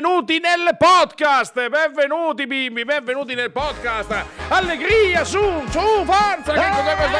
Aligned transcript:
benvenuti 0.00 0.38
nel 0.38 0.76
podcast, 0.78 1.68
benvenuti 1.68 2.46
bimbi, 2.46 2.86
benvenuti 2.86 3.34
nel 3.34 3.50
podcast. 3.50 4.24
Allegria, 4.48 5.24
su, 5.24 5.38
su, 5.68 5.78
forza, 6.06 6.54
che 6.54 6.70
cos'è 6.70 6.96
questa 6.96 7.18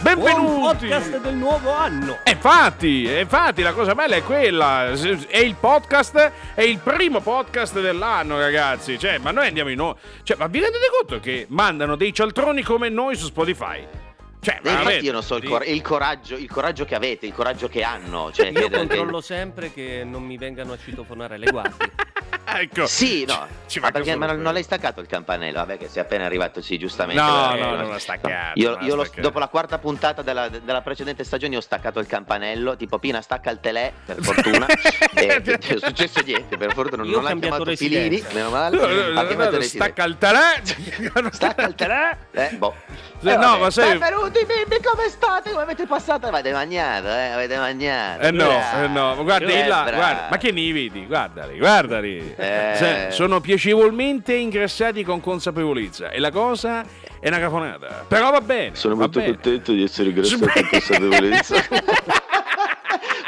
Benvenuti! 0.00 0.42
Buon 0.42 0.60
podcast 0.60 1.20
del 1.20 1.34
nuovo 1.34 1.70
anno! 1.70 2.18
Infatti, 2.24 3.08
infatti 3.08 3.62
la 3.62 3.72
cosa 3.72 3.94
bella 3.94 4.16
è 4.16 4.24
quella, 4.24 4.90
è 5.28 5.38
il 5.38 5.54
podcast, 5.54 6.32
è 6.54 6.62
il 6.62 6.80
primo 6.80 7.20
podcast 7.20 7.80
dell'anno 7.80 8.36
ragazzi, 8.36 8.98
cioè, 8.98 9.18
ma 9.18 9.30
noi 9.30 9.46
andiamo 9.46 9.70
in... 9.70 9.80
O- 9.80 9.96
cioè, 10.24 10.36
ma 10.36 10.48
vi 10.48 10.58
rendete 10.58 10.86
conto 10.98 11.20
che 11.22 11.46
mandano 11.50 11.94
dei 11.94 12.12
cialtroni 12.12 12.62
come 12.62 12.88
noi 12.88 13.14
su 13.14 13.26
Spotify? 13.26 14.03
Cioè, 14.44 14.60
E 14.62 14.70
infatti 14.70 15.04
io 15.06 15.12
non 15.12 15.22
so 15.22 15.36
il, 15.36 15.48
cor- 15.48 15.66
il 15.66 15.80
coraggio, 15.80 16.36
il 16.36 16.50
coraggio 16.50 16.84
che 16.84 16.94
avete, 16.94 17.24
il 17.24 17.32
coraggio 17.32 17.66
che 17.68 17.82
hanno. 17.82 18.30
Cioè, 18.30 18.48
Io 18.48 18.68
che- 18.68 18.76
controllo 18.76 19.22
sempre 19.22 19.72
che 19.72 20.02
non 20.04 20.22
mi 20.22 20.36
vengano 20.36 20.74
a 20.74 20.78
citofonare 20.78 21.38
le 21.38 21.50
guardie. 21.50 21.90
Ecco. 22.56 22.86
Sì, 22.86 23.24
no, 23.24 23.46
Ci 23.66 23.78
ma 23.80 23.86
manca 23.86 23.98
perché 23.98 24.12
solo 24.12 24.18
ma 24.26 24.32
non, 24.32 24.42
non 24.42 24.52
l'hai 24.52 24.62
staccato 24.62 25.00
il 25.00 25.06
campanello? 25.06 25.54
Vabbè, 25.58 25.78
che 25.78 25.88
sei 25.88 26.02
appena 26.02 26.24
arrivato, 26.24 26.60
sì, 26.62 26.78
giustamente. 26.78 27.20
No, 27.20 27.48
perché- 27.48 27.64
no, 27.64 27.76
non 27.76 27.90
l'ho 27.90 27.98
staccato. 27.98 28.34
Io, 28.60 28.70
non 28.76 28.84
io 28.84 28.94
staccato. 28.94 29.20
dopo 29.20 29.38
la 29.38 29.48
quarta 29.48 29.78
puntata 29.78 30.22
della, 30.22 30.48
della 30.48 30.80
precedente 30.82 31.24
stagione 31.24 31.56
ho 31.56 31.60
staccato 31.60 31.98
il 32.00 32.06
campanello, 32.06 32.76
tipo 32.76 32.98
Pina 32.98 33.20
stacca 33.22 33.50
il 33.50 33.58
telè, 33.60 33.92
per 34.04 34.22
fortuna. 34.22 34.66
e 35.14 35.42
non 35.44 35.58
è 35.58 35.78
successo 35.78 36.20
niente, 36.24 36.56
per 36.56 36.74
fortuna 36.74 37.02
non 37.02 37.24
ha 37.24 37.28
cambiato 37.28 37.56
chiamato 37.64 37.76
Filini, 37.76 38.24
meno 38.32 38.50
male. 38.50 38.76
No, 38.76 38.86
no, 38.86 39.20
ha 39.20 39.26
chiamato 39.26 39.56
no, 39.56 39.62
stacca 39.62 40.04
il 40.04 40.18
telè. 40.18 40.62
Stacca 41.32 41.66
il 41.66 41.74
telè. 41.74 42.16
Eh, 42.32 42.50
boh. 42.56 42.74
Sì, 43.20 43.28
Eh, 43.30 43.36
no, 43.36 43.56
ma 43.58 43.70
sai- 43.70 43.96
Benvenuti 43.96 44.44
bimbi, 44.44 44.82
come 44.82 45.08
state? 45.08 45.50
Come 45.50 45.62
avete 45.62 45.86
passato? 45.86 46.26
Avete 46.26 46.52
mangiato, 46.52 47.08
eh? 47.08 47.30
Avete 47.30 47.56
mangiato. 47.56 48.20
Eh 48.22 48.30
no, 48.30 48.50
eh 48.50 48.86
no, 48.88 49.14
ma 49.14 49.22
guarda 49.22 49.46
Eh, 49.50 49.66
là, 49.66 49.82
guarda, 49.84 50.26
ma 50.30 50.36
che 50.36 50.52
ne 50.52 50.72
vedi? 50.72 51.06
Guardali, 51.06 51.58
guardali. 51.58 52.33
Eh. 52.36 52.72
Se- 52.76 53.08
Sono 53.10 53.40
piacevolmente 53.40 54.34
ingrassati 54.34 55.02
con 55.04 55.20
consapevolezza 55.20 56.10
e 56.10 56.18
la 56.18 56.30
cosa 56.30 56.84
è 57.20 57.28
una 57.28 57.38
cafonata. 57.38 58.04
Però 58.08 58.30
va 58.30 58.40
bene. 58.40 58.74
Sono 58.74 58.94
va 58.94 59.02
molto 59.02 59.18
bene. 59.20 59.32
contento 59.32 59.72
di 59.72 59.82
essere 59.82 60.08
ingrassato 60.10 60.44
in 60.58 60.68
consapevolezza. 60.70 61.56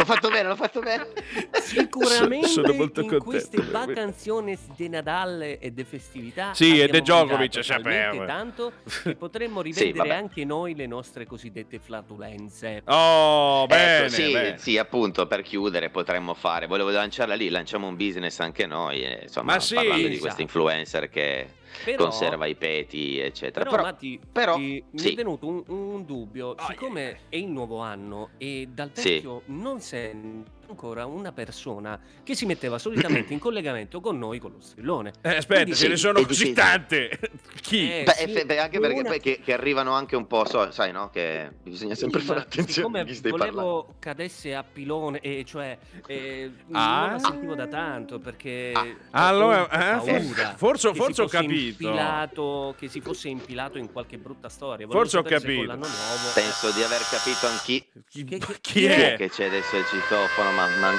l'ho 0.07 0.15
fatto 0.15 0.29
bene, 0.29 0.49
l'ho 0.49 0.57
fatto 0.57 0.81
bene. 0.81 1.07
Sicuramente 1.61 2.47
Sono 2.49 2.73
molto 2.73 3.01
in 3.01 3.09
contento, 3.09 3.25
queste 3.25 3.61
vacanzoni 3.61 4.57
di 4.77 4.89
Natale 4.89 5.59
e 5.59 5.73
di 5.73 5.85
festività 5.85 6.55
Sì, 6.55 6.81
e 6.81 6.87
De 6.87 7.01
Djokovic, 7.01 7.61
talmente 7.67 8.25
tanto 8.25 8.73
che 9.03 9.17
potremmo 9.17 9.63
Sì, 9.63 9.69
rivedere 9.73 10.09
vabbè. 10.09 10.15
anche 10.21 10.45
noi 10.45 10.75
le 10.75 10.87
nostre 10.87 11.27
cosiddette 11.27 11.79
flatulenze. 11.79 12.83
Oh, 12.87 13.67
bene, 13.67 13.97
Ecco, 14.07 14.09
sì, 14.11 14.33
bene. 14.33 14.59
sì, 14.59 14.79
appunto, 14.79 15.27
per 15.27 15.43
chiudere 15.43 15.91
potremmo 15.91 16.35
fare. 16.35 16.67
Volevo 16.67 16.91
lanciarla 16.91 17.35
lì, 17.35 17.49
lanciamo 17.49 17.87
un 17.89 17.97
business 17.97 18.39
anche 18.41 18.67
noi, 18.67 19.05
insomma, 19.23 19.55
Ma 19.55 19.61
sì, 19.61 19.75
parlando 19.75 20.03
di 20.03 20.07
esatto. 20.15 20.21
questo 20.23 20.43
influencer 20.43 21.09
che 21.09 21.47
Però, 21.85 22.05
conserva 22.05 22.47
i 22.47 22.55
peti, 22.55 23.19
eccetera. 23.19 23.65
però, 23.65 23.77
Però, 23.77 23.83
Matti, 23.89 24.21
però, 24.33 24.55
ti- 24.57 24.83
mi 24.91 24.99
sì. 24.99 25.13
è 25.13 25.15
venuto 25.15 25.47
un, 25.47 25.63
un 25.67 26.05
dubbio, 26.05 26.53
Ah, 26.57 26.65
siccome 26.65 27.21
è 27.29 27.37
il 27.37 27.49
nuovo 27.49 27.79
anno 27.79 28.31
e 28.39 28.69
dal 28.73 28.91
Sì. 28.95 29.15
vecchio 29.15 29.43
non 29.47 29.81
sento 29.81 30.66
ancora 30.69 31.07
una 31.07 31.33
persona 31.33 31.99
che 32.23 32.35
si 32.35 32.47
metteva 32.47 32.79
solitamente 32.79 33.33
in 33.33 33.39
collegamento 33.41 34.01
con 34.01 34.19
noi 34.19 34.39
con 34.39 34.53
lo 34.53 34.61
strillone. 34.61 35.13
Eh, 35.23 35.37
aspetta, 35.37 35.63
Quindi 35.63 35.71
ce 35.79 35.85
sì, 35.85 35.89
ne 35.89 35.97
sono 35.97 36.19
è 36.21 36.27
così 36.27 36.53
tante. 36.53 37.19
Chi? 37.61 37.91
Eh, 37.91 38.03
Beh, 38.05 38.13
sì, 38.39 38.45
beh, 38.45 38.59
anche 38.59 38.79
perché 38.81 39.01
una- 39.01 39.09
poi 39.09 39.21
che, 39.21 39.41
che 39.43 39.53
arrivano 39.53 39.93
anche 39.93 40.17
un 40.17 40.27
po', 40.27 40.45
so- 40.47 40.71
sai, 40.71 40.93
no? 40.93 41.11
Che 41.11 41.51
bisogna 41.63 41.95
sempre 41.95 42.21
Sì, 42.21 42.27
fare 42.27 42.41
attenzione 42.41 42.73
siccome 42.73 43.01
a 43.01 43.05
chi 43.05 43.15
stai 43.15 43.31
volevo 43.31 43.55
parlando. 43.57 43.95
cadesse 43.99 44.55
a 44.55 44.65
pilone, 44.65 45.21
e 45.21 45.45
cioè 45.47 45.77
eh, 46.07 46.51
Ah. 46.73 47.01
non 47.01 47.13
la 47.13 47.19
sentivo 47.19 47.55
da 47.55 47.67
tanto 47.67 48.19
perché 48.19 48.73
Ah. 48.75 48.81
ho 48.83 48.95
Allora, 49.11 49.65
eh, 49.69 49.97
paura 49.99 50.55
forse- 50.57 50.95
forse 50.95 51.23
ho 51.23 51.27
capito. 51.27 51.53
infilato- 51.53 52.75
che 52.79 52.89
si 52.89 53.01
fosse 53.01 53.29
impilato 53.29 53.79
in 53.79 53.91
qualche 53.93 54.19
brutta 54.19 54.49
storia. 54.49 54.87
Volevo 54.87 54.93
Forse 55.05 55.19
ho 55.19 55.23
capito. 55.23 55.75
nuovo 55.75 55.87
Penso 56.35 56.71
di 56.73 56.83
aver 56.83 57.01
capito 57.11 57.47
anch'io 57.47 57.83
Chi, 58.09 58.25
che- 58.25 58.39
chi 58.39 58.55
chi 58.61 58.85
è? 58.87 59.15
che 59.17 59.29
c'è 59.31 59.47
adesso 59.47 59.77
il 59.77 59.85
citofono, 59.87 60.53
ma, 60.57 60.67
ma 60.81 60.93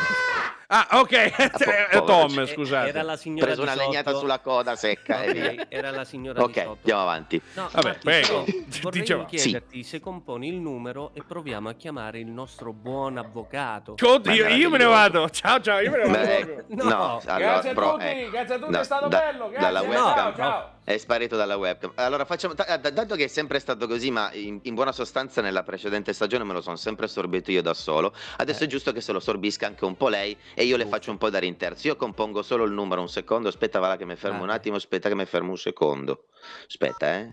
Ah, 0.69 0.85
ok. 0.99 1.11
Eh, 1.13 1.31
povero 1.57 2.03
Tom, 2.03 2.39
Eh, 2.39 2.47
scusate. 2.47 2.89
Era 2.89 3.01
la 3.01 3.13
ha 3.13 3.15
signora 3.15 3.45
preso 3.45 3.61
una 3.61 3.73
legnata 3.73 4.13
sulla 4.13 4.39
coda 4.39 4.75
secca 4.75 5.23
e 5.23 5.31
via. 5.31 5.49
Ok, 5.51 5.65
era 5.69 5.91
la 5.91 6.03
signora 6.03 6.39
di 6.39 6.43
Ok, 6.45 6.57
andiamo 6.57 7.01
avanti. 7.01 7.41
No, 7.53 7.69
Vabbè, 7.71 7.87
Matti, 7.87 7.99
prego. 8.03 8.45
Vorrei 8.81 8.99
Diceva. 9.01 9.23
chiederti 9.25 9.83
se 9.83 10.01
componi 10.01 10.49
il 10.49 10.55
numero 10.59 11.11
e 11.13 11.23
proviamo 11.25 11.69
a 11.69 11.73
chiamare 11.73 12.19
il 12.19 12.27
nostro 12.27 12.73
buon 12.73 13.17
avvocato. 13.17 13.95
Oddio, 14.03 14.47
io 14.49 14.69
me 14.69 14.77
ne 14.77 14.83
vado. 14.85 15.29
Ciao, 15.29 15.61
ciao, 15.61 15.79
io 15.79 15.89
me 15.89 15.97
ne 15.99 16.03
vado. 16.05 16.17
Beh. 16.17 16.65
No, 16.67 16.83
no, 16.83 17.21
allora, 17.25 17.37
grazie 17.37 17.69
a 17.69 17.73
bro, 17.73 17.91
tutti, 17.93 18.03
eh, 18.05 18.29
grazie 18.29 18.55
a 18.55 18.57
tutti, 18.59 18.71
da- 18.71 18.79
è 18.81 18.83
stato 18.83 19.07
da- 19.07 19.19
bello. 19.19 19.49
Grazie. 19.49 19.59
dalla 19.59 19.81
No, 19.81 19.87
webcam. 19.87 20.13
Ciao, 20.15 20.35
ciao. 20.35 20.75
È 20.87 20.97
sparito 20.97 21.35
dalla 21.35 21.57
webcam. 21.57 21.91
Allora 21.95 22.23
facciamo. 22.23 22.53
Dato 22.53 23.15
che 23.15 23.25
è 23.25 23.27
sempre 23.27 23.59
stato 23.59 23.87
così, 23.87 24.09
ma 24.09 24.31
in, 24.31 24.61
in 24.63 24.73
buona 24.73 24.93
sostanza 24.93 25.41
nella 25.41 25.61
precedente 25.63 26.13
stagione 26.13 26.45
me 26.45 26.53
lo 26.53 26.61
sono 26.61 26.77
sempre 26.77 27.07
assorbito 27.07 27.51
io 27.51 27.61
da 27.61 27.73
solo. 27.73 28.15
Adesso 28.37 28.63
Eh. 28.63 28.67
è 28.67 28.69
giusto 28.69 28.93
che 28.93 29.01
se 29.01 29.11
lo 29.11 29.19
sorbisca 29.19 29.67
anche 29.67 29.83
un 29.83 29.97
po' 29.97 30.07
lei 30.07 30.39
e 30.53 30.63
io 30.63 30.77
le 30.77 30.83
Ok. 30.85 30.89
faccio 30.89 31.11
un 31.11 31.17
po' 31.17 31.29
da 31.29 31.39
rinterzo. 31.39 31.87
Io 31.87 31.97
compongo 31.97 32.41
solo 32.41 32.63
il 32.63 32.71
numero 32.71 33.01
un 33.01 33.09
secondo. 33.09 33.49
Aspetta, 33.49 33.79
va 33.79 33.89
là 33.89 33.97
che 33.97 34.05
mi 34.05 34.15
fermo 34.15 34.43
un 34.43 34.49
Ah. 34.49 34.53
attimo. 34.53 34.77
Aspetta 34.77 35.09
che 35.09 35.15
mi 35.15 35.25
fermo 35.25 35.49
un 35.49 35.57
secondo. 35.57 36.27
Aspetta, 36.65 37.15
eh. 37.15 37.31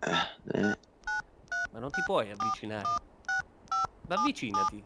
Eh, 0.00 0.58
eh. 0.58 0.78
Ma 1.70 1.78
non 1.78 1.90
ti 1.92 2.02
puoi 2.04 2.32
avvicinare. 2.32 2.82
Ma 4.08 4.14
avvicinati. 4.16 4.84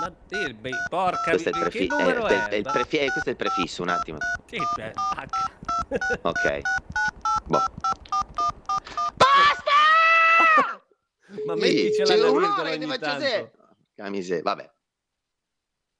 Ma 0.00 0.12
eh, 0.28 0.54
beh, 0.54 0.70
porca 0.90 1.30
Questo 1.30 1.50
è 1.50 1.52
il, 1.54 1.58
prefi- 1.60 1.84
eh, 1.84 1.86
numero 1.86 2.26
il- 2.26 2.32
è? 2.32 2.54
il 2.56 2.62
prefi- 2.64 2.96
eh, 2.98 3.12
questo 3.12 3.28
è 3.28 3.30
il 3.30 3.36
prefisso, 3.36 3.82
un 3.82 3.90
attimo. 3.90 4.18
Che 4.44 4.58
c'è? 4.74 4.90
H. 4.92 6.18
Ok. 6.22 6.60
Boh. 7.46 7.58
Ma 11.46 11.54
Sì, 11.54 11.60
metticela 11.60 12.04
c'è 12.14 12.16
la 12.16 12.26
un 12.26 12.32
virgola 12.38 12.46
rumore 12.48 12.70
che 12.70 12.78
miseria. 14.10 14.42
Vabbè, 14.42 14.70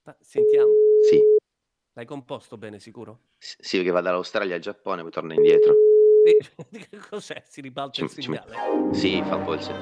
Ma 0.04 0.16
sentiamo. 0.20 0.70
sì. 1.08 1.20
L'hai 1.94 2.04
composto 2.06 2.56
bene, 2.58 2.78
sicuro? 2.78 3.20
S- 3.38 3.56
Sì, 3.60 3.76
perché 3.78 3.92
va 3.92 4.00
dall'Australia 4.00 4.54
al 4.54 4.60
Giappone, 4.60 5.02
poi 5.02 5.10
torna 5.10 5.34
indietro. 5.34 5.75
Eh, 6.25 6.38
Cos'è? 7.10 7.42
Si 7.48 7.60
ribalta 7.60 8.00
il 8.00 8.08
Ci- 8.08 8.14
ci- 8.14 8.22
segnale. 8.22 8.94
Sì, 8.94 9.20
fa 9.26 9.34
un 9.34 9.44
po' 9.44 9.54
il 9.54 9.60
se- 9.60 9.75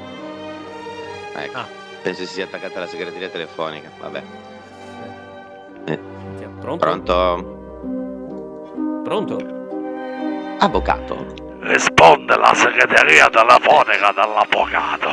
Ecco. 1.37 1.59
Ah. 1.59 1.67
Penso 2.03 2.23
si 2.25 2.33
sia 2.33 2.47
attaccata 2.47 2.77
alla 2.79 2.87
segreteria 2.87 3.29
telefonica. 3.29 3.91
Vabbè. 3.99 4.23
Eh. 5.85 5.99
Pronto? 6.61 6.77
Pronto? 6.79 7.13
Pronto? 9.05 9.37
Avvocato. 10.61 11.40
Risponde 11.61 12.37
la 12.37 12.55
segreteria 12.55 13.29
telefonica 13.29 14.13
dell'avvocato. 14.13 15.11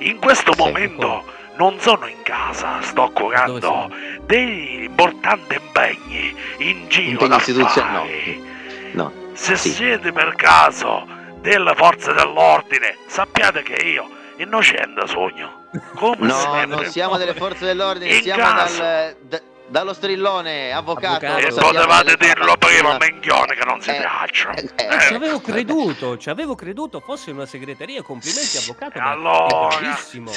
In 0.00 0.18
questo 0.18 0.52
momento 0.56 1.24
non 1.56 1.78
sono 1.80 2.06
in 2.06 2.20
casa, 2.22 2.80
sto 2.82 3.10
curando 3.10 3.90
degli 4.24 4.82
importanti 4.84 5.54
impegni 5.56 6.34
in 6.58 6.86
giro 6.88 7.10
Impegni 7.24 7.36
istituzionali, 7.36 8.10
d'affari. 8.10 8.48
No. 8.92 9.12
Se 9.34 9.56
Sì. 9.56 9.70
siete 9.70 10.12
per 10.12 10.34
caso 10.36 11.06
delle 11.40 11.74
forze 11.74 12.12
dell'ordine, 12.12 12.96
sappiate 13.06 13.62
che 13.62 13.82
io, 13.86 14.08
innocente 14.36 15.06
sogno. 15.06 15.64
Come 15.94 16.26
No, 16.26 16.34
sempre. 16.34 16.66
non 16.66 16.84
siamo 16.86 17.16
delle 17.16 17.34
forze 17.34 17.64
dell'ordine, 17.64 18.16
In 18.16 18.22
siamo 18.22 18.42
caso. 18.42 18.82
dal, 18.82 19.16
da- 19.20 19.40
dallo 19.70 19.92
strillone, 19.94 20.72
avvocato. 20.72 21.24
Avvocato. 21.26 21.46
E 21.46 21.50
sappiamo 21.52 21.72
potevate 21.72 22.16
dirlo 22.18 22.56
prima, 22.56 22.96
menchione, 22.98 23.54
che 23.54 23.64
non 23.64 23.80
si 23.80 23.90
Eh, 23.90 23.94
piacciono. 23.96 24.54
eh, 24.56 24.68
eh, 24.76 24.94
Eh, 24.96 25.00
Ci 25.00 25.14
avevo 25.14 25.40
creduto, 25.40 26.18
ci 26.18 26.28
avevo 26.28 26.54
creduto 26.54 27.00
fosse 27.00 27.30
una 27.30 27.46
segreteria. 27.46 28.02
Complimenti, 28.02 28.56
avvocato. 28.58 28.98
E 28.98 29.00
allora? 29.00 29.68
bravissimo. 29.78 30.30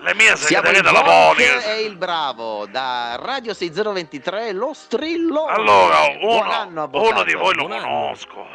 Le 0.00 0.14
mie 0.16 0.34
segreterie 0.36 0.80
Bronx 0.80 0.98
telefoniche. 1.36 1.76
e 1.76 1.82
il 1.82 1.96
Bravo 1.96 2.66
da 2.66 3.16
Radio 3.20 3.54
6023 3.54 4.52
lo 4.52 4.72
strillone. 4.74 5.52
Allora, 5.52 5.98
Buon 6.20 6.50
anno, 6.50 6.70
uno, 6.70 6.82
avvocato. 6.82 7.12
uno 7.12 7.22
di 7.22 7.34
voi 7.34 7.54
lo 7.54 7.68
conosco. 7.68 8.46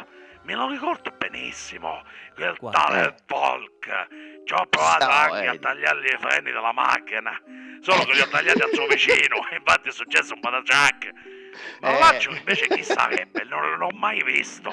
Me 0.42 0.54
lo 0.54 0.68
ricordo 0.68 1.10
benissimo. 1.16 2.02
Quel 2.34 2.56
Qua- 2.58 2.70
tale 2.70 3.04
eh. 3.06 3.14
Volk. 3.26 4.06
Ci 4.48 4.54
ho 4.54 4.64
provato 4.66 5.04
No, 5.04 5.10
anche 5.10 5.44
eh. 5.44 5.48
a 5.48 5.58
tagliargli 5.58 6.06
i 6.06 6.16
freni 6.18 6.50
della 6.50 6.72
macchina. 6.72 7.38
Solo 7.80 8.04
che 8.04 8.14
li 8.14 8.20
ho 8.20 8.28
tagliati 8.28 8.62
al 8.62 8.70
suo 8.72 8.86
vicino. 8.86 9.36
Infatti 9.52 9.88
è 9.88 9.92
successo 9.92 10.32
un 10.32 10.40
pataciac. 10.40 11.10
Ma 11.82 11.94
Eh. 11.94 11.98
l'altro 11.98 12.34
invece 12.34 12.66
chi 12.68 12.82
sarebbe? 12.82 13.44
Non 13.44 13.76
l'ho 13.76 13.90
mai 13.92 14.22
visto. 14.24 14.72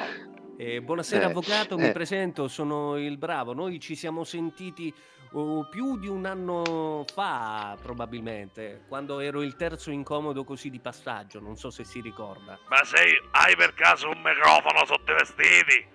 Eh, 0.58 0.82
buonasera 0.82 1.24
Eh, 1.26 1.30
avvocato, 1.30 1.78
eh. 1.78 1.82
mi 1.82 1.92
presento, 1.92 2.48
sono 2.48 2.96
il 2.98 3.18
Bravo. 3.18 3.52
Noi 3.54 3.78
ci 3.82 3.96
siamo 3.96 4.24
sentiti 4.24 4.94
oh, 5.34 5.68
più 5.68 5.98
di 5.98 6.08
un 6.08 6.26
anno 6.26 7.04
fa, 7.14 7.78
probabilmente, 7.82 8.86
quando 8.88 9.20
ero 9.20 9.42
il 9.42 9.58
terzo 9.58 9.92
incomodo 9.92 10.46
così 10.46 10.70
di 10.70 10.80
passaggio, 10.80 11.42
non 11.42 11.58
so 11.58 11.70
se 11.70 11.84
si 11.84 12.00
ricorda. 12.00 12.58
Ma 12.70 12.82
sei, 12.86 13.12
hai 13.32 13.58
per 13.58 13.74
caso 13.74 14.08
un 14.08 14.22
microfono 14.24 14.86
sotto 14.86 15.12
i 15.12 15.16
vestiti? 15.16 15.94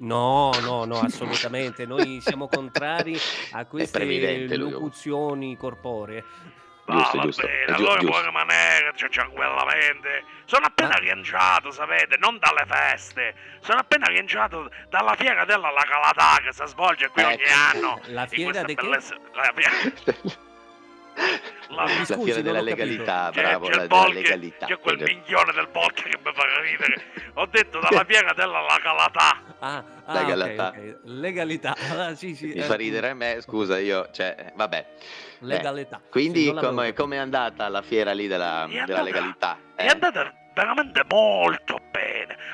No, 0.00 0.50
no, 0.62 0.84
no, 0.86 1.00
assolutamente. 1.00 1.84
Noi 1.86 2.20
siamo 2.22 2.48
contrari 2.48 3.18
a 3.52 3.64
queste 3.66 4.56
locuzioni 4.56 5.56
corporee. 5.56 6.24
giusto, 6.86 6.92
Ah, 6.92 6.94
giusto, 7.02 7.16
va 7.18 7.22
giusto. 7.24 7.46
bene, 7.46 7.64
allora 7.76 7.94
puoi 8.00 8.06
giusto. 8.10 8.24
rimanere 8.26 8.92
cioè, 8.96 9.08
tranquillamente. 9.10 10.24
Sono 10.46 10.66
appena 10.66 10.94
Ah. 10.94 10.98
rientrato, 10.98 11.70
sapete, 11.70 12.16
non 12.18 12.38
dalle 12.38 12.64
feste. 12.66 13.34
Sono 13.60 13.78
appena 13.80 14.06
rientrato 14.06 14.70
dalla 14.88 15.14
fiera 15.14 15.44
della 15.44 15.70
La 15.70 15.82
Calatà 15.86 16.42
che 16.42 16.52
si 16.52 16.62
svolge 16.66 17.08
qui 17.10 17.22
ogni 17.22 17.34
Ecco. 17.42 17.52
anno. 17.78 18.00
La 18.08 18.26
fiera 18.26 18.50
questa 18.50 18.66
di 18.66 18.74
che? 18.74 18.82
bellezza- 18.82 19.16
La 19.34 19.52
fiera... 19.54 19.92
La, 21.68 21.84
La 21.84 21.88
scusi, 22.04 22.22
fiera 22.24 22.34
non 22.40 22.42
della 22.42 22.60
legalità, 22.62 23.30
c'è, 23.32 23.42
bravo, 23.42 23.66
c'è 23.68 23.74
la 23.74 23.86
vodka, 23.86 24.12
legalità. 24.12 24.66
c'è 24.66 24.78
quel 24.78 24.98
minchione 25.02 25.52
del 25.52 25.68
vodka 25.70 26.02
che 26.02 26.18
mi 26.24 26.32
fa 26.32 26.42
ridere. 26.62 27.04
Ho 27.34 27.46
detto 27.46 27.78
dalla 27.78 28.04
fiera 28.08 28.32
della 28.32 28.60
La 28.62 28.78
Calatà. 28.82 29.49
Ah, 29.60 29.84
ah, 30.06 30.20
legalità. 30.20 30.68
ok. 30.68 30.96
Legalità. 31.04 31.76
Ah, 32.00 32.14
sì, 32.14 32.34
sì, 32.34 32.46
Mi 32.46 32.52
eh, 32.54 32.62
fa 32.62 32.74
ridere 32.76 33.10
a 33.10 33.14
me, 33.14 33.38
scusa, 33.40 33.78
io, 33.78 34.08
cioè, 34.10 34.34
eh, 34.38 34.52
vabbè. 34.56 34.86
Legalità. 35.40 36.00
Quindi 36.10 36.44
Sì, 36.44 36.92
come 36.94 37.16
è 37.16 37.18
andata 37.18 37.68
la 37.68 37.82
fiera 37.82 38.12
lì 38.12 38.26
della, 38.26 38.64
È 38.64 38.68
della 38.68 38.80
andata- 38.80 39.02
legalità? 39.02 39.58
È 39.74 39.84
eh? 39.84 39.88
andata 39.88 40.34
veramente 40.54 41.02
molto 41.08 41.78
bene. 41.90 41.99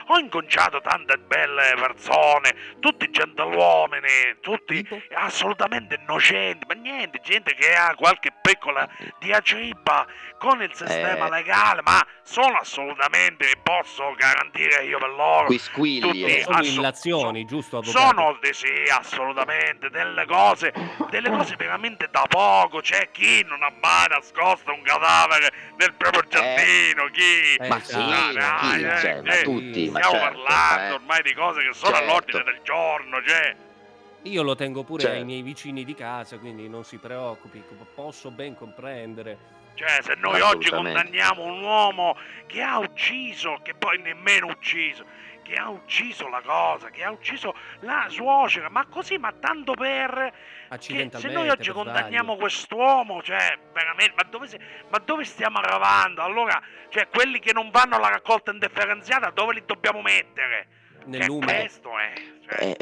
Ho 0.09 0.19
incontrato 0.19 0.81
tante 0.81 1.17
belle 1.19 1.75
persone, 1.77 2.55
tutti 2.81 3.11
gentiluomini, 3.11 4.37
tutti 4.41 4.83
Tipo? 4.83 5.01
assolutamente 5.15 5.99
innocenti, 6.01 6.65
ma 6.67 6.75
niente, 6.75 7.21
gente 7.23 7.55
che 7.55 7.75
ha 7.75 7.95
qualche 7.95 8.33
piccola 8.41 8.89
diatriba 9.19 10.07
con 10.39 10.63
il 10.63 10.71
sistema 10.75 11.27
Eh. 11.27 11.31
legale, 11.31 11.83
ma 11.83 12.05
sono 12.23 12.59
assolutamente, 12.59 13.47
posso 13.63 14.15
garantire 14.17 14.85
io 14.85 14.99
per 14.99 15.09
loro, 15.11 15.47
Quisquigli. 15.47 16.01
tutti 16.01 16.25
eh. 16.25 16.43
Sono 16.43 16.63
illazioni, 16.63 17.45
giusto, 17.45 17.79
avvocato? 17.79 18.05
Sono 18.07 18.39
eh, 18.41 18.53
sì, 18.53 18.73
assolutamente 18.91 19.91
delle 19.91 20.25
cose, 20.27 20.73
delle 21.11 21.31
cose 21.31 21.55
veramente 21.59 22.09
da 22.11 22.25
poco. 22.29 22.81
C'è 22.81 23.11
chi 23.11 23.43
non 23.45 23.63
ha 23.63 23.73
mai 23.81 24.07
nascosto 24.09 24.73
un 24.73 24.83
cadavere 24.83 25.53
nel 25.77 25.95
proprio 25.95 26.23
giardino, 26.29 27.07
chi 27.13 27.55
Eh, 27.59 27.69
Ma 27.69 27.81
sì, 27.81 27.93
dai, 27.95 28.37
chi? 28.37 28.85
eh, 28.85 28.99
Cioè, 29.01 29.21
ma 29.23 29.33
eh, 29.35 29.43
tutti, 29.67 29.91
ma 29.91 30.01
Stiamo 30.01 30.19
certo, 30.25 30.43
parlando 30.43 30.93
eh. 30.93 30.97
ormai 30.97 31.23
di 31.23 31.35
cose 31.35 31.63
che 31.63 31.73
sono 31.73 31.95
Certo. 31.95 32.11
all'ordine 32.11 32.43
del 32.45 32.61
giorno, 32.63 33.23
cioè. 33.25 33.57
Io 34.23 34.43
lo 34.43 34.55
tengo 34.57 34.83
pure 34.83 35.03
Certo. 35.03 35.19
ai 35.19 35.25
miei 35.25 35.43
vicini 35.43 35.85
di 35.85 35.95
casa, 35.95 36.39
quindi 36.39 36.69
non 36.69 36.85
si 36.85 36.97
preoccupi, 36.97 37.63
posso 37.95 38.31
ben 38.31 38.57
comprendere. 38.57 39.55
Cioè, 39.75 40.01
se 40.03 40.15
noi 40.17 40.41
oggi 40.41 40.71
condanniamo 40.71 41.45
un 41.45 41.61
uomo 41.63 42.17
che 42.47 42.63
ha 42.63 42.79
ucciso, 42.79 43.59
che 43.63 43.75
poi 43.75 44.01
nemmeno 44.01 44.47
ucciso, 44.47 45.05
che 45.47 45.55
ha 45.55 45.69
ucciso 45.69 46.29
la 46.29 46.41
cosa, 46.45 46.91
che 46.91 47.05
ha 47.05 47.11
ucciso 47.11 47.55
la 47.81 48.07
suocera, 48.09 48.69
ma 48.69 48.85
così, 48.87 49.17
ma 49.17 49.33
tanto 49.33 49.75
per... 49.75 50.33
Se 50.79 51.29
noi 51.29 51.49
oggi 51.49 51.71
condanniamo 51.71 52.25
sbaglio. 52.33 52.41
quest'uomo, 52.41 53.23
cioè, 53.23 53.57
veramente, 53.73 54.15
ma 54.17 54.29
dove, 54.29 54.49
si- 54.49 54.59
ma 54.91 54.99
dove 54.99 55.25
stiamo 55.25 55.59
arrivando? 55.59 56.23
Allora, 56.23 56.61
cioè, 56.89 57.09
quelli 57.09 57.39
che 57.39 57.53
non 57.53 57.71
vanno 57.71 57.95
alla 57.97 58.09
raccolta 58.09 58.51
indifferenziata, 58.51 59.31
dove 59.31 59.55
li 59.55 59.63
dobbiamo 59.65 60.03
mettere? 60.03 60.67
Nel 61.05 61.21
Cioè, 61.21 61.29
lume. 61.29 61.47
questo 61.61 61.97
è. 61.99 62.13
Cioè, 62.49 62.65
Eh, 62.65 62.77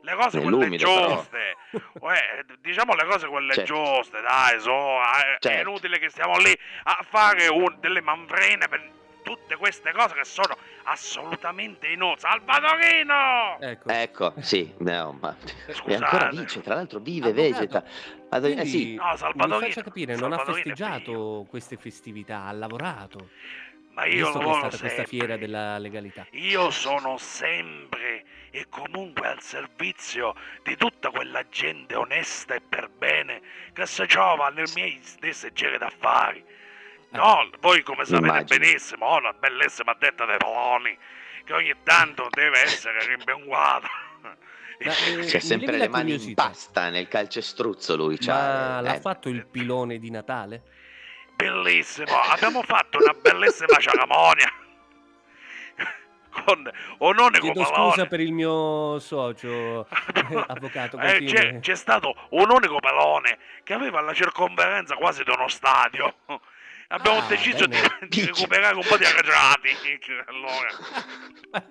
le 0.00 0.14
cose 0.14 0.40
quelle 0.40 0.56
nell'umido, 0.56 0.84
giuste, 0.86 1.56
Uè, 2.00 2.44
diciamo 2.60 2.94
le 2.94 3.04
cose 3.04 3.28
quelle 3.28 3.52
Certo. 3.54 3.72
giuste, 3.74 4.20
dai, 4.20 4.58
so, 4.58 5.00
eh, 5.00 5.34
è 5.34 5.36
Certo. 5.38 5.68
inutile 5.68 5.98
che 6.00 6.08
stiamo 6.08 6.38
lì 6.38 6.58
a 6.84 7.04
fare 7.08 7.46
un- 7.48 7.76
delle 7.78 8.00
manfrine 8.00 8.66
per 8.68 8.96
tutte 9.28 9.56
queste 9.56 9.92
cose 9.92 10.14
che 10.14 10.24
sono 10.24 10.56
assolutamente 10.84 11.86
inutili. 11.88 12.20
Salvatorino! 12.20 13.58
Ecco. 13.60 13.88
ecco, 13.90 14.34
sì, 14.38 14.72
no, 14.78 15.18
ma 15.20 15.36
e 15.66 15.72
Scusate. 15.74 16.04
ancora 16.04 16.28
vive, 16.30 16.60
tra 16.62 16.74
l'altro 16.74 16.98
vive, 16.98 17.28
Avvocato, 17.28 17.50
vegeta. 17.52 17.80
Do- 17.80 17.86
eh 18.30 18.40
Quindi 18.40 18.66
sì, 18.66 18.94
No, 18.94 19.10
mi 19.10 19.16
Salvatorino, 19.18 19.60
faccia 19.60 19.82
capire, 19.82 20.16
non 20.16 20.32
ha 20.32 20.38
festeggiato 20.38 21.46
queste 21.48 21.76
festività, 21.76 22.44
ha 22.44 22.52
lavorato, 22.52 23.28
Ma 23.92 24.06
io 24.06 24.24
visto 24.24 24.32
che 24.32 24.38
è 24.38 24.38
lavoro 24.38 24.54
stata 24.54 24.78
questa 24.78 24.88
sempre. 25.04 25.04
fiera 25.06 25.36
della 25.36 25.78
legalità. 25.78 26.26
Io 26.30 26.70
sono 26.70 27.18
sempre 27.18 28.24
e 28.50 28.66
comunque 28.70 29.26
al 29.28 29.42
servizio 29.42 30.34
di 30.62 30.74
tutta 30.76 31.10
quella 31.10 31.46
gente 31.50 31.94
onesta 31.94 32.54
e 32.54 32.62
per 32.66 32.88
bene 32.96 33.42
che 33.74 33.84
si 33.86 34.06
trova 34.06 34.48
nelle 34.48 34.70
mie 34.74 34.98
stesse 35.02 35.52
gire 35.52 35.76
d'affari. 35.76 36.42
No, 37.10 37.48
voi 37.60 37.82
come 37.82 38.04
sapete 38.04 38.26
Immagino. 38.26 38.58
benissimo, 38.58 39.06
ho 39.06 39.16
una 39.18 39.32
bellissima 39.32 39.94
detta 39.98 40.24
dei 40.26 40.36
poloni 40.36 40.96
che 41.44 41.52
ogni 41.54 41.74
tanto 41.82 42.28
deve 42.30 42.60
essere 42.60 43.04
rimbenguata. 43.06 43.88
Ma, 44.84 44.92
eh, 45.06 45.24
c'è 45.24 45.40
sempre 45.40 45.72
le 45.72 45.78
la 45.78 45.88
mani 45.88 46.14
in 46.14 46.34
pasta 46.34 46.88
nel 46.90 47.08
calcestruzzo 47.08 47.96
lui, 47.96 48.20
cioè, 48.20 48.34
Ma 48.34 48.80
l'ha 48.80 48.94
eh, 48.94 49.00
fatto 49.00 49.28
il 49.28 49.46
pilone 49.46 49.98
di 49.98 50.10
Natale? 50.10 50.62
Bellissimo, 51.34 52.14
abbiamo 52.30 52.62
fatto 52.62 52.98
una 52.98 53.12
bellissima 53.12 53.76
cerimonia 53.78 54.52
con 56.30 56.70
Onone 56.98 57.38
Chiedo 57.40 57.62
Copalone. 57.62 57.90
scusa 57.92 58.06
per 58.06 58.20
il 58.20 58.32
mio 58.32 58.98
socio, 59.00 59.86
eh, 60.14 60.44
avvocato, 60.46 60.98
Eh, 60.98 61.24
c'è, 61.24 61.58
c'è 61.60 61.74
stato 61.74 62.14
un 62.30 62.50
unico 62.50 62.78
pelone 62.78 63.38
che 63.64 63.72
aveva 63.72 64.00
la 64.00 64.12
circonferenza 64.12 64.94
quasi 64.96 65.24
di 65.24 65.30
uno 65.30 65.48
stadio. 65.48 66.14
Abbiamo 66.90 67.18
Ah, 67.18 67.26
deciso 67.28 67.66
di, 67.66 67.76
di 68.08 68.24
recuperare 68.24 68.74
un 68.74 68.84
po' 68.86 68.96
di 68.96 69.04
arretrati. 69.04 69.68
Allora, 70.26 71.66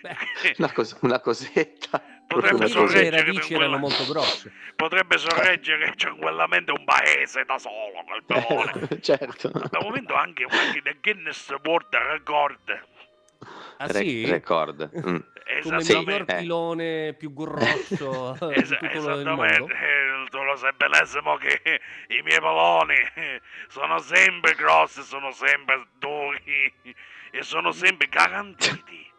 Beh, 0.00 0.16
una, 0.58 0.72
cos- 0.72 0.96
una 1.02 1.20
cosetta. 1.20 2.02
Potrebbe 2.26 2.66
sorreggere 2.68 3.10
radici 3.22 3.52
erano 3.54 3.76
tranquilla- 3.76 3.76
molto 3.78 4.04
grosse. 4.10 4.52
potrebbe 4.76 5.18
sorreggere 5.18 5.92
tranquillamente 5.96 6.70
un 6.72 6.84
paese 6.84 7.44
da 7.44 7.58
solo 7.58 8.02
quel 8.06 8.22
pelone. 8.24 9.00
certo. 9.02 9.48
Abbiamo 9.54 9.90
vinto 9.90 10.14
anche 10.14 10.44
qualche 10.44 10.80
del 10.82 10.96
Guinness 11.00 11.50
World 11.62 11.94
Record. 11.94 12.86
Ah 13.76 13.86
Re- 13.86 13.98
sì? 13.98 14.24
record. 14.30 14.90
Mm. 15.06 15.16
Come 15.62 15.76
il 15.76 15.86
miglior 15.86 16.20
eh. 16.22 16.36
pilone 16.36 17.14
più 17.18 17.32
grosso 17.32 18.36
di 18.48 18.54
Es- 18.54 18.68
tutto 18.68 19.10
il 19.10 19.24
mondo? 19.24 19.68
Eh, 19.68 20.26
tu 20.30 20.42
lo 20.42 20.56
sai 20.56 20.72
benissimo 20.76 21.36
che 21.36 21.60
i 22.08 22.22
miei 22.22 22.40
palloni 22.40 22.94
eh, 23.14 23.40
sono 23.68 23.98
sempre 23.98 24.54
grossi, 24.54 25.02
sono 25.02 25.30
sempre 25.32 25.86
duri 25.98 26.72
e 27.30 27.42
sono 27.42 27.72
sempre 27.72 28.08
garantiti. 28.08 29.12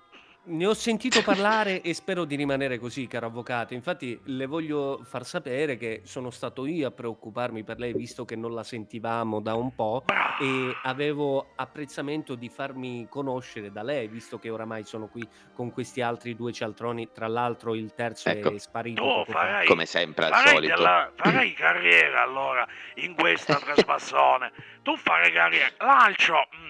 Ne 0.47 0.67
ho 0.67 0.75
sentito 0.75 1.23
parlare 1.23 1.81
e 1.81 1.95
spero 1.95 2.23
di 2.23 2.35
rimanere 2.35 2.77
così, 2.77 3.07
caro 3.07 3.25
avvocato. 3.25 3.73
Infatti, 3.73 4.19
le 4.25 4.45
voglio 4.45 5.01
far 5.03 5.25
sapere 5.25 5.75
che 5.75 6.01
sono 6.03 6.29
stato 6.29 6.67
io 6.67 6.87
a 6.87 6.91
preoccuparmi 6.91 7.63
per 7.63 7.79
lei, 7.79 7.93
visto 7.93 8.25
che 8.25 8.35
non 8.35 8.53
la 8.53 8.61
sentivamo 8.63 9.39
da 9.41 9.55
un 9.55 9.73
po', 9.73 10.03
e 10.39 10.75
avevo 10.83 11.53
apprezzamento 11.55 12.35
di 12.35 12.47
farmi 12.49 13.07
conoscere 13.09 13.71
da 13.71 13.81
lei, 13.81 14.07
visto 14.07 14.37
che 14.37 14.51
oramai 14.51 14.83
sono 14.83 15.07
qui 15.07 15.27
con 15.51 15.71
questi 15.71 16.01
altri 16.01 16.35
due 16.35 16.51
cialtroni. 16.53 17.09
Tra 17.11 17.27
l'altro, 17.27 17.73
il 17.73 17.95
terzo 17.95 18.29
Ecco. 18.29 18.51
è 18.53 18.57
sparito. 18.59 19.01
Tu 19.25 19.31
farai, 19.31 19.65
Come 19.65 19.87
sempre 19.87 20.25
al 20.25 20.31
farai, 20.31 20.53
solito. 20.53 20.75
della- 20.75 21.11
farai 21.15 21.53
carriera 21.53 22.21
allora 22.21 22.67
in 22.97 23.15
questa 23.15 23.55
trasmissione. 23.57 24.51
Tu 24.83 24.95
farai 24.95 25.31
carriera. 25.31 25.71
L'altro, 25.79 26.47
mm, 26.55 26.64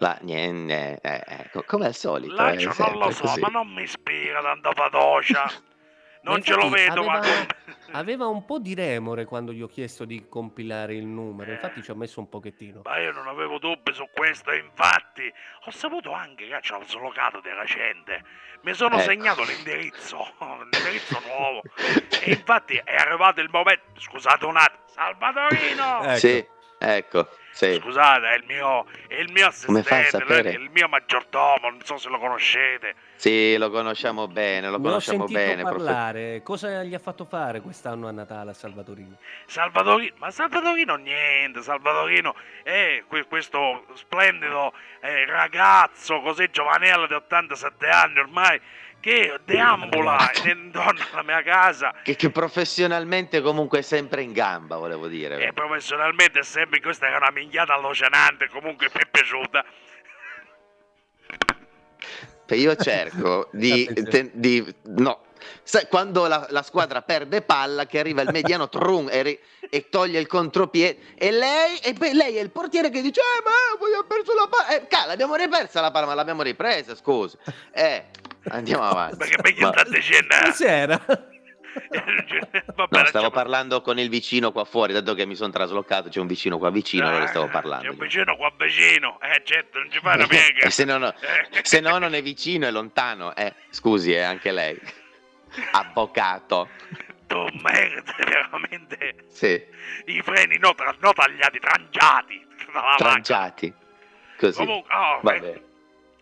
La, 0.00 0.18
niente, 0.22 0.98
eh, 1.02 1.22
eh, 1.26 1.48
co- 1.50 1.64
come 1.66 1.86
al 1.86 1.94
solito. 1.94 2.34
l'altro 2.34 2.70
eh, 2.70 2.90
non 2.90 2.98
lo 2.98 3.10
so, 3.10 3.22
così. 3.22 3.40
ma 3.40 3.48
non 3.48 3.68
mi 3.68 3.82
ispira 3.82 4.40
tanta 4.42 4.72
fiducia. 4.72 5.50
Ma 6.20 6.32
Non 6.34 6.42
ce 6.42 6.54
lo 6.56 6.64
infatti 6.64 6.82
vedo, 6.82 7.04
ma 7.04 7.12
aveva- 7.18 7.46
Aveva 7.92 8.26
un 8.26 8.44
po' 8.44 8.58
di 8.58 8.74
remore 8.74 9.24
quando 9.24 9.52
gli 9.52 9.62
ho 9.62 9.68
chiesto 9.68 10.04
di 10.04 10.26
compilare 10.28 10.94
il 10.94 11.06
numero, 11.06 11.52
infatti 11.52 11.80
ci 11.80 11.90
ho 11.92 11.94
messo 11.94 12.18
un 12.20 12.28
pochettino. 12.28 12.82
Ma 12.84 12.98
io 12.98 13.12
non 13.12 13.28
avevo 13.28 13.58
dubbi 13.58 13.94
su 13.94 14.04
questo, 14.12 14.50
e 14.50 14.58
infatti 14.58 15.32
ho 15.64 15.70
saputo 15.70 16.12
anche 16.12 16.46
che 16.48 16.58
c'è 16.60 16.76
il 16.76 16.86
slogato 16.86 17.40
di 17.40 17.48
recente. 17.50 18.22
Mi 18.62 18.74
sono 18.74 18.96
Ecco. 18.96 19.04
segnato 19.04 19.42
l'indirizzo, 19.44 20.18
l'indirizzo 20.70 21.18
nuovo. 21.24 21.62
E 22.20 22.32
infatti 22.32 22.74
è 22.84 22.94
arrivato 22.96 23.40
il 23.40 23.48
momento. 23.50 23.98
Scusate 23.98 24.44
un 24.44 24.56
attimo, 24.56 24.82
Salvatorino! 24.88 26.02
Ecco. 26.02 26.16
Sì, 26.18 26.46
ecco, 26.78 27.28
sì. 27.50 27.74
Scusate, 27.82 28.28
è 28.28 28.36
il 28.36 28.44
mio, 28.46 28.86
è 29.08 29.14
il 29.16 29.32
mio 29.32 29.50
Come 29.66 29.82
fa 29.82 29.96
a 29.96 29.98
assistente, 29.98 30.26
sapere? 30.34 30.50
il 30.52 30.70
mio 30.70 30.88
maggiordomo, 30.88 31.68
non 31.70 31.80
so 31.82 31.96
se 31.96 32.08
lo 32.08 32.18
conoscete. 32.18 32.94
Sì, 33.16 33.56
lo 33.56 33.68
conosciamo 33.70 34.28
bene, 34.28 34.68
lo 34.70 34.78
Ne 34.78 34.86
ho 34.86 34.88
conosciamo 34.90 35.26
sentito 35.26 35.38
bene. 35.40 35.62
profe- 35.62 35.76
parlare. 35.76 36.42
Cosa 36.44 36.84
gli 36.84 36.94
ha 36.94 37.00
fatto 37.00 37.24
fare 37.24 37.60
quest'anno 37.60 38.06
a 38.06 38.12
Natale 38.12 38.52
a 38.52 38.54
Salvatorini? 38.54 39.16
Salvatorino, 39.46 40.14
ma 40.18 40.30
Salvatorino 40.30 40.94
niente, 40.94 41.60
Salvatorino 41.62 42.34
è 42.62 43.02
que- 43.08 43.24
questo 43.26 43.86
splendido 43.94 44.72
eh, 45.00 45.26
ragazzo 45.26 46.20
così 46.20 46.48
giovanello 46.52 47.06
di 47.08 47.14
87 47.14 47.88
anni 47.88 48.20
ormai 48.20 48.60
che 49.00 49.38
deambula 49.44 50.30
intorno 50.44 51.04
alla 51.12 51.22
mia 51.22 51.42
casa 51.42 51.94
Che, 52.02 52.16
che 52.16 52.30
professionalmente 52.30 53.40
comunque 53.40 53.78
è 53.78 53.82
sempre 53.82 54.22
in 54.22 54.32
gamba, 54.32 54.76
volevo 54.76 55.06
dire. 55.06 55.38
e 55.46 55.52
professionalmente 55.52 56.40
è 56.40 56.42
sempre 56.44 56.80
questa 56.80 57.06
è 57.06 57.16
una 57.16 57.30
minchiata 57.30 57.74
allucinante 57.74 58.48
comunque 58.48 58.88
mi 58.92 59.00
è 59.00 59.06
piaciuta 59.10 59.64
io 62.54 62.74
cerco 62.76 63.48
di, 63.52 63.84
te- 64.08 64.30
di- 64.32 64.74
no. 64.86 65.24
Sai, 65.62 65.86
quando 65.86 66.26
la, 66.26 66.46
la 66.50 66.62
squadra 66.62 67.02
perde 67.02 67.42
palla, 67.42 67.86
che 67.86 67.98
arriva 67.98 68.22
il 68.22 68.30
mediano 68.32 68.68
trum 68.68 69.08
e, 69.10 69.22
ri- 69.22 69.40
e 69.70 69.88
toglie 69.88 70.18
il 70.18 70.26
contropiede, 70.26 71.14
e 71.16 71.30
lei, 71.30 71.78
e 71.78 71.94
lei 72.14 72.36
è 72.36 72.40
il 72.40 72.50
portiere 72.50 72.90
che 72.90 73.02
dice: 73.02 73.20
Eh, 73.20 73.42
ma 73.44 73.50
ho 73.98 74.04
perso 74.04 74.34
la 74.34 74.48
palla. 74.48 74.68
Eh, 74.76 74.86
ca, 74.88 75.06
l'abbiamo 75.06 75.36
ripersa 75.36 75.80
la 75.80 75.90
palla, 75.90 76.06
ma 76.06 76.14
l'abbiamo 76.14 76.42
ripresa. 76.42 76.94
Scusa, 76.94 77.38
eh, 77.72 78.06
andiamo 78.50 78.82
avanti. 78.84 79.16
Perché 79.16 79.52
gli 79.52 79.60
Ma- 79.60 79.72
sta 79.72 79.82
dicendo? 79.84 80.34
eh? 80.34 80.40
Cos'era? 80.44 81.04
Va 82.74 82.88
No, 82.90 83.04
stavo 83.06 83.30
parlando 83.30 83.82
con 83.82 83.98
il 83.98 84.08
vicino 84.08 84.50
qua 84.50 84.64
fuori, 84.64 84.92
dato 84.92 85.14
che 85.14 85.26
mi 85.26 85.36
sono 85.36 85.52
traslocato, 85.52 86.08
c'è 86.08 86.18
un 86.18 86.26
vicino 86.26 86.58
qua 86.58 86.70
vicino, 86.70 87.06
allora 87.08 87.26
stavo 87.28 87.44
Ah, 87.44 87.50
parlando. 87.50 87.84
C'è 87.84 87.90
un 87.90 87.98
vicino 87.98 88.36
qua 88.36 88.52
vicino. 88.58 89.20
Eh, 89.20 89.42
certo, 89.44 89.78
non 89.78 89.90
ci 89.90 89.98
fa 90.00 90.14
una 90.14 90.26
piega. 90.26 90.66
E 90.66 90.70
se 90.70 90.84
no, 90.84 90.98
no, 90.98 91.14
Eh. 91.52 91.60
se 91.62 91.80
no 91.80 91.98
non 91.98 92.14
è 92.14 92.22
vicino, 92.22 92.66
è 92.66 92.70
lontano. 92.70 93.34
Eh, 93.36 93.54
scusi, 93.70 94.12
è 94.12 94.20
anche 94.22 94.50
lei. 94.50 94.76
Avvocato. 95.72 96.68
Tu 97.26 97.46
merda, 97.62 98.14
veramente. 98.18 99.24
Sì, 99.28 99.62
I 100.06 100.20
freni 100.22 100.58
no, 100.58 100.74
tra- 100.74 100.94
no 100.98 101.12
tagliati, 101.12 101.58
macchina. 101.62 102.94
tranciati. 102.96 103.72
Così. 104.38 104.56
Comunque, 104.58 104.94
oh, 104.94 105.20
Va 105.22 105.32
eh, 105.34 105.40
bene. 105.40 105.62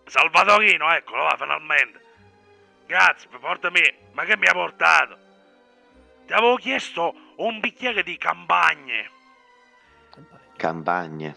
Salvatorino, 0.07 0.93
eccolo 0.95 1.23
là, 1.25 1.37
finalmente. 1.39 2.01
Grazie, 2.87 3.29
portami. 3.41 3.81
Ma 4.13 4.25
che 4.25 4.37
mi 4.37 4.47
ha 4.47 4.53
portato? 4.53 5.19
Ti 6.27 6.33
avevo 6.33 6.57
chiesto 6.57 7.15
un 7.37 7.61
bicchiere 7.61 8.03
di 8.03 8.17
campagne. 8.17 9.11
Campagne. 10.57 11.37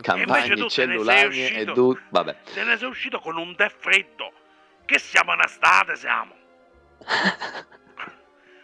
Campagne, 0.00 0.68
cellulari 0.68 1.46
e 1.46 1.64
du... 1.66 1.96
Vabbè. 2.08 2.38
Se 2.44 2.64
ne 2.64 2.76
sei 2.76 2.88
uscito 2.88 3.20
con 3.20 3.36
un 3.36 3.54
tè 3.54 3.68
freddo. 3.68 4.32
Che 4.84 4.98
siamo 4.98 5.34
in 5.34 5.40
estate, 5.44 5.96
siamo. 5.96 6.34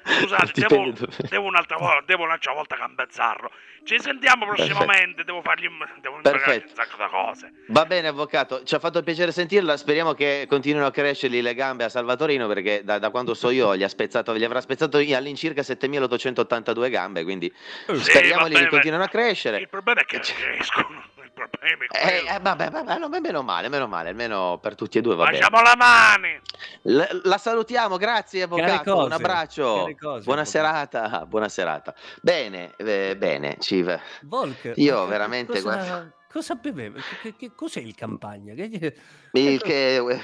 Scusate, 0.08 0.52
devo, 0.66 0.92
devo 1.28 1.46
un'altra 1.46 1.76
volta, 1.76 2.02
devo 2.06 2.24
un'altra 2.24 2.52
volta 2.52 2.76
cambezzarlo. 2.76 3.50
Ci 3.84 3.98
sentiamo 4.00 4.46
prossimamente, 4.46 5.24
devo 5.24 5.40
fargli 5.42 5.68
devo 6.00 6.18
Perfetto. 6.20 6.68
un 6.68 6.74
sacco 6.74 7.02
di 7.02 7.08
cose. 7.10 7.52
Va 7.68 7.84
bene, 7.86 8.08
avvocato. 8.08 8.62
Ci 8.62 8.74
ha 8.74 8.78
fatto 8.78 9.02
piacere 9.02 9.32
sentirla. 9.32 9.76
Speriamo 9.76 10.12
che 10.14 10.46
continuino 10.48 10.86
a 10.86 10.90
crescergli 10.90 11.40
le 11.40 11.54
gambe 11.54 11.84
a 11.84 11.88
Salvatorino 11.88 12.46
perché 12.46 12.82
da, 12.84 12.98
da 12.98 13.10
quando 13.10 13.34
so 13.34 13.50
io 13.50 13.76
gli, 13.76 13.82
ha 13.82 13.88
spezzato, 13.88 14.36
gli 14.36 14.44
avrà 14.44 14.60
spezzato 14.60 14.98
all'incirca 14.98 15.62
7882 15.62 16.90
gambe. 16.90 17.22
Quindi 17.24 17.52
Sì, 17.86 17.98
speriamo 17.98 18.46
che 18.46 18.66
continuino 18.66 19.02
a 19.04 19.08
crescere. 19.08 19.58
Il 19.58 19.68
problema 19.68 20.00
è 20.00 20.04
che 20.04 20.20
crescono. 20.20 21.02
Il 21.42 21.48
problema 21.50 21.84
è 21.84 22.06
Eh, 22.08 22.34
eh, 22.34 22.38
vabbè, 22.40 22.70
vabbè, 22.70 22.98
no, 22.98 23.08
meno 23.08 23.42
male, 23.42 23.68
meno 23.68 23.86
male, 23.86 24.08
almeno 24.10 24.58
per 24.60 24.74
tutti 24.74 24.98
e 24.98 25.00
due 25.00 25.14
va 25.14 25.24
bene. 25.26 25.38
Facciamo 25.38 25.62
la 25.62 25.74
mani. 25.76 26.40
L- 26.82 27.20
la 27.24 27.38
salutiamo, 27.38 27.96
grazie 27.96 28.42
avvocato, 28.42 28.92
cose, 28.92 29.06
un 29.06 29.12
abbraccio. 29.12 29.64
cose, 29.98 30.24
buona 30.24 30.40
avvocato. 30.42 30.44
serata, 30.44 31.24
buona 31.26 31.48
serata. 31.48 31.94
Bene, 32.20 32.72
eh, 32.76 33.16
bene, 33.16 33.56
ci 33.60 33.82
va. 33.82 34.00
Volk, 34.22 34.72
Io 34.76 35.06
veramente, 35.06 35.60
Cosa, 35.60 35.74
guarda- 35.76 36.12
cosa 36.30 36.54
beveva? 36.54 37.00
Che, 37.22 37.34
che- 37.36 37.52
cos'è 37.54 37.80
il 37.80 37.94
campagna? 37.94 38.54
Che, 38.54 38.94
Il, 39.32 39.60
che, 39.62 40.02
il 40.04 40.20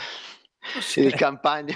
cos'era? 0.74 1.16
campagna. 1.16 1.74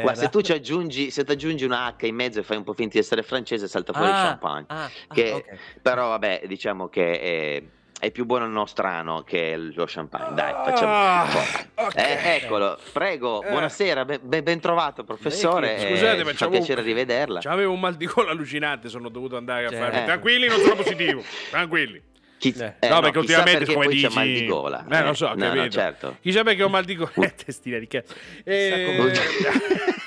Guarda, 0.00 0.14
se 0.22 0.28
tu 0.30 0.40
ci 0.40 0.52
aggiungi, 0.52 1.10
se 1.10 1.24
ti 1.24 1.32
aggiungi 1.32 1.64
una 1.64 1.86
H 1.98 2.06
in 2.06 2.14
mezzo 2.14 2.40
e 2.40 2.42
fai 2.42 2.56
un 2.56 2.64
po' 2.64 2.72
finta 2.72 2.94
di 2.94 2.98
essere 3.00 3.22
francese, 3.22 3.68
salta 3.68 3.92
fuori 3.92 4.08
il 4.10 4.14
Ah, 4.16 4.22
champagne. 4.22 4.64
ah, 4.68 4.84
ah, 4.84 4.90
Che- 5.14 5.32
ok. 5.32 5.80
Però 5.82 6.08
vabbè, 6.08 6.42
diciamo 6.46 6.88
che 6.88 7.20
è, 7.20 7.62
è 8.04 8.10
più 8.10 8.24
buono 8.26 8.44
il 8.44 8.50
nostrano 8.50 9.22
che 9.22 9.56
lo 9.56 9.84
champagne. 9.86 10.34
Dai, 10.34 10.52
facciamo. 10.64 10.92
Ah, 10.92 11.26
ok. 11.74 11.96
Eh, 11.96 12.40
eccolo, 12.42 12.78
prego, 12.92 13.42
Eh. 13.42 13.48
buonasera, 13.50 14.04
ben, 14.04 14.20
ben- 14.22 14.60
trovato 14.60 15.04
professore. 15.04 15.76
Eh, 15.76 15.88
Scusate, 15.90 16.18
mi 16.18 16.24
ma 16.24 16.32
fa 16.34 16.48
piacere 16.48 16.82
rivederla. 16.82 17.40
C'avevo 17.40 17.72
un 17.72 17.80
mal 17.80 17.94
di 17.94 18.06
gola 18.06 18.30
allucinante, 18.30 18.88
sono 18.88 19.08
dovuto 19.08 19.36
andare 19.36 19.66
a 19.66 19.68
Cioè, 19.70 19.78
farmi. 19.78 19.98
eh. 20.00 20.04
Tranquilli, 20.04 20.46
non 20.48 20.58
sono 20.60 20.74
positivo. 20.76 21.22
Tranquilli. 21.50 22.02
Chi- 22.36 22.54
Eh. 22.58 22.74
eh, 22.80 22.88
no, 22.88 23.00
perché 23.00 23.20
chissà 23.20 23.38
ultimamente 23.38 23.58
perché 23.58 23.72
come 23.74 23.86
dici... 23.86 24.06
c'è 24.06 24.14
mal 24.14 24.26
di 24.26 24.46
gola. 24.46 24.86
Eh, 24.90 25.02
lo 25.02 25.14
so, 25.14 25.32
no, 25.34 25.54
no, 25.54 25.68
certo. 25.68 26.16
Chissà 26.20 26.42
perché 26.42 26.62
ho 26.62 26.68
mal 26.68 26.84
di 26.84 26.94
gola. 26.96 27.10
Eh, 27.24 27.34
testina 27.34 27.78
di 27.78 27.86
cazzo. 27.86 28.14
Eh... 28.44 28.98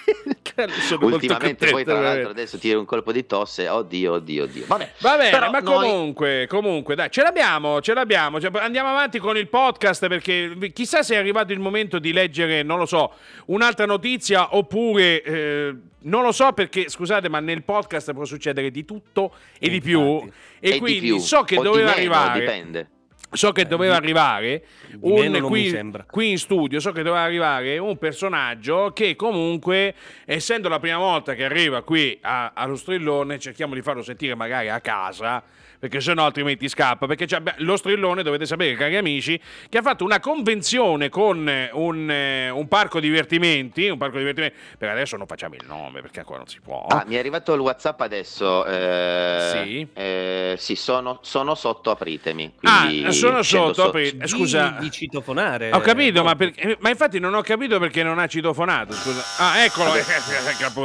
Ultimamente 1.01 1.69
poi 1.69 1.83
tra 1.83 1.99
l'altro 1.99 2.29
adesso 2.29 2.57
tiro 2.57 2.79
un 2.79 2.85
colpo 2.85 3.11
di 3.11 3.25
tosse, 3.25 3.67
oddio, 3.67 4.13
oddio, 4.13 4.43
oddio. 4.43 4.65
Vabbè, 4.67 4.91
Va 4.99 5.17
bene, 5.17 5.29
Però 5.29 5.51
ma 5.51 5.59
noi- 5.59 5.73
comunque, 5.89 6.45
comunque, 6.47 6.95
dai, 6.95 7.09
ce 7.11 7.21
l'abbiamo, 7.21 7.81
ce 7.81 7.93
l'abbiamo. 7.93 8.39
Cioè, 8.39 8.51
andiamo 8.59 8.89
avanti 8.89 9.19
con 9.19 9.37
il 9.37 9.47
podcast 9.47 10.07
perché 10.07 10.71
chissà 10.73 11.03
se 11.03 11.15
è 11.15 11.17
arrivato 11.17 11.53
il 11.53 11.59
momento 11.59 11.99
di 11.99 12.11
leggere, 12.11 12.63
non 12.63 12.79
lo 12.79 12.85
so, 12.85 13.13
un'altra 13.47 13.85
notizia 13.85 14.55
oppure 14.55 15.21
eh, 15.21 15.75
non 15.99 16.23
lo 16.23 16.31
so 16.31 16.53
perché, 16.53 16.89
scusate, 16.89 17.29
ma 17.29 17.39
nel 17.39 17.63
podcast 17.63 18.13
può 18.13 18.25
succedere 18.25 18.71
di 18.71 18.85
tutto 18.85 19.33
e 19.59 19.69
di 19.69 19.81
più. 19.81 20.01
Infatti. 20.01 20.31
E, 20.59 20.71
di 20.71 20.79
quindi 20.79 20.99
più, 21.07 21.17
so 21.19 21.43
che 21.43 21.57
o 21.57 21.61
doveva 21.61 21.89
meno, 21.95 21.97
arrivare. 21.97 22.39
Dipende. 22.39 22.89
So 23.29 23.51
che 23.51 23.61
Eh, 23.61 23.65
doveva 23.65 23.95
arrivare 23.95 24.63
un, 25.01 25.41
qui, 25.41 25.77
qui 26.09 26.29
in 26.31 26.37
studio, 26.37 26.79
so 26.79 26.91
che 26.93 27.03
doveva 27.03 27.23
arrivare 27.23 27.77
un 27.77 27.97
personaggio 27.97 28.91
che 28.93 29.15
comunque, 29.17 29.93
essendo 30.25 30.69
la 30.69 30.79
prima 30.79 30.97
volta 30.97 31.33
che 31.35 31.43
arriva 31.43 31.83
qui 31.83 32.17
a- 32.21 32.53
allo 32.55 32.77
strillone, 32.77 33.37
cerchiamo 33.37 33.73
di 33.73 33.81
farlo 33.81 34.01
sentire 34.01 34.33
magari 34.33 34.69
a 34.69 34.79
casa, 34.79 35.43
perché 35.79 36.01
sennò 36.01 36.25
altrimenti 36.25 36.67
scappa, 36.69 37.05
perché 37.07 37.25
c'è- 37.25 37.39
beh, 37.39 37.55
lo 37.57 37.77
strillone, 37.77 38.23
dovete 38.23 38.45
sapere 38.45 38.75
cari 38.75 38.95
amici, 38.97 39.39
che 39.69 39.77
ha 39.77 39.81
fatto 39.81 40.03
una 40.03 40.19
convenzione 40.19 41.09
con 41.09 41.47
eh, 41.47 41.69
un, 41.73 42.09
eh, 42.09 42.49
un 42.49 42.67
parco 42.67 42.99
divertimenti, 42.99 43.87
un 43.87 43.97
parco 43.97 44.17
divertimenti, 44.17 44.55
per 44.77 44.89
adesso 44.89 45.17
non 45.17 45.27
facciamo 45.27 45.55
il 45.55 45.63
nome 45.67 46.01
perché 46.01 46.19
ancora 46.19 46.39
non 46.39 46.47
si 46.47 46.59
può. 46.61 46.85
Ah, 46.87 47.03
mi 47.07 47.15
è 47.15 47.19
arrivato 47.19 47.53
il 47.53 47.59
WhatsApp 47.59 48.01
adesso. 48.01 48.65
eh, 48.65 49.49
Sì? 49.63 49.87
eh, 49.93 50.55
sì, 50.57 50.75
sono, 50.75 51.19
sono 51.21 51.55
sotto, 51.55 51.91
apritemi. 51.91 52.53
Ah, 52.63 52.89
sono 53.11 53.41
sotto, 53.43 53.83
apri- 53.85 54.17
Eh, 54.19 54.27
scusa. 54.27 54.75
Di, 54.79 54.85
di 54.85 54.91
citofonare. 54.91 55.71
Ho 55.71 55.79
capito, 55.79 56.23
ma, 56.23 56.33
Volk. 56.33 56.37
perché- 56.55 56.77
ma 56.79 56.89
infatti 56.89 57.19
non 57.19 57.33
ho 57.33 57.41
capito 57.41 57.79
perché 57.79 58.03
non 58.03 58.19
ha 58.19 58.27
citofonato. 58.27 58.93
Scusa. 58.93 59.23
Ah, 59.37 59.63
eccolo. 59.63 59.91
Eh. 59.97 60.03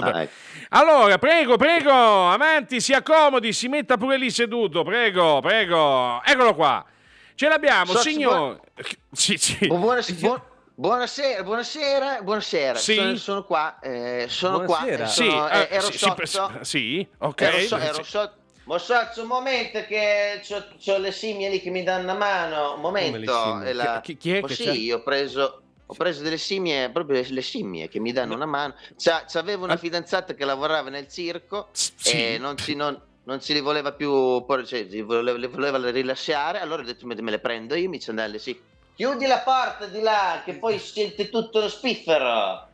Ah, 0.03 0.23
ecco. 0.23 0.33
Allora, 0.75 1.19
prego, 1.19 1.57
prego, 1.59 1.93
avanti, 2.31 2.81
si 2.81 2.95
accomodi, 2.95 3.53
si 3.53 3.69
metta 3.69 3.99
pure 3.99 4.17
lì 4.17 4.31
seduto, 4.31 4.83
prego, 4.85 5.41
prego. 5.43 6.23
Eccolo 6.25 6.55
qua. 6.55 6.83
Ce 7.35 7.47
l'abbiamo, 7.47 7.93
So- 7.93 7.99
signor. 7.99 8.59
Sì, 9.13 9.37
sì. 9.37 9.67
Bu- 9.67 9.77
buonas- 9.77 10.11
buon- 10.13 10.41
buonasera, 10.75 11.43
buonasera, 11.43 12.23
buonasera. 12.23 12.79
Sì? 12.79 12.95
Sono, 12.95 13.17
sono 13.17 13.45
qua, 13.45 13.79
eh, 13.81 14.25
sono 14.29 14.61
Buonasera. 14.61 14.97
qua. 14.97 15.05
eh, 15.05 15.09
Sì, 15.09 15.25
sono- 15.25 15.49
eh, 15.51 15.59
eh, 15.61 15.69
ero 15.71 15.91
sì, 15.91 15.99
sotto. 15.99 16.59
sì, 16.63 17.09
ok. 17.19 17.41
Ero, 17.43 17.59
so- 17.59 17.77
ero 17.77 18.03
sotto. 18.03 18.35
Ma 18.65 18.79
sotto, 18.79 19.21
un 19.21 19.27
momento 19.27 19.85
che 19.87 20.41
c'ho, 20.49 20.65
c'ho 20.83 20.97
le 20.97 21.11
scimmie 21.13 21.51
lì 21.51 21.61
che 21.61 21.69
mi 21.69 21.83
danno 21.83 22.05
una 22.05 22.15
mano. 22.15 22.75
Un 22.77 22.81
momento. 22.81 23.59
la- 23.73 24.01
Chi- 24.03 24.17
chi 24.17 24.37
è 24.37 24.41
Oh, 24.43 24.47
che 24.47 24.55
sì, 24.55 24.65
c'è? 24.65 24.71
io 24.73 24.97
ho 24.97 25.03
preso. 25.03 25.61
Ho 25.93 25.95
preso 25.95 26.23
delle 26.23 26.39
scimmie, 26.39 26.89
proprio 26.89 27.23
le- 27.29 27.41
scimmie 27.43 27.87
che 27.87 28.01
mi 28.01 28.13
danno 28.13 28.35
una 28.35 28.47
mano. 28.47 28.75
C'ha- 28.97 29.27
c'avevo 29.29 29.65
una 29.65 29.75
Ah. 29.75 29.77
fidanzata 29.77 30.33
che 30.33 30.47
lavorava 30.47 30.89
nel 30.89 31.07
circo 31.07 31.69
sì. 31.73 32.13
e 32.35 32.39
non 32.39 32.57
si, 32.57 32.75
non, 32.75 32.99
non 33.25 33.43
si 33.43 33.53
li 33.53 33.61
voleva 33.61 33.93
più, 33.93 34.43
cioè, 34.65 34.87
si 34.89 35.03
voleva, 35.03 35.37
le 35.37 35.49
voleva 35.49 35.91
rilasciare. 35.91 36.61
Allora 36.61 36.81
ho 36.81 36.85
detto 36.87 37.05
me, 37.07 37.15
me 37.21 37.31
le 37.31 37.41
prendo 37.41 37.75
io, 37.75 37.91
mi 37.91 38.01
ci 38.01 38.09
andare 38.09 38.39
sì. 38.39 38.59
Chiudi 38.95 39.27
la 39.27 39.41
porta 39.41 39.85
di 39.85 40.01
là, 40.01 40.41
che 40.47 40.55
poi 40.55 40.79
sente 40.79 41.29
tutto 41.29 41.61
lo 41.61 41.69
spiffero. 41.69 42.69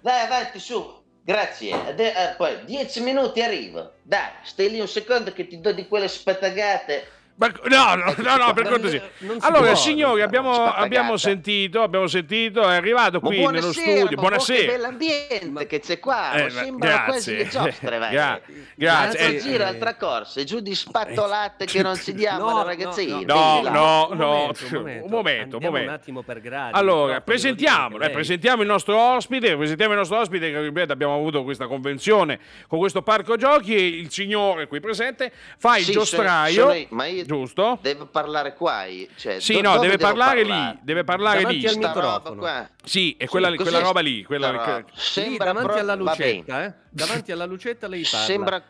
Dai, 0.00 0.20
avanti, 0.26 0.60
su. 0.60 0.98
Grazie. 1.22 1.72
Ade- 1.72 2.12
eh, 2.14 2.34
poi, 2.36 2.64
dieci 2.66 3.00
minuti 3.00 3.42
arrivo. 3.42 3.94
Dai, 4.02 4.30
stai 4.44 4.70
lì 4.70 4.78
un 4.78 4.86
secondo 4.88 5.32
che 5.32 5.48
ti 5.48 5.60
do 5.60 5.72
di 5.72 5.88
quelle 5.88 6.06
spatagate. 6.06 7.18
Ma- 7.40 7.50
no, 7.70 7.94
no, 7.94 8.14
no, 8.18 8.36
no, 8.36 8.52
per 8.52 8.68
cortesia. 8.68 9.08
Allora, 9.40 9.68
può, 9.68 9.74
signori, 9.74 10.20
abbiamo, 10.20 10.66
abbiamo 10.66 11.16
sentito, 11.16 11.80
abbiamo 11.80 12.06
sentito, 12.06 12.68
è 12.68 12.74
arrivato 12.76 13.18
qui 13.18 13.38
nello 13.38 13.48
buonasera, 13.50 13.72
studio. 13.72 14.02
ma 14.02 14.08
Che 14.08 14.14
Buonasera. 14.16 14.72
bell'ambiente 14.72 15.66
che 15.66 15.80
c'è 15.80 15.98
qua. 15.98 16.32
Eh, 16.34 16.50
sembra 16.50 17.04
quasi 17.04 17.34
le 17.36 17.48
giostre, 17.48 17.96
vai. 17.98 18.10
Gra- 18.12 18.40
grazie. 18.74 19.18
Altro 19.20 19.36
Eh, 19.36 19.38
giro, 19.40 19.62
eh, 19.64 19.66
altra 19.66 19.94
corsa, 19.96 20.40
e 20.40 20.44
giù 20.44 20.60
di 20.60 20.74
spattolate 20.74 21.64
che 21.64 21.80
non 21.82 21.96
si 21.96 22.12
diamo 22.12 22.50
No, 22.50 22.56
alle 22.58 22.64
ragazzine. 22.64 23.24
no, 23.24 23.62
no. 23.62 24.08
Un 24.10 24.16
no, 24.18 24.26
momento, 24.26 24.66
un 25.04 25.10
momento, 25.10 25.56
un 25.56 25.62
momento. 25.62 25.88
un 25.88 25.94
attimo 25.94 26.22
per 26.22 26.40
gradi. 26.42 26.76
Allora, 26.76 27.14
no? 27.14 27.20
presentiamolo, 27.22 28.04
eh, 28.04 28.10
presentiamo 28.10 28.60
il 28.60 28.68
nostro 28.68 28.98
ospite, 29.00 29.56
presentiamo 29.56 29.92
il 29.92 29.98
nostro 29.98 30.18
ospite 30.18 30.50
che 30.50 30.60
ripeto 30.60 30.92
abbiamo 30.92 31.14
avuto 31.14 31.42
questa 31.42 31.66
convenzione 31.66 32.38
con 32.68 32.78
questo 32.78 33.00
parco 33.00 33.36
giochi 33.36 33.74
e 33.74 33.86
il 33.86 34.10
signore 34.10 34.66
qui 34.66 34.78
presente 34.80 35.32
fa 35.56 35.78
il 35.78 35.84
Sì, 35.84 35.92
giostraio, 35.92 36.52
sono- 36.52 36.66
sono 36.68 36.78
io, 36.78 36.86
ma 36.90 37.06
io 37.06 37.24
giusto? 37.34 37.78
devo 37.80 38.06
parlare 38.06 38.54
qua. 38.54 38.84
io- 38.84 39.06
Cioè, 39.16 39.38
Sì, 39.40 39.54
do- 39.54 39.60
no, 39.60 39.78
deve 39.78 39.96
parlare 39.98 40.42
parlare? 40.42 40.72
lì, 40.72 40.78
deve 40.82 41.04
parlare 41.04 41.38
Davanti 41.42 41.60
lì. 41.60 41.66
al 41.66 41.76
microfono. 41.76 42.40
qua. 42.40 42.68
Sì, 42.84 43.14
è 43.18 43.26
quella, 43.26 43.50
Sì, 43.50 43.56
quella 43.56 43.78
roba 43.80 44.00
lì, 44.00 44.24
quella 44.24 44.50
roba? 44.50 44.64
che- 44.64 44.84
Lì, 44.90 45.00
Sembra 45.00 45.44
davanti 45.44 45.62
proprio- 45.62 45.82
alla 45.82 45.94
lucetta, 45.94 46.64
eh? 46.64 46.72
Davanti 46.90 47.32
alla 47.32 47.44
lucetta 47.46 47.86
lei 47.88 48.02
parla. 48.02 48.26
Sembra 48.26 48.62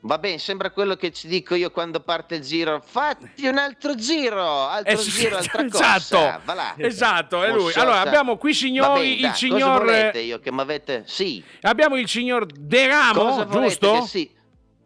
Va 0.00 0.16
bene, 0.18 0.38
sembra 0.38 0.70
quello 0.70 0.94
che 0.94 1.10
ci 1.12 1.26
dico 1.26 1.56
io 1.56 1.70
quando 1.72 1.98
parte 2.00 2.36
il 2.36 2.42
giro. 2.42 2.80
Fatti 2.84 3.46
un 3.48 3.58
altro 3.58 3.96
giro, 3.96 4.66
altro 4.68 4.96
sì, 4.96 5.10
giro, 5.10 5.36
altra 5.36 5.64
esatto, 5.66 6.40
cosa. 6.46 6.74
Esatto, 6.76 7.42
è 7.42 7.52
lui. 7.52 7.72
Allora, 7.74 8.00
abbiamo 8.00 8.36
qui 8.38 8.54
signori, 8.54 9.00
bene, 9.00 9.12
il 9.14 9.20
Cosa 9.22 9.34
signor... 9.34 9.78
volete 9.84 10.18
io 10.20 10.38
che 10.38 10.52
mi 10.52 10.60
avete... 10.60 11.02
Sì. 11.06 11.42
Abbiamo 11.62 11.96
il 11.96 12.08
signor 12.08 12.46
Cosa 13.20 13.44
volete 13.44 13.68
giusto? 13.68 13.92
che 14.02 14.06
sì? 14.06 14.30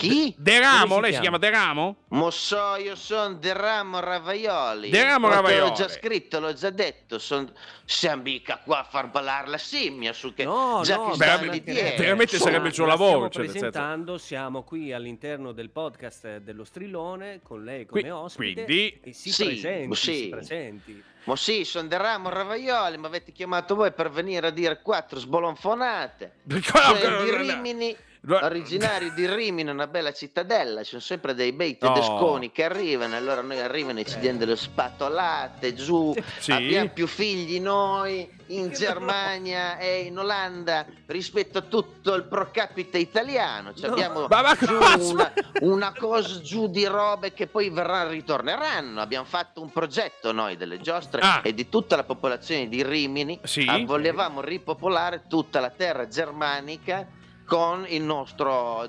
Chi? 0.09 0.35
Deramo, 0.37 0.95
Come 0.95 0.95
si 0.95 1.01
lei 1.01 1.13
si 1.15 1.21
chiama 1.21 1.39
chiama? 1.39 1.57
Deramo? 1.57 1.97
Mosso, 2.09 2.77
io 2.77 2.97
sono 2.97 3.35
Deramo 3.35 4.01
Ravaioli. 4.01 4.91
Deramo 4.91 5.27
Ma 5.29 5.35
te 5.35 5.41
Ravaioli. 5.41 5.69
L'ho 5.71 5.75
già 5.75 5.89
scritto, 5.89 6.41
l'ho 6.41 6.53
già 6.55 6.71
detto. 6.71 7.19
Son... 7.19 7.51
Siamo 7.85 8.23
mica 8.23 8.59
qua 8.65 8.81
a 8.81 8.85
far 8.85 9.09
ballare 9.11 9.49
la 9.49 9.59
scimmia 9.59 10.13
su 10.13 10.33
che 10.33 10.45
No, 10.45 10.81
già 10.83 10.97
no, 10.97 11.15
veramente- 11.15 11.95
veramente 11.97 12.39
sarebbe 12.39 12.69
il 12.69 12.75
suo 12.75 12.85
la 12.87 12.93
lavoro, 12.93 13.29
Stiamo 13.29 13.31
cioè, 13.31 13.45
presentando, 13.47 14.19
siamo 14.19 14.63
qui 14.63 14.93
all'interno 14.93 15.53
del 15.53 15.69
podcast 15.71 16.39
dello 16.39 16.65
Strillone 16.65 17.41
con 17.43 17.65
lei 17.65 17.85
come 17.87 18.01
Qui- 18.03 18.11
ospite. 18.11 18.65
quindi- 18.65 19.01
e 19.03 19.13
si 19.13 19.31
Sì, 19.31 19.45
presenti, 19.45 19.95
sì. 19.97 20.15
si 20.15 20.29
presenti. 20.29 21.05
Ma 21.25 21.37
sì, 21.37 21.65
sono 21.65 21.87
Deramo 21.87 22.29
Ravaioli, 22.31 22.99
mi 22.99 23.07
avete 23.07 23.31
chiamato 23.31 23.75
voi 23.77 23.93
per 23.93 24.11
venire 24.11 24.47
a 24.49 24.51
dire 24.51 24.81
quattro 24.83 25.19
sbolonfonate. 25.19 26.33
Cioè, 26.63 27.23
di 27.25 27.37
Rimini, 27.37 27.95
originario 28.29 29.11
di 29.13 29.27
Rimini, 29.27 29.71
una 29.71 29.89
bella 29.89 30.13
cittadella, 30.13 30.83
ci 30.83 30.91
sono 30.91 31.01
sempre 31.01 31.35
dei 31.35 31.53
bei 31.53 31.77
tedesconi 31.77 32.53
che 32.53 32.65
arrivano, 32.65 33.17
allora 33.17 33.41
noi 33.41 33.59
arrivano 33.61 33.99
e 33.99 34.05
ci 34.05 34.19
diamo 34.21 34.39
delle 34.39 34.55
spatolate 34.57 35.75
giù, 35.75 36.15
Sì. 36.39 36.53
abbiamo 36.53 36.91
più 36.91 37.07
figli 37.09 37.59
noi 37.61 38.29
in 38.49 38.71
Germania 38.73 39.77
e 39.79 40.03
in 40.03 40.19
Olanda 40.19 40.87
rispetto 41.07 41.59
a 41.59 41.63
tutto 41.63 42.15
il 42.15 42.25
pro 42.25 42.51
capite 42.53 42.99
italiano, 42.99 43.75
Cioè, 43.75 43.89
No. 43.89 43.95
abbiamo 43.95 44.27
Ma- 44.29 44.43
ma 44.43 44.55
giù 44.55 44.67
cosa? 44.79 45.13
una, 45.13 45.33
una 45.61 45.93
cosa 45.99 46.41
giù 46.41 46.69
di 46.69 46.85
robe 46.87 47.33
che 47.33 47.47
poi 47.49 47.71
verranno, 47.71 48.11
ritorneranno. 48.11 49.01
Abbiamo 49.01 49.25
fatto 49.27 49.61
un 49.61 49.71
progetto 49.73 50.31
noi 50.33 50.57
delle 50.57 50.79
giostre 50.81 51.21
Ah. 51.23 51.41
e 51.43 51.55
di 51.55 51.69
tutta 51.69 51.97
la 51.97 52.05
popolazione 52.05 52.69
di 52.69 52.83
Rimini. 52.85 53.41
Sì. 53.43 53.67
Ah, 53.69 53.83
volevamo 53.85 54.41
ripopolare 54.41 55.25
tutta 55.29 55.59
la 55.61 55.71
terra 55.71 56.07
germanica 56.07 57.07
con 57.45 57.85
il 57.89 58.03
nostro. 58.03 58.89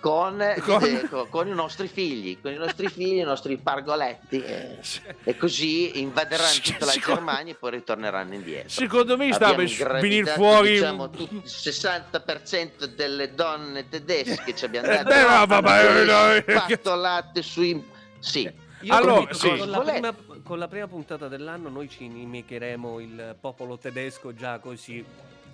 Con, 0.00 0.36
Con- 0.62 1.08
con- 1.08 1.28
con 1.30 1.48
i 1.48 1.54
nostri 1.54 1.88
figli, 1.88 2.38
con 2.38 2.52
i 2.52 2.56
nostri 2.56 2.88
figli, 2.88 3.20
i 3.20 3.22
nostri 3.22 3.56
pargoletti, 3.56 4.38
e, 4.44 4.78
e 5.24 5.34
così 5.38 5.98
invaderanno 6.02 6.58
tutta 6.62 6.84
la 6.84 6.90
Secondo- 6.92 7.20
Germania 7.22 7.52
e 7.54 7.56
poi 7.56 7.70
ritorneranno 7.70 8.34
indietro. 8.34 8.68
Secondo 8.68 9.16
me 9.16 9.32
sta 9.32 9.54
per 9.54 9.66
venire 10.00 10.32
fuori... 10.34 10.72
diciamo, 10.72 11.08
tutti- 11.08 11.36
il 11.36 11.42
60% 11.46 12.84
delle 12.84 13.34
donne 13.34 13.88
tedesche 13.88 14.54
ci 14.54 14.66
abbiamo 14.66 14.88
Eh, 14.88 14.96
dato 14.96 15.08
beh, 15.08 15.22
no, 15.22 15.46
vabbè, 15.46 16.04
no, 16.04 16.54
spatolate 16.54 17.40
sui 17.40 17.82
sì 18.18 18.42
Io 18.82 18.94
Allora, 18.94 19.32
sì. 19.32 19.56
con, 19.56 19.70
la 19.70 19.78
prima, 19.80 20.14
con 20.42 20.58
la 20.58 20.68
prima 20.68 20.86
puntata 20.86 21.28
dell'anno 21.28 21.70
noi 21.70 21.88
ci 21.88 22.04
inimicheremo 22.04 23.00
il 23.00 23.36
popolo 23.40 23.78
tedesco 23.78 24.34
già 24.34 24.58
così 24.58 25.02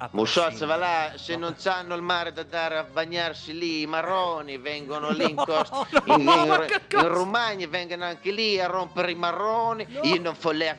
a 0.03 0.09
Musozza 0.13 0.49
prescindere. 0.49 0.79
va 0.79 0.87
là, 0.87 1.13
se 1.19 1.37
No. 1.37 1.47
non 1.47 1.57
sanno 1.59 1.95
il 1.95 2.03
mare 2.03 2.33
da 2.33 2.43
dare 2.43 2.79
a 2.79 2.85
bagnarsi 2.85 3.57
lì, 3.57 3.83
i 3.83 3.87
marroni 3.87 4.57
vengono 4.59 5.11
lì 5.11 5.29
in, 5.31 5.37
costa, 5.37 5.87
no, 6.05 6.15
in, 6.17 6.21
in- 6.21 6.27
in? 6.29 7.09
Romagna, 7.09 7.67
vengono 7.69 8.05
anche 8.05 8.31
lì 8.31 8.59
a 8.59 8.67
rompere 8.67 9.11
i 9.11 9.15
marroni, 9.15 9.87
No. 9.89 10.01
io 10.05 10.21
non 10.21 10.35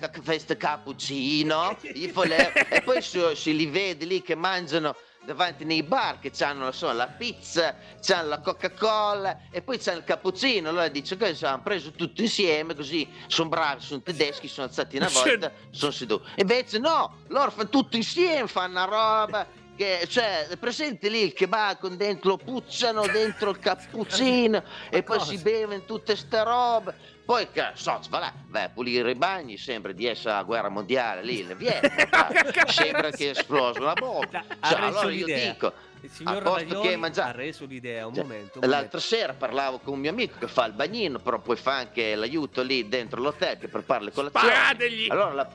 che 0.10 0.22
questo 0.22 0.58
cappuccino, 0.58 1.78
e 1.82 2.82
poi 2.82 3.02
se, 3.02 3.36
se 3.36 3.52
li 3.52 3.68
vedi 3.68 4.08
lì 4.08 4.22
che 4.22 4.36
mangiano 4.36 4.96
davanti 5.24 5.64
nei 5.64 5.84
bar 5.84 6.20
che 6.20 6.32
hanno 6.44 6.72
la 6.94 7.08
pizza, 7.08 7.76
c'hanno 8.02 8.30
la 8.30 8.40
Coca-Cola 8.40 9.42
e 9.52 9.62
poi 9.62 9.78
c'hanno 9.78 10.00
il 10.00 10.04
cappuccino, 10.04 10.70
allora 10.70 10.88
dice 10.88 11.16
che 11.18 11.36
ci 11.36 11.46
hanno 11.46 11.62
preso 11.62 11.92
tutto 11.92 12.22
insieme 12.22 12.76
così 12.76 13.08
sono 13.28 13.50
bravi, 13.50 13.82
sono 13.82 14.02
tedeschi, 14.02 14.48
sono 14.48 14.68
alzati 14.68 14.98
una 14.98 15.10
volta, 15.10 15.52
sono 15.70 15.92
seduti. 15.92 16.30
Invece 16.38 16.80
no, 16.80 17.18
loro 17.28 17.52
fanno 17.52 17.70
tutto 17.70 17.96
insieme, 17.96 18.48
fanno 18.48 18.72
una 18.72 18.86
roba 18.86 19.48
che, 19.76 20.06
cioè, 20.08 20.48
presente 20.60 21.10
lì 21.10 21.24
il 21.24 21.34
kebab 21.34 21.80
con 21.80 21.98
dentro, 21.98 22.38
puzzano 22.38 23.06
dentro 23.08 23.50
il 23.52 23.60
cappuccino 23.60 24.64
e 24.90 25.02
poi 25.02 25.20
si 25.20 25.38
bevono 25.38 25.84
tutte 25.86 26.16
ste 26.16 26.44
robe. 26.44 26.96
Poi 27.32 27.50
che 27.50 27.72
so, 27.76 27.98
va 28.10 28.20
là, 28.20 28.34
vai 28.48 28.64
a 28.66 28.70
pulire 28.70 29.10
i 29.10 29.16
bagni, 29.16 29.56
sembra 29.56 29.94
di 29.94 30.06
essere 30.06 30.32
alla 30.34 30.44
guerra 30.44 30.68
mondiale 30.68 31.24
lì, 31.24 31.48
le 31.48 31.56
viene, 31.56 31.90
sembra 32.68 33.10
che 33.10 33.30
esplosa 33.30 33.80
una 33.80 33.94
bomba. 33.94 34.44
Cioè, 34.62 34.82
allora 34.82 35.10
io 35.12 35.26
dico, 35.26 35.72
Il 36.02 36.10
signor 36.10 36.36
a 36.36 36.42
posto 36.42 36.60
Ravaioli 36.60 36.88
che 36.90 36.96
mangiare- 36.98 37.30
ha 37.30 37.32
reso 37.32 37.66
l'idea, 37.66 38.06
un 38.06 38.14
cioè, 38.16 38.24
momento. 38.24 38.60
un 38.60 38.68
L'altra 38.68 39.00
momento. 39.00 39.00
sera 39.00 39.34
parlavo 39.34 39.80
con 39.80 39.94
un 39.94 40.00
mio 40.02 40.10
amico 40.10 40.40
che 40.40 40.48
fa 40.48 40.66
il 40.66 40.74
bagnino, 40.74 41.20
però 41.20 41.40
poi 41.40 41.56
fa 41.56 41.78
anche 41.78 42.16
l'aiuto 42.16 42.64
lì 42.64 42.90
dentro 42.90 43.22
l'hotel 43.22 43.58
che 43.60 43.70
prepara 43.70 44.04
le 44.04 44.12
colazioni. 44.12 44.48
Sparategli! 44.54 45.10
Allora 45.10 45.32
la, 45.34 45.50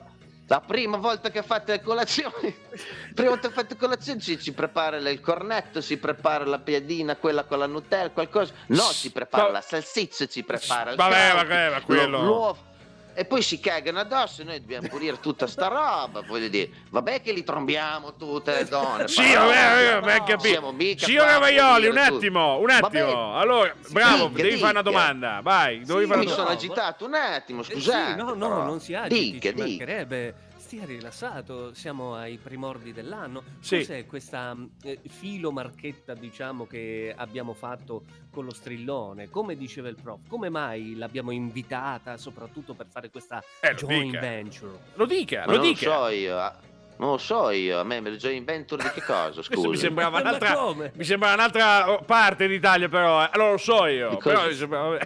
la 0.49 0.61
prima 0.61 0.97
volta 0.97 1.31
che 1.31 1.43
fate 1.43 1.73
le 1.73 1.83
colazioni, 1.83 2.55
prima 3.15 3.31
volta 3.31 3.49
che 3.49 3.55
fate 3.55 3.77
colazione 3.77 4.21
ci, 4.21 4.39
ci 4.39 4.53
prepara 4.53 4.97
il 4.97 5.21
cornetto, 5.21 5.81
si 5.81 5.97
prepara 5.99 6.45
la 6.45 6.59
piadina, 6.61 7.17
quella 7.17 7.45
con 7.45 7.59
la 7.59 7.67
Nutella, 7.67 8.11
qualcosa. 8.11 8.53
No, 8.69 8.83
ci 8.93 9.11
prepara 9.11 9.45
Ma- 9.45 9.51
la 9.51 9.61
salsiccia, 9.61 10.27
ci 10.27 10.45
prepara 10.45 10.91
il 10.91 10.97
Vabbè, 10.97 11.33
vabbè, 11.35 11.71
ma 11.71 11.81
quello- 11.83 12.07
lo- 12.19 12.25
l'uovo. 12.25 12.75
E 13.19 13.25
poi 13.25 13.41
si 13.41 13.59
cagano 13.61 13.99
addosso 14.01 14.43
e 14.43 14.45
noi 14.45 14.61
dobbiamo 14.61 14.89
pulire 14.89 15.19
tutta 15.21 15.47
sta 15.47 15.69
roba, 15.69 16.21
voglio 16.21 16.49
dire. 16.49 16.69
Vabbè 16.91 17.23
che 17.23 17.33
li 17.33 17.43
trombiamo 17.45 18.15
tutte 18.15 18.53
le 18.53 18.65
donne. 18.67 19.09
Sì, 19.09 19.33
vabbè, 19.33 19.55
vabbè, 19.55 19.95
no, 19.95 20.01
vabbè, 20.01 20.23
capito. 20.25 20.97
Signor 21.07 21.25
Ravaioli, 21.27 21.87
un 21.87 21.97
attimo, 21.97 22.59
un 22.59 22.67
Vabbè. 22.67 22.99
attimo. 23.01 23.39
Allora, 23.39 23.75
bravo, 23.89 24.27
Dica, 24.29 24.43
devi 24.43 24.57
fare 24.59 24.73
una 24.73 24.83
domanda. 24.83 25.41
Vai, 25.43 25.79
devi 25.83 26.01
Sì, 26.03 26.07
fare 26.07 26.19
Mi 26.21 26.27
una 26.27 26.35
sono 26.35 26.49
agitato 26.49 27.07
un 27.07 27.15
attimo, 27.15 27.63
Eh 27.63 27.65
sì, 27.65 27.71
scusate. 27.73 28.15
no, 28.17 28.35
no, 28.35 28.49
però. 28.49 28.65
non 28.65 28.81
si 28.81 28.93
agiti, 28.93 29.31
Dica, 29.33 29.49
ci 29.49 29.55
dica. 29.55 29.67
mancherebbe. 29.67 30.35
Stia 30.67 30.85
rilassato, 30.85 31.73
siamo 31.75 32.17
ai 32.17 32.39
primordi 32.43 32.93
dell'anno. 32.93 33.45
Sì. 33.61 33.77
Cos'è 33.77 34.05
questa 34.05 34.53
mh, 34.53 34.71
eh, 34.83 34.99
filo 35.07 35.53
marchetta, 35.53 36.13
diciamo, 36.15 36.67
che 36.67 37.15
abbiamo 37.17 37.55
fatto 37.55 38.03
con 38.33 38.45
lo 38.47 38.53
strillone? 38.53 39.31
Come 39.31 39.57
diceva 39.57 39.89
il 39.89 39.95
prof, 40.03 40.23
come 40.27 40.49
mai 40.49 40.97
l'abbiamo 40.97 41.31
invitata 41.31 42.17
soprattutto 42.17 42.75
per 42.75 42.87
fare 42.91 43.11
questa 43.11 43.41
Eh, 43.61 43.71
lo 43.71 43.77
joint 43.77 44.05
dica. 44.07 44.19
venture? 44.21 44.79
Lo 44.95 45.07
dica, 45.07 45.45
Ma 45.47 45.53
lo 45.53 45.59
non 45.59 45.67
dica. 45.69 45.87
lo 45.89 45.95
so 46.03 46.09
io. 46.09 46.37
ah, 46.37 46.57
Non 46.97 47.11
lo 47.11 47.19
so 47.19 47.51
io, 47.51 47.79
a 47.79 47.85
me 47.85 48.01
lo 48.01 48.11
joint 48.17 48.45
venture 48.45 48.83
di 48.83 48.89
che 48.91 49.03
cosa, 49.03 49.43
Questo 49.47 49.69
mi 49.69 49.77
sembrava 49.77 50.19
un'altra, 50.19 50.57
mi 50.95 51.05
sembrava 51.05 51.35
un'altra 51.35 52.03
parte 52.05 52.49
d'Italia, 52.49 52.89
però. 52.89 53.23
eh. 53.23 53.29
Allora 53.31 53.51
lo 53.53 53.57
so 53.59 53.87
io. 53.87 54.09
Di 54.09 54.17
cosa? 54.17 54.35
Però 54.35 54.49
mi 54.49 54.55
sembrava- 54.55 54.99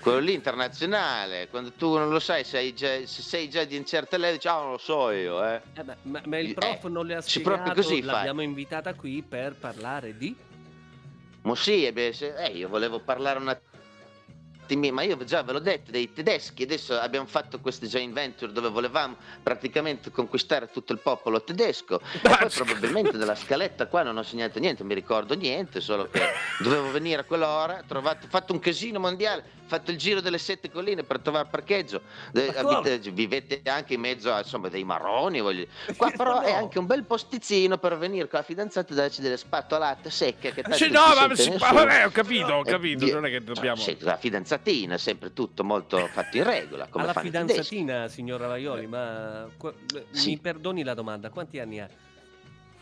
Quello 0.00 0.18
lì 0.18 0.34
internazionale, 0.34 1.48
quando 1.48 1.72
tu 1.72 1.96
non 1.96 2.10
lo 2.10 2.18
sai, 2.18 2.44
sei 2.44 2.74
già, 2.74 2.88
se 3.06 3.22
sei 3.22 3.48
già 3.48 3.64
di 3.64 3.76
un 3.76 3.84
certo 3.84 4.16
livello, 4.16 4.34
dici, 4.34 4.48
ah, 4.48 4.58
non 4.60 4.70
lo 4.72 4.78
so 4.78 5.10
io, 5.10 5.44
eh. 5.44 5.60
eh 5.74 5.84
beh, 5.84 5.96
ma, 6.02 6.20
ma 6.24 6.38
il 6.38 6.50
Eh, 6.50 6.54
prof 6.54 6.84
non 6.86 7.06
le 7.06 7.14
ha 7.16 7.20
spiegato, 7.20 7.72
così 7.74 8.02
fai. 8.02 8.12
l'abbiamo 8.12 8.42
invitata 8.42 8.94
qui 8.94 9.22
per 9.22 9.54
parlare 9.54 10.16
di... 10.16 10.34
Ma 11.42 11.54
sì, 11.56 11.84
eh, 11.86 11.92
beh, 11.92 12.12
se- 12.12 12.34
eh, 12.36 12.50
io 12.52 12.68
volevo 12.68 13.00
parlare 13.00 13.38
un 13.38 13.48
attimino, 13.48 13.70
ma 14.90 15.02
io 15.02 15.22
già 15.24 15.42
ve 15.42 15.52
l'ho 15.52 15.58
detto, 15.58 15.90
dei 15.90 16.12
tedeschi, 16.12 16.62
adesso 16.62 16.98
abbiamo 16.98 17.26
fatto 17.26 17.60
queste 17.60 17.86
joint 17.86 18.12
venture 18.14 18.52
dove 18.52 18.70
volevamo 18.70 19.16
praticamente 19.42 20.10
conquistare 20.10 20.70
tutto 20.70 20.92
il 20.92 20.98
popolo 20.98 21.42
tedesco 21.42 22.00
e 22.00 22.18
poi 22.22 22.48
probabilmente 22.48 23.18
della 23.18 23.34
scaletta 23.34 23.86
qua 23.86 24.02
non 24.02 24.16
ho 24.16 24.22
segnato 24.22 24.58
niente, 24.58 24.82
mi 24.84 24.94
ricordo 24.94 25.34
niente, 25.34 25.80
solo 25.82 26.08
che 26.08 26.22
dovevo 26.60 26.90
venire 26.90 27.20
a 27.20 27.24
quell'ora, 27.24 27.80
ho 27.80 27.84
trovato, 27.86 28.26
fatto 28.30 28.52
un 28.54 28.60
casino 28.60 28.98
mondiale, 28.98 29.42
ho 29.64 29.68
fatto 29.68 29.90
il 29.90 29.98
giro 29.98 30.20
delle 30.22 30.38
sette 30.38 30.70
colline 30.70 31.02
per 31.02 31.18
trovare 31.20 31.48
parcheggio, 31.50 32.00
come? 32.32 32.56
abite- 32.56 33.10
vivete 33.10 33.60
anche 33.64 33.94
in 33.94 34.00
mezzo 34.00 34.32
a 34.32 34.38
insomma, 34.38 34.68
dei 34.68 34.84
marroni, 34.84 35.40
voglio 35.40 35.66
qua 35.96 36.10
però 36.10 36.30
No. 36.32 36.40
è 36.40 36.52
anche 36.52 36.78
un 36.78 36.86
bel 36.86 37.04
posticino 37.04 37.76
per 37.78 37.98
venire 37.98 38.26
con 38.28 38.38
la 38.38 38.44
fidanzata 38.44 38.90
e 38.92 38.96
darci 38.96 39.20
delle 39.20 39.36
spatolate 39.36 40.08
secche 40.10 40.52
che 40.54 40.62
non 40.66 40.78
no, 40.90 41.14
ma 41.14 41.26
nessuno. 41.26 41.58
vabbè, 41.58 42.06
ho 42.06 42.10
capito, 42.10 42.52
ho 42.54 42.60
Eh, 42.62 42.70
capito. 42.70 43.04
via- 43.04 43.14
Non 43.14 43.26
è 43.26 43.30
che 43.30 43.42
dobbiamo. 43.44 43.76
Sì, 43.76 43.96
la 44.00 44.16
fidanzatina, 44.58 44.98
sempre 44.98 45.32
tutto 45.32 45.64
molto 45.64 46.06
fatto 46.08 46.36
in 46.36 46.44
regola. 46.44 46.86
Come 46.88 47.04
Alla 47.04 47.14
fidanzatina, 47.14 48.08
signor 48.08 48.40
Ravaioli, 48.40 48.86
ma 48.86 49.48
qua- 49.56 49.72
Sì. 50.10 50.30
mi 50.30 50.38
perdoni 50.38 50.82
la 50.84 50.94
domanda, 50.94 51.30
quanti 51.30 51.58
anni 51.58 51.80
ha? 51.80 51.88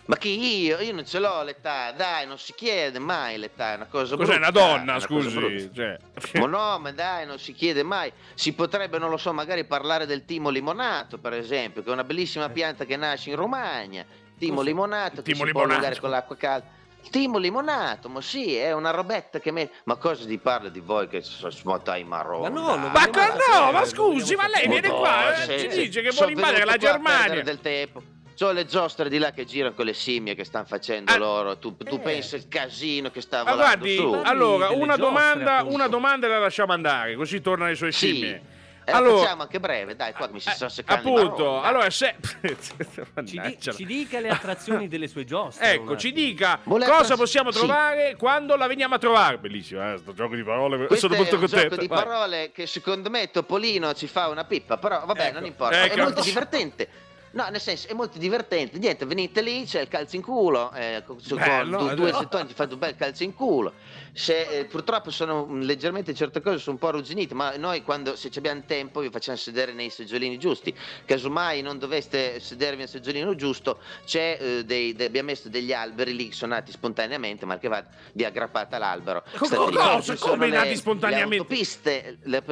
Ma 0.07 0.17
chi 0.17 0.63
io? 0.65 0.81
Io 0.81 0.93
non 0.93 1.07
ce 1.07 1.21
l'ho 1.21 1.43
l'età, 1.45 1.93
dai, 1.93 2.27
non 2.27 2.37
si 2.37 2.53
chiede 2.55 2.99
mai 2.99 3.39
l'età, 3.39 3.75
è 3.75 3.77
una 3.77 3.87
cosa 3.87 4.17
Cos'è 4.17 4.33
brutta. 4.39 4.51
una 4.51 4.51
donna, 4.51 4.93
cosa 4.95 5.07
scusi? 5.31 5.71
Cioè. 5.73 5.97
Ma 6.41 6.47
no, 6.47 6.79
ma 6.81 6.91
dai, 6.91 7.27
non 7.27 7.39
si 7.39 7.53
chiede 7.53 7.85
mai. 7.85 8.13
Si 8.35 8.53
potrebbe, 8.53 8.99
non 8.99 9.09
lo 9.11 9.17
so, 9.17 9.33
magari 9.33 9.65
parlare 9.65 10.07
del 10.07 10.25
timo 10.25 10.49
limonato, 10.49 11.19
per 11.19 11.35
esempio, 11.35 11.83
che 11.85 11.91
è 11.91 11.93
una 11.93 12.03
bellissima 12.03 12.49
pianta 12.49 12.85
che 12.85 12.97
nasce 12.97 13.31
in 13.31 13.37
Romagna. 13.37 14.05
Timo 14.37 14.57
Cos'è? 14.57 14.67
limonato, 14.69 15.17
che 15.23 15.33
Timo 15.33 15.45
si 15.45 15.53
può 15.53 15.61
limonato. 15.61 15.71
allungare 15.75 16.01
con 16.01 16.11
l'acqua 16.11 16.37
calda. 16.37 16.67
Timo 17.11 17.39
limonato, 17.39 18.09
ma 18.09 18.21
sì, 18.21 18.55
è 18.55 18.73
una 18.73 18.91
robetta 18.91 19.41
che 19.41 19.51
me... 19.51 19.71
Ma 19.85 19.97
cosa 19.97 20.25
ti 20.27 20.39
parla 20.39 20.69
di 20.69 20.81
voi 20.81 21.09
che 21.09 21.23
sono 21.23 21.51
smotai 21.51 22.05
marroni? 22.05 22.43
Ma 22.43 22.49
no, 22.49 22.77
lo 22.77 22.89
Ma 22.89 23.09
co- 23.09 23.21
no, 23.59 23.73
ma 23.73 23.85
scusi, 23.85 24.37
ma 24.37 24.47
lei 24.49 24.69
viene 24.69 24.89
qua, 24.89 25.35
eh, 25.43 25.59
ci 25.59 25.69
dice 25.69 26.03
che 26.03 26.13
sono 26.13 26.27
vuole 26.29 26.33
invadere 26.33 26.65
la 26.65 26.77
Germania. 26.77 27.43
del 27.43 27.61
tempo. 27.61 28.03
c'ho 28.39 28.53
le 28.53 28.65
giostre 28.65 29.09
di 29.09 29.19
là 29.19 29.33
che 29.33 29.45
girano 29.45 29.75
con 29.75 29.85
le 29.87 29.93
scimmie 29.93 30.35
che 30.35 30.45
stanno 30.45 30.65
facendo 30.67 31.13
Ah, 31.13 31.17
loro. 31.19 31.59
Tu, 31.59 31.77
tu 31.77 31.97
eh. 31.97 31.99
pensi 31.99 32.37
il 32.37 32.49
casino 32.49 33.11
che 33.11 33.21
sta 33.21 33.43
Ma 33.45 33.51
volando 33.53 33.77
guardi, 33.85 33.97
su? 33.97 34.11
Parli 34.11 34.29
allora, 34.29 34.69
una 34.71 34.97
giostre, 34.97 34.97
domanda, 35.05 35.57
appunto. 35.57 35.75
una 35.75 35.87
domanda 35.89 36.29
la 36.29 36.39
lasciamo 36.39 36.73
andare, 36.73 37.17
così 37.17 37.41
torna 37.41 37.67
alle 37.67 37.75
sue 37.75 37.91
Sì. 37.93 38.07
scimmie. 38.07 38.43
E 38.91 38.93
la 38.93 38.99
Allora- 38.99 39.23
facciamo 39.23 39.43
anche 39.43 39.61
breve, 39.61 39.95
dai, 39.97 40.13
qua 40.13 40.29
mi 40.33 40.41
si 40.41 40.49
Eh, 40.49 40.53
sta 40.53 40.69
seccando 40.69 41.15
appunto, 41.15 41.61
allora 41.63 41.89
se 41.91 42.17
Ci, 43.25 43.41
di- 43.41 43.59
ci 43.61 43.85
dica 43.87 44.19
le 44.21 44.29
attrazioni 44.31 44.89
delle 44.89 45.07
sue 45.09 45.25
giostre. 45.25 45.73
Ecco, 45.75 45.97
ci 45.97 46.13
dica 46.13 46.59
Vuole 46.65 46.87
cosa 46.87 47.17
possiamo 47.17 47.51
sì. 47.51 47.59
trovare 47.59 48.17
quando 48.17 48.57
la 48.57 48.67
veniamo 48.67 48.95
a 48.97 48.99
trovare. 48.99 49.39
Bellissimo, 49.39 49.93
eh, 49.93 49.99
sto 49.99 50.13
gioco 50.13 50.35
di 50.35 50.43
parole. 50.43 50.87
Questo 50.87 51.07
Sono 51.07 51.17
molto 51.19 51.35
è 51.37 51.39
un 51.39 51.41
contento. 51.45 51.69
gioco 51.69 51.81
di 51.81 51.89
Vai. 51.89 52.03
parole 52.03 52.51
che 52.53 52.67
secondo 52.67 53.11
me 53.11 53.31
Topolino 53.31 53.93
ci 53.95 54.07
fa 54.07 54.29
una 54.29 54.45
pippa, 54.45 54.77
però 54.79 55.05
vabbè, 55.05 55.27
Ecco, 55.27 55.35
non 55.35 55.45
importa, 55.47 55.85
ecco. 55.85 55.95
è 55.95 56.03
molto 56.03 56.23
divertente. 56.23 56.89
No, 57.33 57.47
nel 57.49 57.61
senso, 57.61 57.87
è 57.87 57.93
molto 57.93 58.19
divertente. 58.19 58.77
Niente, 58.79 59.05
venite 59.07 59.41
lì, 59.41 59.65
c'è 59.65 59.83
il 59.83 59.87
calcio 59.89 60.17
in 60.17 60.23
culo, 60.23 60.73
eh, 60.73 61.05
Bello, 61.35 61.79
due, 61.79 61.95
due 61.95 62.09
eh. 62.09 62.13
gettoni 62.13 62.47
ti 62.49 62.55
fate 62.55 62.73
un 62.73 62.81
bel 62.81 62.97
calcio 62.97 63.23
in 63.23 63.35
culo. 63.35 63.73
Se, 64.13 64.41
eh, 64.59 64.65
purtroppo 64.65 65.11
sono 65.11 65.47
mm, 65.47 65.63
leggermente 65.63 66.15
certe 66.15 66.41
cose, 66.41 66.59
sono 66.59 66.75
un 66.75 66.81
po' 66.81 66.89
arrugginite, 66.89 67.35
ma 67.35 67.55
noi 67.57 67.83
quando, 67.83 68.17
se 68.17 68.31
abbiamo 68.37 68.63
tempo, 68.67 69.01
vi 69.01 69.11
facciamo 69.11 69.37
sedere 69.37 69.73
nei 69.73 69.91
seggiolini 69.91 70.39
giusti. 70.39 70.75
Casomai 71.05 71.63
non 71.63 71.79
doveste 71.79 72.41
sedervi 72.41 72.79
nel 72.79 72.89
seggiolino 72.89 73.35
giusto, 73.35 73.79
c'è 74.05 74.37
eh, 74.41 74.65
dei, 74.65 74.95
de- 74.95 75.05
abbiamo 75.07 75.29
messo 75.29 75.49
degli 75.49 75.73
alberi 75.73 76.15
lì 76.15 76.29
che 76.29 76.35
sono 76.35 76.55
nati 76.55 76.73
spontaneamente, 76.73 77.47
ma 77.47 77.59
che 77.59 77.69
va, 77.69 77.85
vi 78.13 78.25
aggrappate 78.25 78.75
all'albero. 78.75 79.23
Co- 79.37 79.45
State 79.47 79.71
lì, 79.71 79.77
cosa? 79.77 80.13
ci 80.13 80.19
sono 80.19 80.33
Come 80.33 80.49
le- 80.49 80.57
nati 80.57 80.77
spontaneamente? 80.77 81.35
Le 81.35 81.41
autopiste, 81.41 82.19
le- 82.23 82.43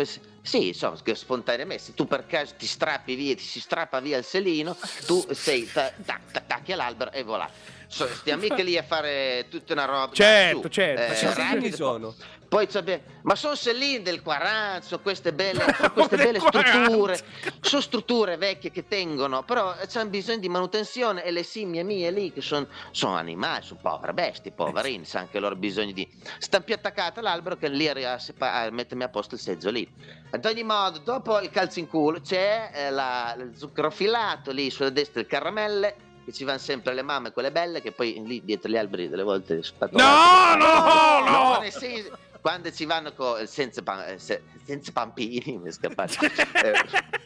sì, 0.42 0.68
insomma, 0.68 0.97
spontaneamente, 1.12 1.83
se 1.83 1.94
tu 1.94 2.07
per 2.07 2.27
caso 2.27 2.55
ti 2.57 2.66
strappi 2.66 3.14
via, 3.14 3.35
ti 3.35 3.42
si 3.42 3.61
strappa 3.61 4.01
via 4.01 4.16
il 4.16 4.25
selino, 4.25 4.77
tu 5.07 5.25
sei, 5.33 5.71
ta- 5.71 5.92
ta- 6.05 6.21
ta- 6.33 6.40
tacchi 6.47 6.73
all'albero 6.73 7.11
e 7.12 7.23
voilà. 7.23 7.51
So, 7.90 8.07
stiamo 8.07 8.42
mica 8.42 8.62
lì 8.62 8.77
a 8.77 8.83
fare 8.83 9.46
tutta 9.48 9.72
una 9.72 9.87
roba. 9.87 10.11
Certo, 10.12 10.62
su, 10.62 10.68
certo. 10.68 11.01
Ma 11.01 11.07
Eh, 11.07 11.14
che 11.18 11.27
rapido, 11.27 11.42
segni 11.61 11.72
sono? 11.72 12.14
Poi 12.48 12.66
c'abbiamo- 12.66 13.03
ma 13.22 13.35
sono 13.35 13.55
selline 13.55 14.03
del 14.03 14.22
40, 14.22 14.87
sono 14.87 15.03
queste 15.03 15.33
belle, 15.35 15.64
queste 15.92 16.16
belle 16.16 16.38
40. 16.38 16.68
strutture, 16.85 17.18
sono 17.61 17.81
strutture 17.83 18.37
vecchie 18.38 18.70
che 18.70 18.87
tengono, 18.88 19.42
però 19.42 19.74
hanno 19.94 20.09
bisogno 20.09 20.38
di 20.38 20.48
manutenzione 20.48 21.24
e 21.24 21.31
le 21.31 21.42
scimmie 21.42 21.83
mie 21.83 22.11
lì 22.11 22.33
che 22.33 22.40
sono, 22.40 22.66
sono 22.90 23.16
animali, 23.16 23.64
sono 23.64 23.81
povere 23.83 24.14
bestie, 24.14 24.51
poverini, 24.53 25.05
sanno 25.05 25.24
anche 25.27 25.38
loro 25.40 25.57
bisogno 25.57 25.92
di... 25.92 26.07
Stanno 26.38 26.64
più 26.64 26.74
attaccate 26.74 27.20
all'albero 27.20 27.57
che 27.57 27.68
lì 27.68 27.87
a, 27.88 28.18
sepa- 28.18 28.55
a 28.55 28.70
mettermi 28.70 29.03
a 29.05 29.09
posto 29.11 29.35
il 29.35 29.40
seggio 29.42 29.70
lì. 29.70 29.87
Ad 30.31 30.44
ogni 30.44 30.62
modo, 30.62 30.98
dopo 31.01 31.40
il 31.40 31.51
calzo 31.51 31.79
in 31.81 31.87
culo 31.87 32.20
c'è 32.20 32.70
eh, 32.72 32.90
la- 32.90 33.35
il 33.38 33.53
zucchero 33.57 33.90
filato, 33.90 34.53
lì 34.53 34.70
sulla 34.70 34.90
destra 34.90 35.20
il 35.20 35.27
caramelle, 35.27 35.96
che 36.29 36.35
ci 36.35 36.45
vanno 36.45 36.59
sempre 36.59 36.93
le 36.93 37.01
mamme, 37.01 37.33
quelle 37.33 37.51
belle, 37.51 37.81
che 37.81 37.91
poi 37.91 38.23
lì 38.27 38.43
dietro 38.45 38.71
gli 38.71 38.77
alberi 38.77 39.09
delle 39.09 39.23
volte 39.23 39.62
spatolate. 39.62 40.59
No, 40.59 40.67
no, 40.67 41.59
no! 41.61 41.71
senso, 41.71 42.19
quando 42.43 42.71
ci 42.71 42.85
vanno 42.85 43.14
co- 43.14 43.47
senza, 43.47 43.81
pa- 43.83 44.09
eh, 44.09 44.19
se- 44.19 44.43
senza 44.62 44.93
pampini, 44.93 45.57
mi 45.57 45.69
è 45.69 45.73
scappato. 45.73 46.17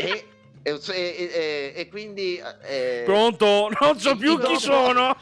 Eh, 0.00 0.24
e, 0.62 0.78
e- 0.92 1.30
e- 1.32 1.72
e- 1.74 1.88
quindi 1.88 2.40
eh, 2.62 3.02
Pronto? 3.04 3.68
Non 3.80 3.98
so 3.98 4.16
più 4.16 4.38
chi 4.38 4.56
sono. 4.58 5.16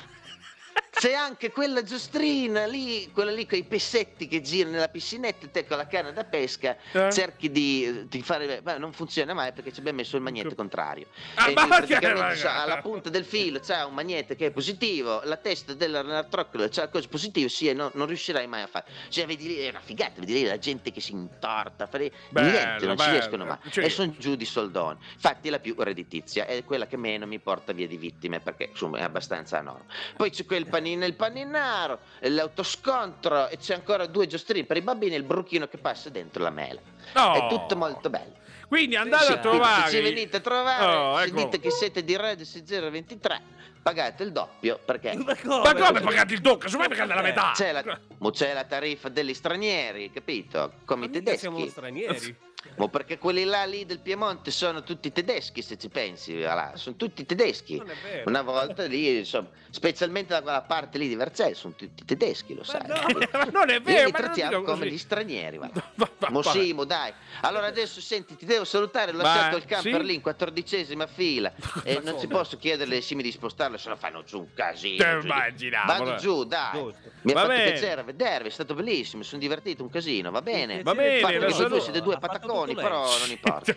C'è 0.98 1.12
anche 1.12 1.50
quella 1.50 1.82
giostrina 1.82 2.64
lì, 2.64 3.10
quella 3.12 3.30
lì 3.30 3.46
con 3.46 3.58
i 3.58 3.64
pessetti 3.64 4.26
che 4.28 4.40
girano 4.40 4.76
nella 4.76 4.88
piscinetta, 4.88 5.44
e 5.44 5.50
te 5.50 5.66
con 5.66 5.76
la 5.76 5.86
canna 5.86 6.10
da 6.10 6.24
pesca 6.24 6.74
Eh? 6.92 7.12
cerchi 7.12 7.50
di, 7.50 8.06
di 8.08 8.22
fare, 8.22 8.62
ma 8.64 8.78
non 8.78 8.92
funziona 8.94 9.34
mai 9.34 9.52
perché 9.52 9.72
ci 9.74 9.80
abbiamo 9.80 9.98
messo 9.98 10.16
il 10.16 10.22
magnete 10.22 10.54
contrario. 10.54 11.06
Ah, 11.34 11.50
E 11.50 11.52
ma 11.52 11.66
praticamente 11.66 12.36
c'ha- 12.40 12.62
alla 12.62 12.78
punta 12.78 13.10
del 13.10 13.26
filo 13.26 13.60
c'è 13.60 13.84
un 13.84 13.92
magnete 13.92 14.36
che 14.36 14.46
è 14.46 14.50
positivo, 14.50 15.20
la 15.24 15.36
testa 15.36 15.74
dell'artrocolo 15.74 16.66
c'ha 16.70 16.88
cose 16.88 17.08
positive, 17.08 17.50
sì, 17.50 17.68
e 17.68 17.74
no- 17.74 17.90
non 17.92 18.06
riuscirai 18.06 18.46
mai 18.46 18.62
a 18.62 18.66
fare. 18.66 18.86
Cioè, 19.10 19.26
vedi 19.26 19.48
lì, 19.48 19.56
è 19.58 19.68
una 19.68 19.80
figata, 19.80 20.14
vedi 20.20 20.32
lì 20.32 20.44
la 20.44 20.58
gente 20.58 20.92
che 20.92 21.00
si 21.02 21.12
intorta, 21.12 21.86
fare... 21.86 22.10
Bello, 22.30 22.48
niente, 22.50 22.86
non 22.86 22.96
ci 22.96 23.04
bello. 23.04 23.12
riescono 23.18 23.44
mai. 23.44 23.58
Cioè- 23.70 23.84
E 23.84 23.90
sono 23.90 24.14
giù 24.16 24.34
di 24.34 24.46
soldoni. 24.46 24.98
Infatti 25.12 25.50
la 25.50 25.58
più 25.58 25.74
redditizia 25.76 26.46
è 26.46 26.64
quella 26.64 26.86
che 26.86 26.96
meno 26.96 27.26
mi 27.26 27.38
porta 27.38 27.72
via 27.74 27.86
di 27.86 27.98
vittime 27.98 28.40
perché 28.40 28.68
insomma 28.70 28.96
è 28.98 29.02
abbastanza 29.02 29.58
enorme. 29.58 29.84
Poi 30.16 30.30
c'è 30.30 30.46
quel 30.46 30.66
panino 30.66 30.84
il 30.92 31.14
paninaro, 31.14 31.98
l'autoscontro 32.20 33.48
e 33.48 33.56
c'è 33.58 33.74
ancora 33.74 34.06
due 34.06 34.26
giostrini 34.26 34.64
per 34.64 34.76
i 34.76 34.82
bambini 34.82 35.14
e 35.14 35.18
il 35.18 35.24
bruchino 35.24 35.66
che 35.68 35.78
passa 35.78 36.08
dentro 36.10 36.42
la 36.42 36.50
mela. 36.50 36.80
No. 37.14 37.34
È 37.34 37.46
tutto 37.48 37.76
molto 37.76 38.08
bello. 38.10 38.34
Quindi 38.68 38.96
andate 38.96 39.24
Sì, 39.26 39.32
a 39.32 39.38
trovare. 39.38 39.90
Se 39.90 39.96
ci 39.96 40.02
venite 40.02 40.38
a 40.38 40.40
trovare, 40.40 40.84
Oh, 40.96 41.20
ecco. 41.20 41.36
dite 41.36 41.60
che 41.60 41.70
siete 41.70 42.02
di 42.04 42.16
Redis 42.16 42.62
023, 42.64 43.42
pagate 43.86 44.24
il 44.24 44.32
doppio 44.32 44.80
perché 44.84 45.14
Ma 45.14 45.36
come? 45.36 45.62
Ma 45.62 45.74
come 45.74 46.00
pagate 46.00 46.34
il 46.34 46.40
doppio? 46.40 46.68
Su 46.68 46.76
me 46.76 46.88
pagate 46.88 47.14
la 47.14 47.22
metà. 47.22 47.52
c'è 47.54 47.70
la, 47.70 48.00
mo 48.18 48.30
c'è 48.30 48.52
la 48.52 48.64
tariffa 48.64 49.08
degli 49.08 49.32
stranieri, 49.32 50.10
capito? 50.10 50.72
Come 50.84 51.06
Ma 51.08 51.16
i 51.16 51.20
mica 51.20 51.36
siamo 51.36 51.56
tedeschi. 51.58 51.70
stranieri. 51.78 52.36
Ma 52.78 52.88
perché 52.88 53.16
quelli 53.16 53.44
là 53.44 53.64
lì 53.64 53.86
del 53.86 54.00
Piemonte 54.00 54.50
sono 54.50 54.82
tutti 54.82 55.12
tedeschi, 55.12 55.62
se 55.62 55.78
ci 55.78 55.88
pensi, 55.88 56.34
voilà, 56.38 56.72
sono 56.74 56.96
tutti 56.96 57.24
tedeschi. 57.24 57.76
Non 57.76 57.90
è 57.90 57.94
vero. 58.02 58.22
Una 58.28 58.42
volta 58.42 58.84
lì, 58.86 59.18
insomma, 59.18 59.48
specialmente 59.70 60.32
da 60.32 60.42
quella 60.42 60.62
parte 60.62 60.98
lì 60.98 61.06
di 61.06 61.14
Vercelli, 61.14 61.54
sono 61.54 61.74
tutti 61.76 62.04
tedeschi, 62.04 62.54
lo 62.56 62.64
sai. 62.64 62.80
no, 62.88 62.94
Ma 63.32 63.44
non 63.52 63.70
è 63.70 63.80
vero, 63.80 64.06
li 64.06 64.10
ma 64.10 64.18
trattiamo 64.18 64.50
dico 64.58 64.62
come 64.64 64.78
così. 64.78 64.90
gli 64.90 64.98
stranieri, 64.98 65.58
va. 65.62 65.70
Va- 65.94 66.10
va- 66.18 66.28
Mo 66.30 66.40
vabbè. 66.40 66.58
sì, 66.60 66.72
mo 66.72 66.82
dai. 66.82 67.12
Allora 67.42 67.66
adesso 67.66 68.00
senti, 68.00 68.34
ti 68.34 68.46
devo 68.46 68.64
salutare, 68.64 69.12
ho 69.12 69.14
Ma- 69.14 69.22
lasciato 69.22 69.56
il 69.58 69.64
camper 69.64 70.00
sì? 70.00 70.06
lì 70.06 70.14
in 70.14 70.20
quattordicesima 70.20 71.06
fila 71.06 71.52
e 71.84 72.00
Ma 72.02 72.10
non 72.10 72.18
ci 72.18 72.26
posso 72.26 72.56
chiedere 72.56 72.90
alle 72.90 73.00
scimmie 73.00 73.22
di 73.22 73.30
spostarlo, 73.30 73.75
se 73.78 73.88
no 73.88 73.96
fanno 73.96 74.22
giù 74.24 74.38
un 74.40 74.52
casino. 74.54 74.96
Te 75.04 75.18
immaginavo, 75.22 75.86
Vado 75.86 76.02
allora. 76.02 76.16
giù, 76.16 76.44
dai. 76.44 76.72
Giusto. 76.72 77.10
Mi 77.22 77.32
ha 77.32 77.34
fatto 77.34 77.48
bene. 77.48 77.70
piacere 77.72 78.02
vedervi, 78.02 78.48
è 78.48 78.50
stato 78.50 78.74
bellissimo, 78.74 79.18
mi 79.22 79.24
sono 79.24 79.40
divertito 79.40 79.82
un 79.82 79.90
casino, 79.90 80.30
va 80.30 80.42
bene. 80.42 80.82
Va 80.82 80.94
bene, 80.94 81.20
Fatto 81.20 81.32
la 81.32 81.38
che 81.38 81.44
voi 81.44 81.52
saluto. 81.54 81.68
due 81.74 81.80
siete 81.80 82.00
due 82.02 82.18
pataconi, 82.18 82.74
però 82.74 83.02
non 83.18 83.30
importa. 83.30 83.76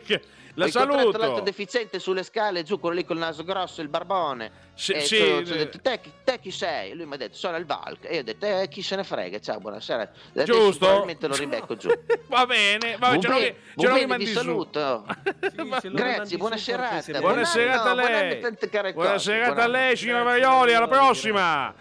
La 0.55 0.65
Ho 0.65 0.67
incontrato 0.67 0.95
l'altro 1.03 1.21
saluto. 1.21 1.41
deficiente 1.41 1.99
sulle 1.99 2.23
scale 2.23 2.63
giù, 2.63 2.79
quello 2.79 2.95
lì 2.95 3.05
col 3.05 3.17
naso 3.17 3.43
grosso, 3.43 3.81
il 3.81 3.87
barbone. 3.87 4.51
Sì, 4.79 4.93
e 4.93 5.01
sì, 5.01 5.19
ho- 5.19 5.39
ho 5.39 5.41
detto, 5.41 5.77
te, 5.81 5.99
chi- 5.99 6.11
te 6.23 6.39
chi 6.39 6.51
sei? 6.51 6.91
E 6.91 6.95
lui 6.95 7.05
mi 7.05 7.15
ha 7.15 7.17
detto, 7.17 7.35
sono 7.35 7.57
il 7.57 7.65
Valk. 7.65 8.05
E 8.05 8.13
io 8.13 8.19
ho 8.21 8.23
detto, 8.23 8.45
eh, 8.45 8.69
chi 8.69 8.81
se 8.81 8.95
ne 8.95 9.03
frega, 9.03 9.37
ciao, 9.39 9.59
buonasera. 9.59 10.09
Adesso 10.31 10.53
Giusto? 10.53 10.77
probabilmente 10.85 11.27
lo 11.27 11.35
ribecco 11.35 11.75
giù. 11.75 11.89
Va 12.27 12.45
bene, 12.45 12.95
va 12.97 13.09
bene, 13.17 13.55
ce 13.75 13.87
lo 13.87 13.95
rimandi 13.95 14.23
vi 14.23 14.31
su. 14.31 14.37
saluto. 14.37 15.05
Sì, 15.81 15.89
Grazie, 15.91 16.37
buona 16.37 16.55
serata. 16.55 17.19
Buona 17.19 17.33
Buon 17.33 17.45
serata 17.45 17.89
a 17.89 17.93
lei. 17.93 18.41
Buona 18.93 19.17
serata 19.19 19.63
a 19.63 19.67
lei, 19.67 19.97
signora 19.97 20.23
Marioli, 20.23 20.73
alla 20.73 20.87
prossima. 20.87 21.75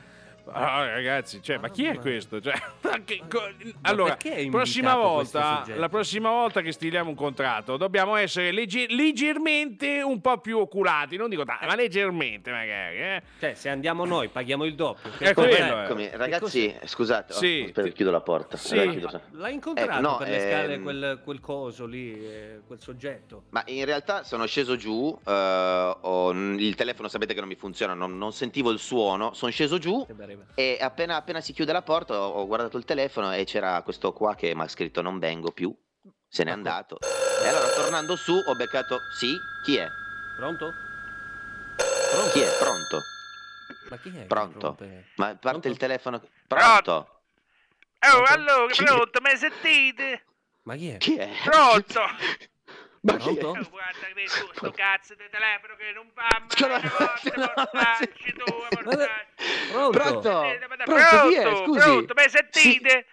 Ah, 0.53 0.87
ragazzi, 0.89 1.43
cioè, 1.43 1.59
ma 1.59 1.69
chi 1.69 1.85
è 1.85 1.99
questo? 1.99 2.41
Cioè, 2.41 2.55
che 3.05 3.23
co- 3.29 3.49
allora, 3.83 4.17
prossima 4.51 4.95
volta, 4.97 5.65
la 5.77 5.89
prossima 5.89 6.31
volta 6.31 6.61
che 6.61 6.73
stiliamo 6.73 7.11
un 7.11 7.17
contratto, 7.17 7.77
dobbiamo 7.77 8.17
essere 8.17 8.53
legge- 8.53 8.87
leggermente 8.89 10.01
un 10.03 10.21
po' 10.21 10.39
più 10.39 10.59
oculati, 10.59 11.17
non 11.17 11.29
dico 11.29 11.45
tanto, 11.45 11.67
ma 11.67 11.75
leggermente 11.75 12.51
magari, 12.51 12.99
eh? 12.99 13.23
Cioè, 13.39 13.55
se 13.55 13.69
andiamo 13.69 14.05
noi, 14.05 14.29
paghiamo 14.29 14.65
il 14.65 14.75
doppio. 14.75 15.11
È 15.19 15.33
cos'è? 15.35 15.49
quello, 15.49 15.81
eh. 15.81 15.85
Eccomi, 15.85 16.11
ragazzi, 16.13 16.75
scusate, 16.85 17.33
oh, 17.33 17.37
Sì. 17.37 17.65
aspetta, 17.67 17.89
chiudo 17.89 18.11
la 18.11 18.21
porta. 18.21 18.57
Sì. 18.57 18.79
Allora, 18.79 18.91
chiudo- 18.93 19.21
L'hai 19.33 19.55
incontrato 19.55 19.91
Ecco, 19.91 20.01
no, 20.01 20.17
per 20.17 20.29
le 20.29 20.41
scale 20.41 20.75
ehm, 20.75 20.83
quel, 20.83 21.21
quel 21.25 21.41
coso 21.41 21.87
lì, 21.87 22.13
eh, 22.15 22.61
quel 22.67 22.81
soggetto? 22.81 23.45
Ma 23.51 23.63
in 23.67 23.85
realtà 23.85 24.23
sono 24.25 24.47
sceso 24.47 24.77
giù, 24.77 25.17
eh, 25.27 25.97
ho- 26.01 26.31
il 26.33 26.75
telefono 26.75 27.09
sapete 27.09 27.35
che 27.35 27.41
non 27.41 27.49
mi 27.49 27.55
funziona, 27.57 27.95
non, 27.95 28.17
non 28.17 28.33
sentivo 28.33 28.71
il 28.71 28.79
suono, 28.79 29.33
sono 29.35 29.51
sceso 29.51 29.79
giù 29.79 30.07
E 30.55 30.79
appena, 30.81 31.16
appena 31.16 31.40
si 31.40 31.53
chiude 31.53 31.72
la 31.72 31.83
porta 31.83 32.18
ho, 32.20 32.31
ho 32.33 32.46
guardato 32.46 32.77
il 32.77 32.85
telefono 32.85 33.33
e 33.33 33.44
c'era 33.44 33.81
questo 33.83 34.12
qua 34.12 34.35
che 34.35 34.55
mi 34.55 34.62
ha 34.62 34.68
scritto 34.68 35.03
non 35.03 35.18
vengo 35.18 35.53
più, 35.53 35.74
se 36.27 36.42
n'è 36.44 36.51
Ecco. 36.51 36.59
andato. 36.59 36.98
E 37.44 37.48
allora 37.48 37.68
tornando 37.68 38.16
su 38.16 38.33
ho 38.44 38.55
beccato, 38.55 38.98
sì, 39.16 39.37
chi 39.64 39.77
è? 39.77 39.88
Pronto? 40.37 40.72
Chi 42.33 42.40
è? 42.40 42.57
Pronto? 42.59 43.01
Ma 43.90 43.96
chi 43.96 44.16
è? 44.16 44.24
Pronto? 44.24 44.77
Ma 45.16 45.27
parte 45.27 45.38
Pronto? 45.40 45.68
il 45.68 45.77
telefono? 45.77 46.20
Pronto? 46.46 47.22
Oh, 48.01 48.22
allora, 48.24 48.66
Chi- 48.72 48.85
pronto, 48.85 49.20
mi 49.20 49.37
sentite? 49.37 50.24
Ma 50.62 50.77
chi 50.77 50.90
è? 50.90 50.96
Chi 50.98 51.16
è? 51.16 51.31
Pronto? 51.44 52.01
Ma 53.03 53.17
chi 53.17 53.37
è? 53.37 53.43
Guarda 53.43 54.07
che 54.15 54.25
tu, 54.37 54.53
sto 54.55 54.73
cazzo 54.73 55.15
di 55.15 55.25
telefono 55.31 55.77
che 55.77 55.93
non 55.93 56.11
va 56.15 56.27
mai, 56.41 56.81
no, 56.83 56.89
forse, 56.91 57.37
no, 57.37 57.53
mortacci 57.57 58.33
tu, 58.33 58.45
mortacci. 58.45 59.69
Pronto? 59.69 59.99
Pronto? 59.99 60.31
Ma- 60.69 60.85
Pronto, 60.85 61.29
chi 61.29 61.35
è? 61.35 61.43
Pronto, 61.43 61.65
Scusi. 61.65 61.81
pronto, 61.81 62.15
mi 62.17 62.29
sentite? 62.29 63.07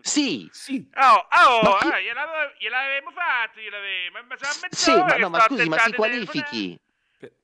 Sì, 0.00 0.48
Sì. 0.52 0.88
Oh, 0.94 1.26
oh, 1.30 1.62
Ma 1.62 1.78
chi- 1.78 1.88
ah, 1.88 2.00
gliel'avevo, 2.00 2.52
gliel'avevamo 2.58 3.10
fatto, 3.12 3.60
gliel'avevamo, 3.60 4.26
ma 4.26 4.36
sono 4.36 4.66
sì, 4.70 4.90
ma 4.94 5.14
che 5.14 5.20
no, 5.20 5.28
ma 5.30 5.40
scusi, 5.40 5.68
ma 5.68 5.78
si 5.78 5.90
di 5.90 5.96
telefonare. 5.96 6.78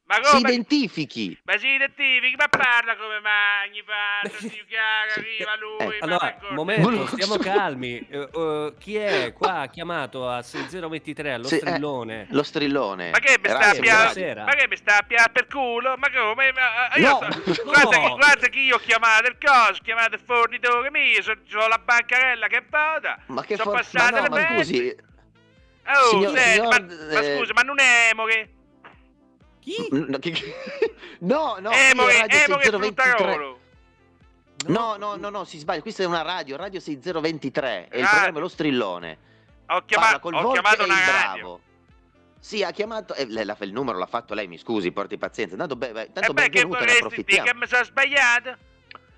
Ma 0.09 0.15
Si 0.23 0.37
come? 0.37 0.39
identifichi. 0.53 1.37
Ma 1.43 1.59
si 1.59 1.67
identifichi, 1.67 2.37
ma 2.37 2.47
parla 2.47 2.95
come 2.97 3.19
magni, 3.19 3.83
parla, 3.83 4.39
si 4.39 4.63
chiara, 4.69 5.15
arriva 5.17 5.57
lui, 5.57 5.97
Eh, 5.97 5.99
ma 5.99 6.05
Allora, 6.07 6.37
momento, 6.51 7.07
stiamo 7.09 7.37
calmi. 7.39 7.99
Eh, 8.09 8.29
eh, 8.33 8.73
chi 8.79 8.95
è 8.95 9.33
qua 9.33 9.63
ha 9.63 9.67
chiamato 9.67 10.29
a 10.29 10.43
6023 10.43 11.33
allo 11.33 11.49
Sì, 11.49 11.55
eh, 11.55 11.59
strillone? 11.59 12.27
Lo 12.31 12.45
strillone. 12.45 13.11
Ma 13.11 13.19
che 13.19 13.37
mi 13.43 13.49
sta 13.49 13.59
a 13.71 13.75
buonasera. 13.75 14.45
Ma 14.45 14.53
che 14.55 14.69
mi 14.69 14.77
sta 14.77 14.99
a 14.99 15.03
piare 15.03 15.31
per 15.33 15.49
culo? 15.49 15.97
Ma 15.97 16.09
come? 16.13 16.53
Ma, 16.53 16.89
eh, 16.95 17.01
io 17.01 17.09
No, 17.09 17.19
so- 17.19 17.27
no. 17.27 17.65
guarda, 17.73 17.99
che, 17.99 18.09
guarda 18.15 18.47
che 18.47 18.59
io 18.61 18.77
ho 18.77 18.79
chiamato 18.79 19.27
il 19.29 19.37
coso, 19.45 19.81
ho 19.81 19.83
chiamato 19.85 20.15
il 20.15 20.23
fornitore 20.25 20.91
mio, 20.93 21.21
so, 21.21 21.35
so 21.49 21.67
la 21.67 21.79
bancarella 21.85 22.47
che 22.47 22.63
vota. 22.71 23.19
Ma 23.27 23.43
che 23.43 23.57
Sono 23.57 23.71
for- 23.73 23.81
passate 23.81 24.21
ma 24.21 24.29
no, 24.29 24.37
le 24.37 24.43
ma 24.49 24.55
scusi, 24.55 24.97
Oh, 25.89 26.09
Signor- 26.11 26.37
senti, 26.37 26.51
signor, 26.51 26.69
ma, 26.81 27.13
ma 27.15 27.21
eh, 27.21 27.37
scusa, 27.39 27.53
ma 27.55 27.63
non 27.63 27.79
è 27.81 28.09
Emore? 28.13 28.51
Chi? 29.67 29.89
no, 29.91 30.19
che- 30.21 30.33
no, 31.21 31.57
no, 31.59 31.71
Emore, 31.73 32.15
Emore 32.15 32.29
6023. 32.31 33.05
Fruttarolo. 33.11 33.61
No, 34.69 34.97
no, 34.97 35.17
no, 35.17 35.29
no, 35.29 35.45
si 35.45 35.59
sbaglia. 35.59 35.83
Questa 35.83 36.05
è 36.05 36.07
una 36.07 36.23
radio, 36.23 36.57
Radio 36.57 36.79
6023 36.79 37.89
e 37.91 37.99
il 38.01 38.07
programma 38.09 38.39
è 38.39 38.41
Lo 38.41 38.49
Strillone. 38.49 39.19
Ho, 39.67 39.83
Parla 39.83 39.85
chiama- 39.87 40.19
col 40.21 40.35
ho 40.35 40.53
chiamato 40.53 40.85
una 40.85 40.95
radio. 40.95 41.43
Bravo. 41.43 41.61
Sì, 42.39 42.63
ha 42.63 42.71
chiamato 42.71 43.13
eh, 43.15 43.27
l'ha- 43.29 43.57
il 43.61 43.73
numero 43.73 43.99
l'ha 43.99 44.07
fatto 44.07 44.35
lei, 44.35 44.47
mi 44.47 44.57
scusi, 44.57 44.93
porti 44.93 45.19
pazienza. 45.19 45.57
Tanto, 45.57 45.75
beh, 45.75 45.91
beh, 45.93 46.03
E 46.03 46.13
tanto 46.13 46.33
beh, 46.33 46.49
che 46.49 46.63
vorresti 46.65 46.87
dire 46.87 46.99
approfittiamo. 46.99 47.45
che 47.51 47.55
mi 47.55 47.67
sono 47.67 47.83
sbagliato? 47.85 48.57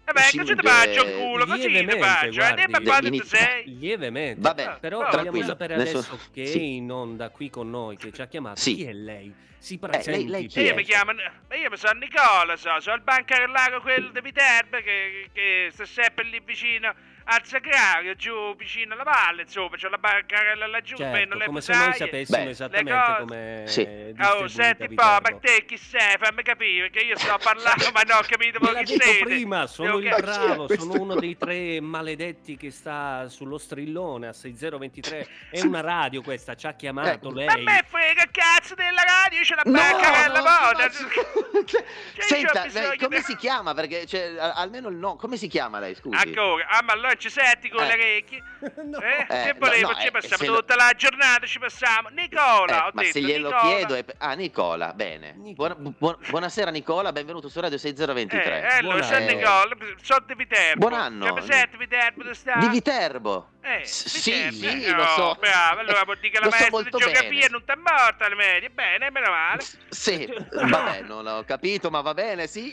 E 0.08 0.12
beh, 0.12 0.20
Sì, 0.22 0.38
così 0.38 0.54
ti 0.54 0.60
eh, 0.66 0.68
faccio 0.70 1.04
il 1.04 1.12
culo, 1.16 1.44
così 1.44 1.66
ti 1.68 1.86
faccio. 1.98 2.40
E 2.40 2.66
quanto 2.70 3.00
ti 3.00 3.06
Inizia- 3.08 3.38
sei. 3.38 3.78
Lievemente. 3.78 4.40
Vabbè, 4.40 4.78
Però 4.80 4.96
oh, 4.96 5.00
vogliamo 5.00 5.20
tranquillo, 5.22 5.46
sapere 5.46 5.74
adesso 5.74 6.18
che 6.32 6.46
sì. 6.46 6.58
è 6.58 6.62
in 6.62 6.90
onda 6.90 7.28
qui 7.28 7.50
con 7.50 7.68
noi, 7.68 7.96
che 7.96 8.10
ci 8.12 8.22
ha 8.22 8.26
chiamato. 8.26 8.58
Sì. 8.60 8.76
Chi 8.76 8.84
è 8.84 8.92
lei? 8.94 9.34
Si 9.58 9.78
lei- 9.80 9.90
presenti. 9.90 10.28
lei 10.28 10.46
chi 10.46 10.60
E 10.60 10.62
è? 10.62 10.66
io 10.68 10.74
mi 10.76 10.84
chiamo, 10.84 11.12
ma 11.12 11.56
io 11.56 11.68
mi 11.68 11.76
sono 11.76 11.98
Nicola, 11.98 12.56
so, 12.56 12.80
sono 12.80 12.96
il 12.96 13.02
bancarellago 13.02 13.80
quello 13.82 14.08
di 14.10 14.20
Viterbo 14.22 14.78
che, 14.78 15.28
che 15.32 15.68
sta 15.72 15.84
sempre 15.84 16.24
lì 16.24 16.40
vicino 16.44 16.94
al 17.30 17.44
Sacrario, 17.44 18.14
giù 18.14 18.56
vicino 18.56 18.94
alla 18.94 19.02
valle, 19.02 19.42
insomma, 19.42 19.76
c'è 19.76 19.88
la 19.88 19.98
bancarella 19.98 20.66
laggiù, 20.66 20.96
Certo, 20.96 21.12
vengono 21.16 21.38
le 21.40 21.44
come 21.44 21.60
se 21.60 21.74
noi 21.74 21.92
sapessimo 21.92 22.44
Beh, 22.44 22.50
esattamente 22.50 23.14
come 23.18 23.62
Sì. 23.66 24.14
Oh, 24.18 24.48
senti 24.48 24.86
un 24.88 24.94
po', 24.94 25.02
ma 25.02 25.20
te 25.38 25.64
chi 25.66 25.76
sei? 25.76 26.16
Fammi 26.18 26.42
capire, 26.42 26.88
che 26.88 27.00
io 27.00 27.18
sto 27.18 27.36
parlando, 27.42 27.90
ma 27.92 28.00
non 28.06 28.16
ho 28.16 28.22
capito 28.26 28.58
l'ha 28.60 28.82
chi 28.82 28.96
detto 28.96 29.04
siete. 29.10 29.24
prima, 29.24 29.66
sono 29.66 29.98
Devo 29.98 30.16
il 30.16 30.22
bravo, 30.22 30.68
sono 30.74 30.94
uno 31.00 31.16
dei 31.16 31.36
tre 31.36 31.80
maledetti 31.82 32.56
che 32.56 32.70
sta 32.70 33.28
sullo 33.28 33.58
strillone 33.58 34.28
a 34.28 34.32
6023. 34.32 35.28
È 35.50 35.60
una 35.60 35.80
radio 35.82 36.22
questa, 36.22 36.54
ci 36.54 36.66
ha 36.66 36.72
chiamato 36.72 37.28
Eh, 37.30 37.34
lei. 37.34 37.46
Ma 37.46 37.52
a 37.52 37.56
me 37.58 37.84
frega 37.86 38.24
cazzo 38.32 38.74
della 38.74 39.02
radio, 39.04 39.42
c'è 39.42 39.54
la 39.54 39.62
No, 39.66 39.72
bancarella 39.72 40.38
no, 40.40 40.44
moda. 40.44 40.88
ma- 40.88 41.66
Senta, 42.18 42.52
c'ho 42.52 42.62
bisogno 42.64 42.88
lei 42.88 42.98
come 42.98 43.16
di- 43.18 43.22
si 43.22 43.36
chiama? 43.36 43.74
Perché 43.74 44.06
cioè, 44.06 44.36
almeno 44.38 44.88
il 44.88 44.96
no, 44.96 45.16
come 45.16 45.36
si 45.36 45.48
chiama 45.48 45.78
lei, 45.78 45.94
scusi? 45.94 46.16
Ancora, 46.16 46.66
ah 46.68 46.82
ma 46.82 46.92
allora 46.92 47.14
ci 47.18 47.30
senti 47.30 47.68
con 47.68 47.82
Eh. 47.84 47.86
le 47.86 47.92
orecchie? 47.94 48.42
No. 48.88 48.98
Eh? 49.00 49.20
Eh, 49.20 49.26
che 49.26 49.52
no, 49.52 49.58
volevo? 49.58 49.90
no, 49.92 49.94
ci 50.00 50.06
eh, 50.06 50.10
passiamo 50.10 50.36
se 50.42 50.46
lo- 50.46 50.56
tutta 50.58 50.74
la 50.74 50.92
giornata, 50.96 51.46
ci 51.46 51.58
passiamo. 51.58 52.08
Nicola, 52.08 52.84
Eh, 52.84 52.86
ho 52.88 52.90
ma 52.92 53.02
detto 53.02 53.12
se 53.12 53.20
glielo 53.20 53.50
Nicola. 53.50 53.62
chiedo 53.74 53.94
è... 53.94 54.04
Ah, 54.18 54.32
Nicola, 54.34 54.92
bene. 54.94 55.34
Nicola. 55.36 55.74
Buona- 55.76 55.94
bu- 55.98 56.18
buonasera 56.28 56.70
Nicola, 56.70 57.12
benvenuto 57.12 57.48
su 57.48 57.60
Radio 57.60 57.76
Eh, 57.76 57.80
6023. 57.80 58.62
eh, 58.62 58.76
allora, 58.78 59.02
sono 59.02 59.16
anno. 59.16 59.26
Nicola, 59.26 59.68
sono 60.02 60.24
di 60.26 60.34
Viterbo. 60.34 60.88
Buon 60.88 61.00
anno. 61.00 61.24
Che 61.34 61.40
mi 61.40 61.46
senti 61.46 61.76
Viterbo 61.76 62.22
dove 62.22 62.34
sta? 62.34 62.56
Di 62.56 62.68
Viterbo. 62.68 63.50
Eh, 63.60 63.84
S- 63.84 64.24
Viterbo, 64.24 64.56
sì, 64.56 64.84
eh, 64.84 64.90
lo 64.92 65.06
so. 65.06 65.36
Bravo, 65.38 65.80
allora 65.80 66.04
vuol 66.04 66.16
dire 66.18 66.30
che 66.32 66.38
la 66.40 66.44
Lo 66.46 66.50
so 66.52 66.56
maestra 66.70 66.82
di 66.82 66.90
geografia 66.90 67.28
bene. 67.28 67.48
non 67.50 67.64
ti 67.64 67.70
è 67.72 67.74
morta 67.76 68.24
alle 68.24 68.34
medie. 68.34 68.70
Bene, 68.70 69.10
meno 69.10 69.30
male. 69.30 69.62
Sì, 69.88 70.34
vabbè, 70.52 71.02
non 71.02 71.26
ho 71.26 71.44
capito, 71.44 71.90
ma 71.90 72.00
va 72.00 72.14
bene, 72.14 72.46
sì. 72.46 72.72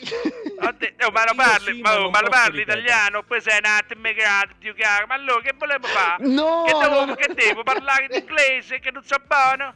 Oh, 0.58 1.10
ma 1.10 1.24
lo 1.24 1.34
parli, 1.34 1.74
sì, 1.74 1.80
ma, 1.80 1.90
ma 1.90 2.04
oh, 2.06 2.10
ma 2.10 2.20
lo 2.22 2.28
parli 2.28 2.62
italiano, 2.62 3.22
poi 3.22 3.40
sei 3.40 3.60
nato 3.60 3.92
immigrato, 3.92 4.24
Dio 4.58 4.74
caro. 4.76 5.06
Ma 5.06 5.14
allora 5.14 5.40
che 5.40 5.54
volevo 5.56 5.86
fare? 5.86 6.26
No, 6.26 6.64
che, 6.66 6.72
devo, 6.72 7.04
no, 7.04 7.14
che 7.14 7.34
devo 7.34 7.62
parlare 7.62 8.06
in 8.10 8.18
inglese, 8.20 8.78
che 8.80 8.90
non 8.90 9.02
so 9.04 9.16
buono? 9.26 9.74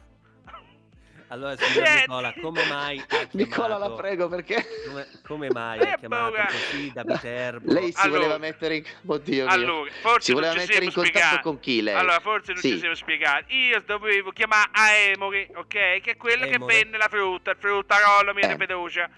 Allora, 1.32 1.56
signor 1.56 1.86
Senti. 1.86 2.00
Nicola, 2.08 2.34
come 2.42 2.64
mai 2.66 2.98
ha 2.98 3.28
Nicola, 3.32 3.68
la 3.68 3.76
chiamato- 3.78 3.94
prego, 3.94 4.28
perché 4.28 4.66
Come, 4.88 5.08
come 5.24 5.48
mai 5.52 5.78
Eh, 5.78 5.90
ha 5.90 5.96
chiamato 5.96 6.34
così 6.34 6.90
da 6.92 7.04
Viterbo? 7.06 7.72
lei 7.72 7.92
si 7.92 8.00
Allora. 8.00 8.18
voleva 8.18 8.38
mettere 8.38 8.76
in... 8.76 8.84
Oddio 9.06 9.44
mio. 9.44 9.52
Allora, 9.52 9.90
forse 10.00 10.20
si 10.22 10.32
non 10.32 10.40
voleva 10.40 10.52
ci 10.60 10.66
mettere 10.66 10.84
in 10.86 10.90
siamo 10.90 11.04
contatto 11.06 11.24
spiegati. 11.26 11.42
con 11.44 11.60
chi 11.60 11.82
lei? 11.82 11.94
Allora, 11.94 12.18
forse 12.18 12.52
non 12.52 12.60
Sì. 12.60 12.70
ci 12.70 12.78
siamo 12.80 12.94
spiegati. 12.96 13.54
Io 13.56 13.80
dovevo 13.86 14.32
chiamare 14.32 14.70
a 14.72 14.92
ok? 15.54 15.68
Che 15.68 16.02
è 16.04 16.16
quello 16.16 16.46
che 16.46 16.54
Emory. 16.54 16.74
vende 16.74 16.96
la 16.96 17.06
frutta, 17.08 17.52
il 17.52 17.56
fruttarolo 17.60 18.34
mio 18.34 18.48
Eh. 18.48 18.56
fiducia. 18.58 19.08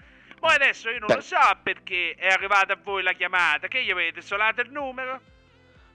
Poi 0.43 0.55
adesso 0.55 0.89
io 0.89 0.99
non 0.99 1.07
Beh. 1.07 1.15
lo 1.15 1.21
so 1.21 1.37
perché 1.63 2.15
è 2.17 2.27
arrivata 2.27 2.73
a 2.73 2.77
voi 2.83 3.01
la 3.01 3.13
chiamata. 3.13 3.69
Che 3.69 3.79
io 3.79 3.93
avete 3.93 4.19
solato 4.21 4.59
il 4.59 4.71
numero? 4.71 5.21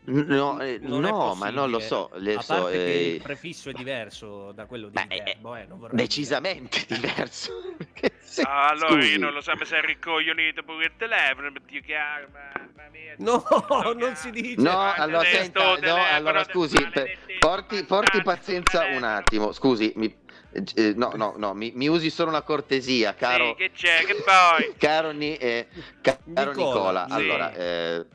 No, 0.04 0.58
eh, 0.62 0.78
no 0.80 1.34
ma 1.34 1.50
non 1.50 1.68
lo 1.68 1.80
so. 1.80 2.08
Le 2.14 2.36
A 2.36 2.40
so 2.40 2.70
eh, 2.70 3.16
il 3.16 3.20
prefisso 3.22 3.68
è 3.68 3.74
diverso 3.74 4.52
da 4.52 4.64
quello 4.64 4.86
di 4.88 4.94
Beh, 4.94 5.14
eh, 5.14 5.18
Viterbo, 5.22 5.54
eh, 5.54 5.66
non 5.66 5.78
vorrei 5.80 5.96
decisamente 5.96 6.82
diverso. 6.88 7.52
Perché 7.76 8.14
se- 8.20 8.40
Ah, 8.40 8.68
allora 8.68 8.94
scusi. 8.94 9.10
io 9.12 9.18
non 9.18 9.34
lo 9.34 9.42
so, 9.42 9.52
mi 9.54 9.66
sei 9.66 9.82
ricoglionito 9.84 10.62
pure 10.62 10.86
il 10.86 10.92
telefono, 10.96 11.50
ma 11.50 11.58
Dio 11.66 11.82
chiaro, 11.82 12.28
mamma 12.32 12.88
mia. 12.90 13.16
No, 13.18 13.44
non 13.98 14.16
si 14.16 14.30
dice. 14.30 14.62
No, 14.62 14.72
Ma 14.72 14.94
allora 14.94 15.24
senta, 15.24 15.76
no, 15.76 15.96
allora 16.10 16.42
scusi, 16.44 16.78
porti, 17.38 17.84
porti 17.84 18.22
pazienza 18.22 18.86
un 18.86 19.02
attimo, 19.02 19.52
scusi, 19.52 19.92
mi, 19.96 20.16
eh, 20.52 20.92
no, 20.96 21.12
no, 21.14 21.34
no, 21.36 21.54
mi, 21.54 21.72
mi 21.74 21.88
usi 21.88 22.10
solo 22.10 22.30
una 22.30 22.42
cortesia, 22.42 23.14
caro, 23.14 23.48
Sì, 23.50 23.54
che 23.56 23.70
c'è, 23.72 24.04
che 24.04 24.14
poi? 24.22 24.74
caro, 24.78 25.10
Ni- 25.10 25.36
eh, 25.36 25.68
caro 26.00 26.20
Nicola, 26.24 26.52
Nicola, 26.54 27.06
sì. 27.08 27.12
allora, 27.14 27.52
eh, 27.54 28.06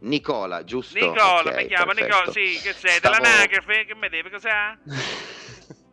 Nicola, 0.00 0.64
giusto? 0.64 0.98
Nicola, 0.98 1.40
Ok, 1.50 1.54
mi 1.56 1.66
chiamo 1.66 1.92
perfetto. 1.92 2.16
Nicola, 2.16 2.32
sì, 2.32 2.60
che 2.62 2.72
sei? 2.72 2.90
Stavo- 2.92 3.16
Dell'anagrafe, 3.16 3.84
che 3.84 3.94
mi 3.94 4.08
deve, 4.08 4.30
cos'è? 4.30 4.76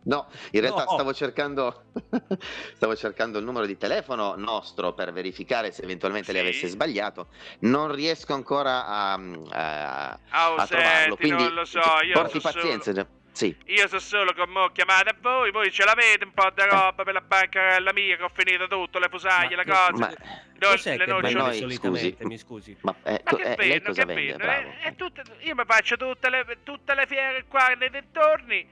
No, 0.07 0.29
in 0.51 0.61
realtà 0.61 0.85
No. 0.85 0.91
stavo 0.91 1.13
cercando 1.13 1.83
stavo 2.77 2.95
cercando 2.95 3.39
il 3.39 3.43
numero 3.43 3.65
di 3.65 3.75
telefono 3.75 4.35
nostro 4.37 4.93
per 4.93 5.11
verificare 5.11 5.73
se 5.73 5.83
eventualmente 5.83 6.31
le 6.31 6.39
Sì. 6.39 6.45
avesse 6.45 6.67
sbagliato. 6.67 7.27
Non 7.59 7.91
riesco 7.93 8.33
ancora 8.33 8.85
a, 8.85 9.13
a, 9.49 10.19
Oh, 10.49 10.55
a 10.55 10.65
senti, 10.65 10.81
trovarlo, 10.81 11.15
quindi 11.17 11.43
non 11.43 11.53
lo 11.55 11.65
so, 11.65 11.81
io 12.05 12.13
porti 12.13 12.39
pazienza. 12.39 12.93
solo- 12.93 13.07
Sì. 13.37 13.55
Io 13.65 13.87
so 13.87 13.99
solo 13.99 14.33
che 14.33 14.41
ho 14.41 14.71
chiamato 14.71 15.09
a 15.09 15.15
voi, 15.21 15.51
voi 15.51 15.71
ce 15.71 15.85
l'avete 15.85 16.25
un 16.25 16.33
po' 16.33 16.49
di 16.55 16.63
roba 16.63 17.03
per 17.03 17.13
la 17.13 17.21
bancarella 17.21 17.93
mia 17.93 18.17
che 18.17 18.23
ho 18.23 18.31
finito 18.33 18.67
tutto, 18.67 18.97
le 18.97 19.09
fusaglie, 19.09 19.55
Ma 19.55 19.61
le 19.61 19.71
cose. 19.71 19.99
Ma, 20.01 20.13
No, 20.59 21.19
le 21.19 21.33
noi, 21.33 21.55
solitamente, 21.55 22.15
scusi. 22.15 22.25
mi 22.25 22.37
scusi? 22.39 22.77
ma, 22.81 22.95
eh, 23.03 23.21
Ma 23.23 23.37
che 23.37 23.51
eh, 23.51 23.55
bello, 23.55 23.81
cosa 23.85 24.05
che 24.05 24.13
bello. 24.15 24.43
Eh, 24.43 24.73
eh, 24.85 24.95
io 25.41 25.53
mi 25.53 25.63
faccio 25.67 25.97
tutte 25.97 26.31
le, 26.31 26.57
tutte 26.63 26.95
le 26.95 27.05
fiere 27.05 27.45
qua 27.47 27.67
nei 27.77 27.91
dintorni 27.91 28.67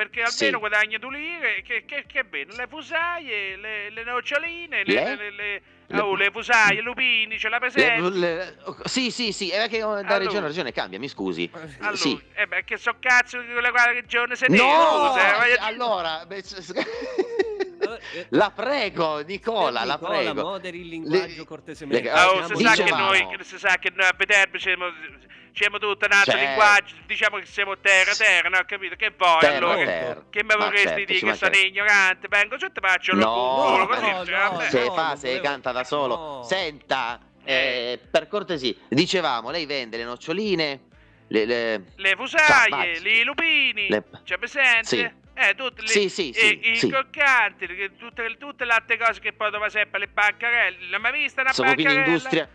perché 0.00 0.22
almeno 0.22 0.32
Sì. 0.32 0.56
guadagno 0.58 0.98
due 0.98 1.18
lire. 1.18 1.62
Che, 1.62 1.84
che, 1.84 2.04
che 2.06 2.24
bene, 2.24 2.54
le 2.56 2.66
fusaie, 2.66 3.56
le, 3.56 3.90
le 3.90 4.02
noccioline, 4.04 4.82
le, 4.82 4.92
Le? 4.94 5.14
le, 5.16 5.30
le, 5.30 5.62
Le- 5.88 6.00
oh, 6.00 6.14
le 6.14 6.30
fusaie, 6.30 6.80
lupini, 6.80 7.38
ce 7.38 7.50
la 7.50 7.58
Le- 7.58 7.68
presente? 7.68 8.18
le- 8.18 8.56
sì, 8.84 9.10
sì, 9.10 9.30
sì, 9.32 9.50
è 9.50 9.68
che 9.68 9.80
da 9.80 9.86
Allora. 9.88 10.16
regione 10.18 10.44
a 10.46 10.48
regione 10.48 10.72
cambia, 10.72 10.98
mi 10.98 11.08
scusi. 11.08 11.50
Allora, 11.80 11.96
sì. 11.96 12.18
eh 12.32 12.46
beh, 12.46 12.64
che 12.64 12.78
so 12.78 12.94
cazzo 12.98 13.40
di 13.42 13.52
quella 13.52 13.70
quale 13.70 13.92
regione 13.92 14.36
sei 14.36 14.48
te, 14.48 14.56
No! 14.56 15.14
eh, 15.18 15.34
voglio- 15.38 15.56
allora, 15.60 16.24
beh, 16.26 16.36
Eh, 16.36 18.26
la 18.30 18.50
prego, 18.52 19.18
Nicola, 19.20 19.84
la 19.84 19.94
Nicola, 20.00 20.18
prego. 20.18 20.42
moderi 20.42 20.80
il 20.80 20.88
linguaggio 20.88 21.40
Le- 21.40 21.44
cortesemente. 21.44 22.02
le- 22.08 22.12
Oh, 22.22 22.46
si 22.54 22.64
sa, 22.64 22.72
che 22.74 22.90
noi, 22.90 23.26
si 23.40 23.58
sa 23.58 23.76
che 23.78 23.90
noi 23.94 24.06
a 24.06 24.14
Viterbo 24.16 24.58
siamo, 24.58 24.86
siamo 25.52 25.78
tutto 25.78 26.06
un 26.06 26.12
altro 26.12 26.32
Certo. 26.32 26.46
linguaggio, 26.46 26.94
diciamo 27.06 27.38
che 27.38 27.46
siamo 27.46 27.78
terra, 27.78 28.14
terra, 28.14 28.48
no? 28.48 28.58
Capito? 28.66 28.96
Che 28.96 29.12
vuoi 29.16 29.38
Terra, 29.40 29.56
allora? 29.56 29.84
terra. 29.84 30.24
Che 30.30 30.42
mi 30.42 30.48
Ma 30.48 30.56
vorresti 30.56 30.86
certo, 30.88 30.96
dire 30.98 31.12
che 31.12 31.18
sono 31.18 31.30
mancherebbe. 31.30 31.66
ignorante? 31.66 32.28
Vengo 32.28 32.54
e 32.54 32.58
ti 32.58 32.80
faccio 32.80 33.14
lo 33.14 33.20
No, 33.24 33.32
culo, 33.32 33.76
no, 33.78 33.86
così, 33.86 34.10
no, 34.10 34.24
cioè, 34.24 34.34
vabbè. 34.38 34.68
se 34.70 34.84
no, 34.86 34.92
fa, 34.92 35.06
non 35.08 35.16
se 35.16 35.40
canta 35.40 35.72
da 35.72 35.84
solo. 35.84 36.16
no. 36.16 36.42
Senta, 36.44 37.20
eh, 37.44 37.98
per 38.10 38.28
cortesia, 38.28 38.74
dicevamo, 38.88 39.50
lei 39.50 39.66
vende 39.66 39.96
le 39.96 40.04
noccioline, 40.04 40.80
le... 41.28 41.44
le- 41.44 41.76
Le 41.96 42.08
Cioè, 42.08 42.16
fusaie, 42.16 42.98
i 42.98 43.24
lupini, 43.24 43.88
Le- 43.88 44.04
c'è 44.24 44.38
presente? 44.38 44.84
Sì. 44.86 45.18
Eh, 45.32 45.54
tutte 45.54 45.80
le, 45.80 45.88
Sì, 45.88 46.10
sì, 46.10 46.30
e- 46.30 46.60
sì, 46.62 46.70
i 46.72 46.76
sì. 46.76 46.88
croccanti, 46.88 47.66
tutte, 47.98 48.36
tutte 48.38 48.64
le 48.66 48.72
altre 48.72 48.98
cose 48.98 49.20
che 49.20 49.32
poi 49.32 49.48
trova 49.50 49.70
sempre 49.70 50.00
le 50.00 50.08
bancarelle. 50.08 50.88
L'hai 50.90 51.00
mai 51.00 51.12
vista 51.12 51.40
una 51.40 51.52
Sono 51.52 51.72
qui 51.72 51.82
in 51.82 51.88
bancarella? 51.88 52.12
industria... 52.12 52.48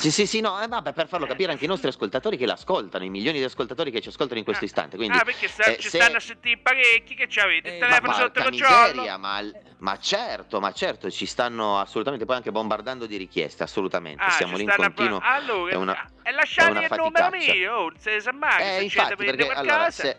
Sì, 0.00 0.10
sì, 0.10 0.26
sì, 0.26 0.40
no, 0.40 0.58
eh, 0.62 0.66
vabbè, 0.66 0.94
per 0.94 1.08
farlo 1.08 1.26
capire 1.26 1.50
anche 1.52 1.64
ai 1.64 1.68
nostri 1.68 1.88
ascoltatori 1.88 2.38
che 2.38 2.46
l'ascoltano, 2.46 3.04
i 3.04 3.10
milioni 3.10 3.36
di 3.36 3.44
ascoltatori 3.44 3.90
che 3.90 4.00
ci 4.00 4.08
ascoltano 4.08 4.38
in 4.38 4.46
questo 4.46 4.64
Ah. 4.64 4.66
istante. 4.66 4.96
Quindi, 4.96 5.18
Ah, 5.18 5.24
perché 5.24 5.46
sta- 5.46 5.64
eh, 5.64 5.76
ci 5.76 5.90
se- 5.90 5.98
stanno 5.98 6.16
a 6.16 6.20
sentire 6.20 6.56
parecchi 6.56 7.14
che 7.14 7.28
ci 7.28 7.38
avete 7.38 7.68
il 7.68 7.74
Eh, 7.74 7.78
ma 7.80 7.86
telefono 7.88 8.12
sotto 8.14 8.48
miseria, 8.48 9.18
ma, 9.18 9.42
ma 9.80 9.98
certo, 9.98 10.58
ma 10.58 10.72
certo, 10.72 11.10
ci 11.10 11.26
stanno 11.26 11.78
assolutamente 11.78 12.24
poi 12.24 12.36
anche 12.36 12.50
bombardando 12.50 13.04
di 13.04 13.18
richieste, 13.18 13.62
assolutamente. 13.62 14.24
Ah, 14.24 14.30
Siamo 14.30 14.56
lì 14.56 14.62
in 14.62 14.70
stanno 14.70 14.86
a- 14.88 14.90
continuo. 14.90 15.20
Allora, 15.22 15.70
è 15.70 15.76
una- 15.76 16.10
e 16.22 16.30
lasciate 16.32 16.70
il 16.70 16.74
numero 16.88 17.04
faticaccia. 17.10 17.52
mio, 17.52 17.72
oh, 17.74 17.92
se 17.98 18.20
sa 18.20 18.32
mai, 18.32 18.62
Eh, 18.62 18.76
se 18.78 18.82
infatti, 18.84 19.14
perché 19.16 19.48
allora, 19.50 19.90
se, 19.90 20.16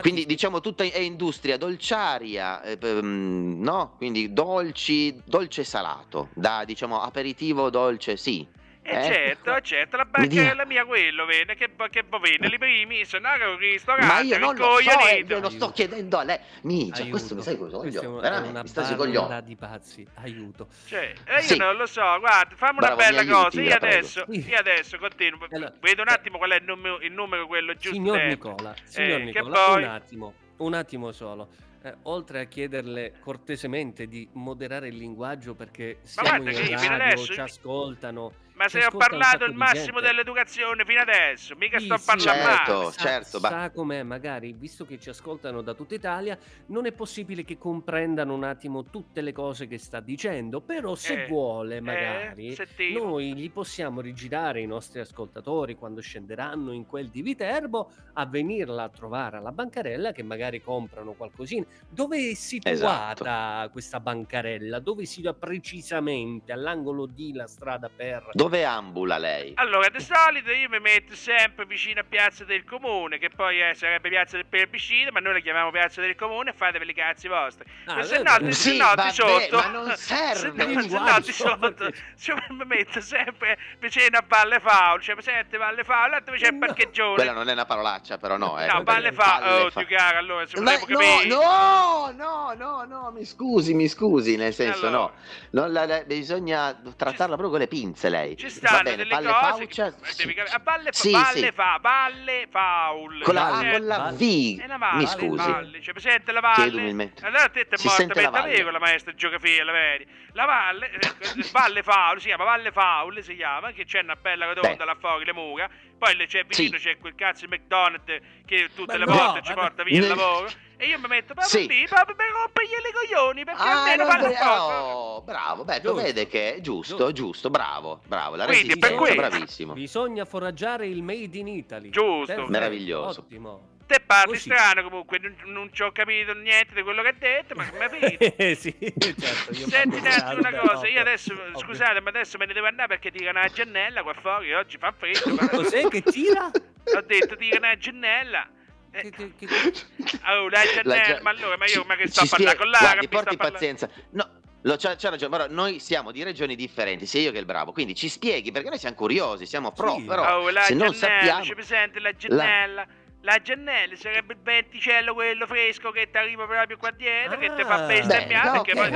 Quindi 0.00 0.26
diciamo 0.26 0.60
tutta 0.60 0.82
è 0.82 0.98
industria 0.98 1.56
dolciaria, 1.56 2.60
eh, 2.62 2.78
mm, 3.02 3.62
no? 3.62 3.94
Quindi 3.96 4.32
dolci, 4.32 5.20
dolce 5.24 5.62
salato, 5.62 6.28
da 6.34 6.64
diciamo 6.64 7.00
aperitivo 7.00 7.70
dolce, 7.70 8.16
sì. 8.16 8.46
E 8.90 8.96
Eh? 8.96 9.02
certo, 9.04 9.60
certo, 9.60 9.96
la 9.96 10.04
bancarella 10.04 10.64
mia 10.66 10.84
quello, 10.84 11.24
vede, 11.24 11.54
che, 11.54 11.70
che 11.90 12.02
può 12.02 12.18
vendere 12.18 12.56
i 12.56 12.58
primi, 12.58 13.04
se 13.04 13.20
no 13.20 13.28
che 13.38 13.44
un 13.44 13.56
ristorante, 13.56 14.06
Ma 14.12 14.20
io 14.20 14.36
non 14.38 14.56
lo 14.56 14.64
so, 14.80 15.08
eh, 15.08 15.22
glielo 15.24 15.48
sto 15.48 15.70
chiedendo 15.70 16.18
a 16.18 16.24
lei. 16.24 16.38
Aiuto. 16.64 17.08
questo 17.10 17.34
mi 17.36 17.42
sai 17.42 17.56
cosa 17.56 17.76
voglio? 17.76 18.00
una- 18.10 18.20
Veramente, 18.20 18.50
una 18.50 18.62
mi 18.62 18.68
sta 18.68 18.82
sui 18.84 18.96
coglioni. 18.96 19.42
di 19.44 19.54
pazzi, 19.56 20.04
aiuto. 20.14 20.66
Cioè, 20.86 21.12
e 21.24 21.34
io 21.36 21.40
Sì. 21.42 21.56
non 21.56 21.76
lo 21.76 21.86
so, 21.86 22.02
guarda, 22.18 22.56
fammi 22.56 22.78
una 22.78 22.86
Bravo, 22.94 22.96
bella 22.96 23.22
mi 23.22 23.28
aiuti, 23.30 23.42
cosa. 23.44 23.60
Io 23.62 23.74
adesso, 23.74 24.24
io 24.28 24.58
adesso 24.58 24.98
continuo. 24.98 25.46
Allora, 25.50 25.72
Vedo 25.80 26.02
un 26.02 26.08
attimo 26.08 26.38
qual 26.38 26.50
è 26.50 26.56
il 26.56 26.64
numero, 26.64 27.00
il 27.00 27.12
numero 27.12 27.46
quello 27.46 27.72
giusto. 27.74 27.92
Signor 27.92 28.16
dentro. 28.16 28.48
Nicola, 28.50 28.74
signor 28.84 29.20
Eh, 29.20 29.24
Nicola, 29.24 29.64
poi- 29.66 29.82
un 29.84 29.88
attimo, 29.88 30.34
un 30.56 30.74
attimo 30.74 31.12
solo. 31.12 31.48
Eh, 31.82 31.94
oltre 32.02 32.40
a 32.40 32.44
chiederle 32.44 33.14
cortesemente 33.20 34.06
di 34.06 34.28
moderare 34.32 34.88
il 34.88 34.96
linguaggio 34.98 35.54
perché 35.54 36.00
siamo 36.02 36.28
guarda 36.28 36.50
in 36.50 36.68
radio, 36.78 36.92
adesso- 36.92 37.32
ci 37.32 37.40
ascoltano. 37.40 38.32
Ma 38.60 38.68
se 38.68 38.84
ho 38.84 38.90
parlato 38.90 39.46
il 39.46 39.54
massimo 39.54 40.00
gente. 40.00 40.08
dell'educazione 40.08 40.84
fino 40.84 41.00
adesso, 41.00 41.56
mica 41.56 41.78
Sì, 41.78 41.86
sto 41.86 41.96
sì, 41.96 42.04
parlando 42.04 42.42
certo. 42.42 42.72
male. 42.72 42.92
sa, 42.92 43.00
certo, 43.02 43.40
ma- 43.40 43.48
sa 43.48 43.70
com'è, 43.70 44.02
magari, 44.02 44.52
visto 44.52 44.84
che 44.84 44.98
ci 44.98 45.08
ascoltano 45.08 45.62
da 45.62 45.72
tutta 45.72 45.94
Italia, 45.94 46.38
non 46.66 46.84
è 46.84 46.92
possibile 46.92 47.42
che 47.42 47.56
comprendano 47.56 48.34
un 48.34 48.44
attimo 48.44 48.84
tutte 48.84 49.22
le 49.22 49.32
cose 49.32 49.66
che 49.66 49.78
sta 49.78 50.00
dicendo, 50.00 50.60
però 50.60 50.94
se 50.94 51.24
Eh, 51.24 51.26
vuole 51.26 51.80
magari... 51.80 52.48
Eh. 52.48 52.92
Noi 52.92 53.34
gli 53.34 53.50
possiamo 53.50 54.02
rigirare 54.02 54.60
i 54.60 54.66
nostri 54.66 55.00
ascoltatori 55.00 55.74
quando 55.74 56.02
scenderanno 56.02 56.72
in 56.72 56.84
quel 56.84 57.08
di 57.08 57.22
Viterbo 57.22 57.90
a 58.12 58.26
venirla 58.26 58.82
a 58.82 58.88
trovare 58.90 59.38
alla 59.38 59.52
bancarella 59.52 60.12
che 60.12 60.22
magari 60.22 60.60
comprano 60.60 61.12
qualcosina. 61.12 61.64
Dove 61.88 62.30
è 62.30 62.34
situata 62.34 63.66
questa 63.72 64.00
bancarella? 64.00 64.80
Dove 64.80 65.06
si 65.06 65.22
trova 65.22 65.38
precisamente? 65.38 66.52
All'angolo 66.52 67.06
di 67.06 67.32
la 67.32 67.46
strada 67.46 67.88
per... 67.88 68.28
Dove 68.32 68.49
ambula 68.64 69.18
lei? 69.18 69.52
Allora, 69.56 69.88
di 69.88 70.00
solito 70.00 70.50
io 70.50 70.68
mi 70.68 70.80
metto 70.80 71.14
sempre 71.14 71.64
vicino 71.66 72.00
a 72.00 72.04
Piazza 72.08 72.44
del 72.44 72.64
Comune, 72.64 73.18
che 73.18 73.30
poi 73.30 73.60
eh, 73.62 73.74
sarebbe 73.74 74.08
Piazza 74.08 74.36
del 74.36 74.46
Perpiscino, 74.46 75.10
ma 75.12 75.20
noi 75.20 75.34
la 75.34 75.38
chiamiamo 75.40 75.70
Piazza 75.70 76.00
del 76.00 76.14
Comune 76.16 76.50
e 76.50 76.52
fatevi 76.52 76.88
i 76.90 76.94
cazzi 76.94 77.28
vostri. 77.28 77.64
Ah, 77.86 77.94
Ma 77.96 78.02
se 78.02 78.22
no, 78.22 78.38
di- 78.40 78.52
Sì, 78.52 78.70
se 78.70 78.76
no, 78.76 78.92
vabbè, 78.94 79.10
sotto, 79.12 79.56
ma 79.56 79.66
non 79.68 79.88
se 79.90 79.96
serve. 79.96 80.48
no, 80.64 80.68
se 80.68 80.74
no, 80.74 80.80
Linguaggio, 80.80 81.26
di 81.26 81.32
sotto, 81.32 81.72
perché- 81.74 81.94
cioè, 82.20 82.44
mi 82.50 82.64
metto 82.66 83.00
sempre 83.00 83.58
vicino 83.78 84.18
a 84.18 84.24
Valle 84.26 84.60
Faul, 84.60 85.00
cioè, 85.00 85.16
senti 85.20 85.56
Valle 85.56 85.84
Faul, 85.84 86.10
là 86.10 86.20
dove 86.20 86.38
c'è 86.38 86.48
il 86.48 86.54
No. 86.54 86.66
parcheggione. 86.66 87.14
Quella 87.14 87.32
non 87.32 87.48
è 87.48 87.52
una 87.52 87.64
parolaccia, 87.64 88.18
però 88.18 88.36
no. 88.36 88.58
eh. 88.60 88.66
No, 88.66 88.82
Valle 88.82 89.12
Palle 89.12 89.12
Faul, 89.12 89.62
oh, 89.66 89.70
fa- 89.70 89.84
più 89.84 89.96
caro, 89.96 90.18
allora, 90.18 90.46
se 90.46 90.60
Ma 90.60 90.76
no, 90.78 91.22
no, 91.26 92.12
no, 92.16 92.54
no, 92.56 92.84
no, 92.84 93.10
mi 93.12 93.24
scusi, 93.24 93.74
mi 93.74 93.88
scusi, 93.88 94.36
nel 94.36 94.52
senso 94.54 94.86
Allora. 94.86 95.02
no, 95.02 95.12
non 95.50 95.72
la- 95.72 95.86
la- 95.86 96.02
bisogna 96.04 96.72
trattarla 96.74 97.36
proprio 97.36 97.50
con 97.50 97.58
le 97.58 97.66
pinze 97.68 98.08
lei. 98.08 98.36
Ci 98.40 98.50
stanno 98.50 98.82
bene, 98.82 98.96
delle 98.96 99.10
palle 99.10 99.26
cose 99.28 99.66
faucia, 99.66 99.92
che, 99.92 99.96
sì. 100.12 100.16
devi 100.22 100.34
capire. 100.34 100.56
a 100.56 100.60
Valle, 100.64 100.88
Sì, 100.92 101.10
Valle 101.12 101.38
sì. 101.38 101.52
Fa, 101.52 101.78
Valle 101.80 102.46
Faul. 102.50 103.22
Con 103.22 103.34
la, 103.34 103.46
ah, 103.46 103.70
con 103.70 103.86
la. 103.86 104.12
V, 104.12 104.58
È 104.58 104.64
una 104.64 104.76
valle, 104.78 104.96
mi 104.96 105.06
scusi. 105.06 105.50
Valle, 105.50 105.82
cioè, 105.82 105.92
presente 105.92 106.32
la 106.32 106.40
valle? 106.40 107.12
Allora 107.20 107.48
te 107.48 107.66
te 107.68 107.76
morta, 107.84 108.20
la 108.20 108.30
con 108.62 108.72
la 108.72 108.78
maestra 108.78 109.12
di 109.12 109.18
geografia, 109.18 109.64
la 109.64 109.72
vedi? 109.72 110.06
La 110.32 110.44
valle, 110.46 110.90
eh, 110.90 111.44
Valle 111.52 111.82
Faul, 111.82 112.20
si 112.20 112.26
chiama 112.28 112.44
Valle 112.44 112.72
Faul, 112.72 113.22
si 113.22 113.36
chiama, 113.36 113.72
che 113.72 113.84
c'è 113.84 114.00
una 114.02 114.16
bella 114.16 114.46
rotonda 114.52 114.84
là 114.84 114.96
fuori, 114.98 115.24
le 115.24 115.32
mura, 115.32 115.68
poi 115.98 116.16
c'è 116.26 116.44
vicino, 116.44 116.78
Sì. 116.78 116.84
c'è 116.84 116.98
quel 116.98 117.14
cazzo 117.14 117.46
di 117.46 117.54
McDonald's 117.56 118.18
che 118.46 118.70
tutte 118.74 118.96
le 118.96 119.04
no, 119.04 119.12
volte 119.12 119.42
ci 119.42 119.52
porta 119.52 119.82
via 119.82 120.00
il 120.00 120.08
lavoro, 120.08 120.48
e 120.80 120.86
io 120.86 120.98
mi 120.98 121.08
metto 121.08 121.34
proprio 121.34 121.46
Sì. 121.60 121.66
lì, 121.68 121.86
proprio 121.86 122.16
per 122.16 122.26
rompergli 122.32 122.68
i 122.68 122.92
coglioni, 122.92 123.44
perché 123.44 123.60
Ah, 123.62 123.82
almeno 123.82 124.04
ve- 124.06 124.34
cosa. 124.36 124.84
oh, 124.84 125.20
bravo, 125.22 125.64
beh, 125.64 125.80
Giusto. 125.80 125.94
vede 126.02 126.26
che 126.26 126.54
è 126.54 126.60
giusto, 126.60 126.96
Giusto. 126.96 127.12
giusto, 127.12 127.50
bravo, 127.50 128.00
bravo, 128.06 128.36
la 128.36 128.46
Quindi, 128.46 128.78
per 128.78 128.94
questo- 128.94 129.16
bravissimo. 129.20 129.72
Bisogna 129.74 130.24
foraggiare 130.24 130.86
il 130.86 131.02
made 131.02 131.36
in 131.36 131.48
Italy. 131.48 131.90
Giusto. 131.90 132.24
Perfetto, 132.26 132.50
Meraviglioso. 132.50 133.20
Ottimo. 133.20 133.68
Te 133.90 133.98
parli 134.06 134.34
Così. 134.34 134.42
strano 134.42 134.84
comunque, 134.84 135.18
non, 135.18 135.34
non 135.46 135.70
ci 135.72 135.82
ho 135.82 135.90
capito 135.90 136.32
niente 136.32 136.74
di 136.74 136.82
quello 136.82 137.02
che 137.02 137.08
ha 137.08 137.14
detto, 137.18 137.54
ma 137.56 137.68
come? 137.68 137.88
Eh, 138.36 138.54
sì, 138.54 138.72
certo, 138.78 139.52
io 139.52 139.68
Senti 139.68 139.96
una 139.98 140.60
cosa, 140.60 140.86
io 140.86 141.00
adesso, 141.00 141.32
ovvio. 141.32 141.58
scusate, 141.58 142.00
ma 142.00 142.10
adesso 142.10 142.38
me 142.38 142.46
ne 142.46 142.52
devo 142.52 142.68
andare 142.68 142.86
perché 142.86 143.10
tirano 143.10 143.40
la 143.40 143.48
gennella 143.48 144.04
qua 144.04 144.14
fuori, 144.14 144.54
oggi 144.54 144.78
fa 144.78 144.94
freddo. 144.96 145.34
ma- 145.34 145.48
Cos'è 145.48 145.88
che 145.88 146.02
tira? 146.02 146.48
Ho 146.96 147.00
detto 147.04 147.34
tirano 147.36 147.66
la 147.66 147.76
gennella. 147.76 148.48
Eh, 148.92 149.02
Che- 149.02 149.10
che- 149.10 149.32
che- 149.46 149.46
oh, 150.26 150.48
la 150.48 150.62
gennella, 150.64 151.00
gia- 151.02 151.20
ma 151.22 151.30
allora, 151.30 151.56
ma 151.56 151.64
io 151.66 151.80
ci- 151.82 151.86
ma 151.86 151.96
che 151.96 152.08
sto 152.08 152.20
a 152.22 152.26
parlare 152.28 152.56
spiega- 152.56 152.56
con 152.56 152.70
l'ara? 152.70 152.84
Guardi, 152.86 153.08
porti 153.08 153.36
pazienza. 153.36 153.88
No, 154.10 154.28
lo, 154.62 154.76
c'ha, 154.76 154.96
c'ha 154.96 155.10
ragione, 155.10 155.30
però 155.36 155.46
noi 155.52 155.78
siamo 155.78 156.10
di 156.10 156.22
regioni 156.22 156.56
differenti, 156.56 157.06
sia 157.06 157.20
io 157.20 157.32
che 157.32 157.38
il 157.38 157.44
bravo, 157.46 157.72
quindi 157.72 157.94
ci 157.94 158.08
spieghi, 158.08 158.50
perché 158.50 158.68
noi 158.68 158.78
siamo 158.78 158.96
curiosi, 158.96 159.46
siamo 159.46 159.70
pro, 159.72 159.94
Sì. 159.96 160.02
però 160.04 160.40
Oh, 160.40 160.50
la 160.50 160.62
se 160.62 160.74
non 160.74 160.90
gennella, 160.90 160.98
sappiamo... 161.20 161.44
ci 161.44 161.54
presente 161.54 162.00
la 162.00 162.12
gennella? 162.14 162.86
La 163.22 163.38
gennella 163.42 163.96
sarebbe 163.96 164.32
il 164.32 164.38
venticello 164.42 165.12
quello 165.12 165.46
fresco 165.46 165.90
che 165.90 166.08
ti 166.10 166.16
arriva 166.16 166.46
proprio 166.46 166.76
qua 166.78 166.90
dietro, 166.90 167.38
che 167.38 167.52
ti 167.54 167.62
fa 167.62 167.84
Ah. 167.84 167.86
bestemmiare, 167.86 168.50
Beh, 168.50 168.62
perché 168.62 168.72
no, 168.74 168.80
poi 168.80 168.90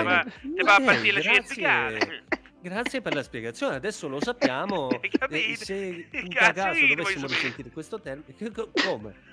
ti 0.56 0.64
fa, 0.64 0.72
fa 0.74 0.80
partire 0.82 1.12
la 1.12 1.20
cervicale. 1.20 2.24
Grazie 2.62 3.02
per 3.02 3.14
la 3.14 3.22
spiegazione, 3.22 3.76
adesso 3.76 4.08
lo 4.08 4.22
sappiamo. 4.22 4.88
Hai 5.00 5.10
capito? 5.10 5.34
Eh, 5.34 5.56
se 5.56 6.08
Che 6.10 6.18
in 6.18 6.28
caso 6.32 6.70
dovessimo 6.94 7.26
risentire 7.26 7.68
questo 7.70 8.00
termine, 8.00 8.34
che- 8.34 8.50
co- 8.50 8.70
come? 8.86 9.32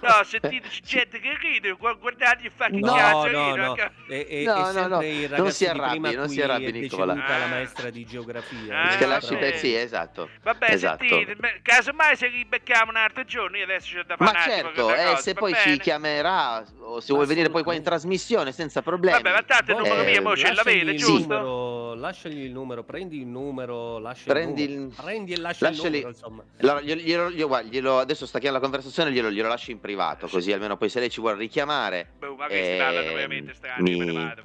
No, 0.00 0.20
c'è 0.28 0.40
gente 0.82 1.18
che 1.20 1.36
ride, 1.40 1.72
gu- 1.72 1.98
guardate 1.98 2.46
e 2.46 2.50
fa 2.54 2.66
che 2.66 2.78
No, 2.78 2.94
cazzo 2.94 3.26
no, 3.30 3.46
ride. 3.50 3.60
no. 3.62 3.68
anche- 3.70 3.90
E, 4.08 4.26
e- 4.28 4.44
No, 4.44 4.68
e 4.68 4.72
no, 4.72 4.86
no, 4.86 5.36
non 5.42 5.50
si 5.52 5.66
arrabbi, 5.66 6.14
non 6.14 6.28
si 6.28 6.40
arrabbi, 6.42 6.64
è 6.66 6.70
Nicola. 6.70 7.14
deceduta 7.14 7.38
la 7.38 7.44
Ah. 7.44 7.48
maestra 7.48 7.90
di 7.90 8.04
geografia. 8.04 8.82
Ah, 8.82 8.96
Che 8.96 9.06
lasci 9.06 9.36
per 9.36 9.56
sì, 9.56 9.74
esatto. 9.74 10.28
Vabbè, 10.42 10.70
esatto. 10.72 11.06
sentite, 11.06 11.34
beh, 11.36 11.60
casomai 11.62 12.16
se 12.16 12.28
ribecchiamo 12.28 12.90
un 12.90 12.96
altro 12.96 13.24
giorno, 13.24 13.56
io 13.56 13.64
adesso 13.64 13.96
c'ho 13.96 14.02
da 14.06 14.16
fare 14.16 14.32
Ma 14.32 14.40
certo, 14.44 14.90
eh, 14.94 15.04
cosa, 15.04 15.16
se 15.16 15.34
poi 15.34 15.54
ci 15.54 15.78
chiamerà 15.78 16.64
o 16.80 17.00
se 17.00 17.12
vuoi 17.12 17.26
venire 17.26 17.50
poi 17.50 17.62
qua 17.62 17.74
in 17.74 17.82
trasmissione 17.82 18.52
senza 18.52 18.82
problemi. 18.82 19.20
Vabbè, 19.22 19.32
ma 19.34 19.42
tanto 19.42 19.72
il 19.72 19.78
numero 19.78 20.02
Eh, 20.02 20.10
mio 20.10 20.22
mo 20.22 20.36
ce 20.36 20.42
lasciagli 20.48 20.56
l'avete, 20.56 20.90
il 20.92 20.96
giusto? 20.98 21.18
numero, 21.34 21.94
lasciagli 21.94 22.44
il 22.44 22.52
numero, 22.52 22.84
prendi 22.84 23.18
il 23.20 23.26
numero, 23.26 23.98
lascia 23.98 24.24
Prendi 24.32 24.62
il 24.64 24.70
numero. 24.70 24.90
il- 24.96 25.02
Prendi 25.04 25.32
e 25.32 25.38
lascia 25.40 25.68
lasciali- 25.68 25.98
il 25.98 26.04
numero, 26.04 26.08
insomma. 26.08 26.42
Allora, 26.60 26.80
glielo, 26.80 27.30
glielo- 27.30 27.62
glielo- 27.62 27.98
adesso 27.98 28.26
sta 28.26 28.38
chiamando 28.38 28.62
la 28.64 28.70
conversazione, 28.70 29.10
glielo, 29.12 29.30
glielo 29.30 29.48
lascio 29.48 29.70
in 29.72 29.80
privato, 29.86 30.26
così 30.26 30.52
almeno 30.52 30.76
poi 30.76 30.88
se 30.88 30.98
lei 30.98 31.08
ci 31.10 31.20
vuole 31.20 31.36
richiamare. 31.36 32.08
Boh, 32.18 32.34
ma 32.34 32.48
che 32.48 32.76
veramente 32.76 33.54
strani, 33.54 33.82
mi- 33.90 33.98
me 33.98 34.04
ne 34.04 34.12
vado, 34.12 34.42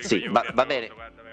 Sì, 0.00 0.26
va, 0.28 0.42
va 0.54 0.64
bene. 0.64 0.88
guarda, 0.88 1.22
veramente. 1.22 1.26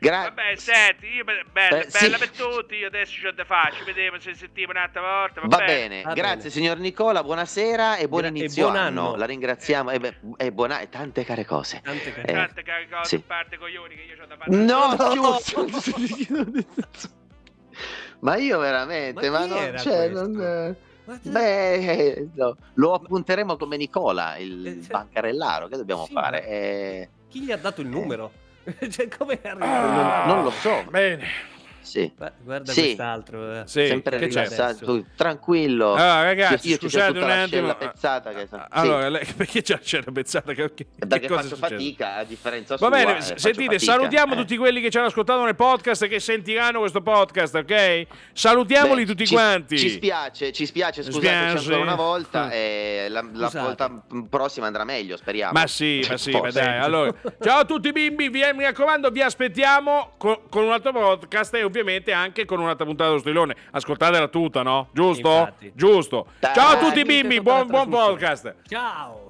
Gra- 0.00 0.22
Vabbè, 0.24 0.56
senti, 0.56 1.06
io 1.06 1.24
be- 1.24 1.44
bella, 1.52 1.78
Eh, 1.82 1.88
bella 1.90 2.16
sì. 2.16 2.18
per 2.18 2.30
tutti, 2.30 2.74
io 2.76 2.88
adesso 2.88 3.20
c'ho 3.22 3.30
da 3.32 3.44
fare, 3.44 3.74
ci 3.76 3.84
vediamo 3.84 4.18
se 4.18 4.34
sentiamo 4.34 4.72
un'altra 4.72 5.00
volta, 5.00 5.40
va, 5.40 5.46
Va 5.46 5.56
bene? 5.58 5.72
bene, 5.88 6.02
Va 6.02 6.12
grazie 6.14 6.36
bene. 6.36 6.50
signor 6.50 6.78
Nicola, 6.78 7.22
buonasera 7.22 7.96
e 7.96 8.08
buon 8.08 8.22
Gra- 8.22 8.30
e 8.30 8.36
inizio 8.38 8.64
buon 8.64 8.76
anno. 8.76 9.06
anno. 9.08 9.16
La 9.16 9.26
ringraziamo 9.26 9.90
e, 9.90 9.98
beh, 10.00 10.14
e 10.36 10.52
buona 10.52 10.80
e 10.80 10.88
tante 10.88 11.24
care 11.24 11.44
cose. 11.44 11.80
Tante 11.84 12.12
cose. 12.12 12.26
Eh, 12.26 12.32
Tante 12.32 12.62
care 12.62 12.88
cose, 12.90 13.08
sì. 13.08 13.14
a 13.16 13.20
parte 13.24 13.56
coglioni 13.58 13.94
che 13.94 14.02
io 14.02 14.16
c'ho 14.16 14.26
da 14.26 14.36
fare. 14.36 14.50
No, 14.56 14.94
No! 14.96 15.12
giusto. 15.14 16.76
Ma 18.20 18.36
io 18.36 18.58
veramente, 18.58 19.30
Ma 19.30 19.38
ma, 19.38 19.46
non, 19.46 19.78
cioè, 19.78 20.10
questo? 20.10 20.26
non, 20.26 20.76
eh, 21.14 21.18
beh, 21.30 22.28
no, 22.34 22.56
lo 22.74 22.94
appunteremo 22.94 23.56
come 23.56 23.76
Nicola, 23.76 24.36
il 24.36 24.66
Eh, 24.66 24.80
cioè- 24.82 24.90
bancarellaro, 24.90 25.68
che 25.68 25.76
dobbiamo 25.76 26.04
Sì, 26.06 26.12
fare? 26.12 26.46
Eh, 26.46 27.08
Chi 27.28 27.40
gli 27.42 27.52
ha 27.52 27.56
dato 27.56 27.80
il 27.80 27.88
numero? 27.88 28.32
cioè, 28.90 29.08
come 29.08 29.40
è 29.40 29.48
Ah, 29.48 29.52
arrivato? 29.52 30.26
non, 30.26 30.34
non 30.36 30.44
lo 30.44 30.50
so, 30.50 30.84
Bene. 30.90 31.26
Sì, 31.88 32.12
Gua- 32.16 32.32
Guarda 32.42 32.72
Sì. 32.72 32.80
quest'altro. 32.82 33.52
eh. 33.60 33.62
Sì, 33.66 33.86
sempre 33.86 34.18
che 34.18 34.26
c'è? 34.28 34.42
rilassato, 34.44 34.84
tu, 34.84 35.04
tranquillo. 35.16 35.94
Ah, 35.94 36.22
ragazzi, 36.22 36.68
Io- 36.68 36.74
io 36.74 36.80
scusate 36.80 37.18
un 37.18 37.26
la 37.26 37.42
attimo. 37.42 37.74
pezzata 37.74 38.30
che- 38.32 38.46
Ah, 38.50 38.66
sì. 38.66 38.66
Allora, 38.70 39.08
lei- 39.08 39.24
perché 39.36 39.62
c'è, 39.62 39.78
c'è 39.78 39.98
una 39.98 40.12
pezzata? 40.12 40.52
Che, 40.52 40.74
che- 40.74 40.86
che 40.98 41.06
perché 41.06 41.26
cosa 41.26 41.40
è 41.40 41.44
faccio 41.44 41.56
fatica 41.56 42.16
a 42.16 42.24
differenza 42.24 42.74
Va 42.74 42.78
sua. 42.78 42.88
bene, 42.90 43.16
eh, 43.18 43.22
sentite, 43.22 43.74
fatica, 43.74 43.78
salutiamo 43.92 44.34
eh. 44.34 44.36
tutti 44.36 44.56
quelli 44.56 44.80
che 44.80 44.90
ci 44.90 44.98
hanno 44.98 45.06
ascoltato 45.06 45.44
nel 45.44 45.56
podcast 45.56 46.02
e 46.02 46.08
che 46.08 46.20
sentiranno 46.20 46.78
questo 46.80 47.00
podcast, 47.00 47.54
ok? 47.54 48.06
Salutiamoli 48.32 49.02
Beh, 49.04 49.10
tutti 49.10 49.26
ci- 49.26 49.34
quanti. 49.34 49.78
Ci 49.78 49.90
spiace, 49.90 50.52
ci 50.52 50.66
spiace, 50.66 51.02
scusateci 51.02 51.56
ancora 51.56 51.78
una 51.78 51.94
volta. 51.94 52.50
E 52.50 53.06
la, 53.08 53.24
la 53.32 53.50
volta 53.52 54.02
prossima 54.28 54.66
andrà 54.66 54.84
meglio, 54.84 55.16
speriamo. 55.16 55.52
Ma 55.52 55.66
sì, 55.66 56.04
ma 56.08 56.16
sì, 56.16 56.30
ma 56.32 56.50
dai. 56.50 56.78
Allora, 56.78 57.12
ciao 57.42 57.60
a 57.60 57.64
tutti 57.64 57.90
bimbi, 57.92 58.28
vi, 58.28 58.42
mi 58.54 58.64
raccomando, 58.64 59.10
vi 59.10 59.22
aspettiamo 59.22 60.12
co- 60.18 60.42
con 60.48 60.64
un 60.64 60.72
altro 60.72 60.92
podcast 60.92 61.54
e 61.54 61.62
ovviamente 61.62 61.76
anche 62.12 62.44
con 62.44 62.60
un'altra 62.60 62.84
puntata 62.84 63.08
dello 63.10 63.20
strilone. 63.20 63.56
Ascoltatela 63.70 64.28
tutta, 64.28 64.62
no? 64.62 64.88
Giusto? 64.92 65.28
Infatti. 65.28 65.72
Giusto. 65.74 66.26
Ciao 66.40 66.76
a 66.76 66.78
tutti 66.78 67.04
bimbi, 67.04 67.40
buon, 67.40 67.66
buon 67.66 67.88
podcast. 67.88 68.54
Ciao. 68.68 69.27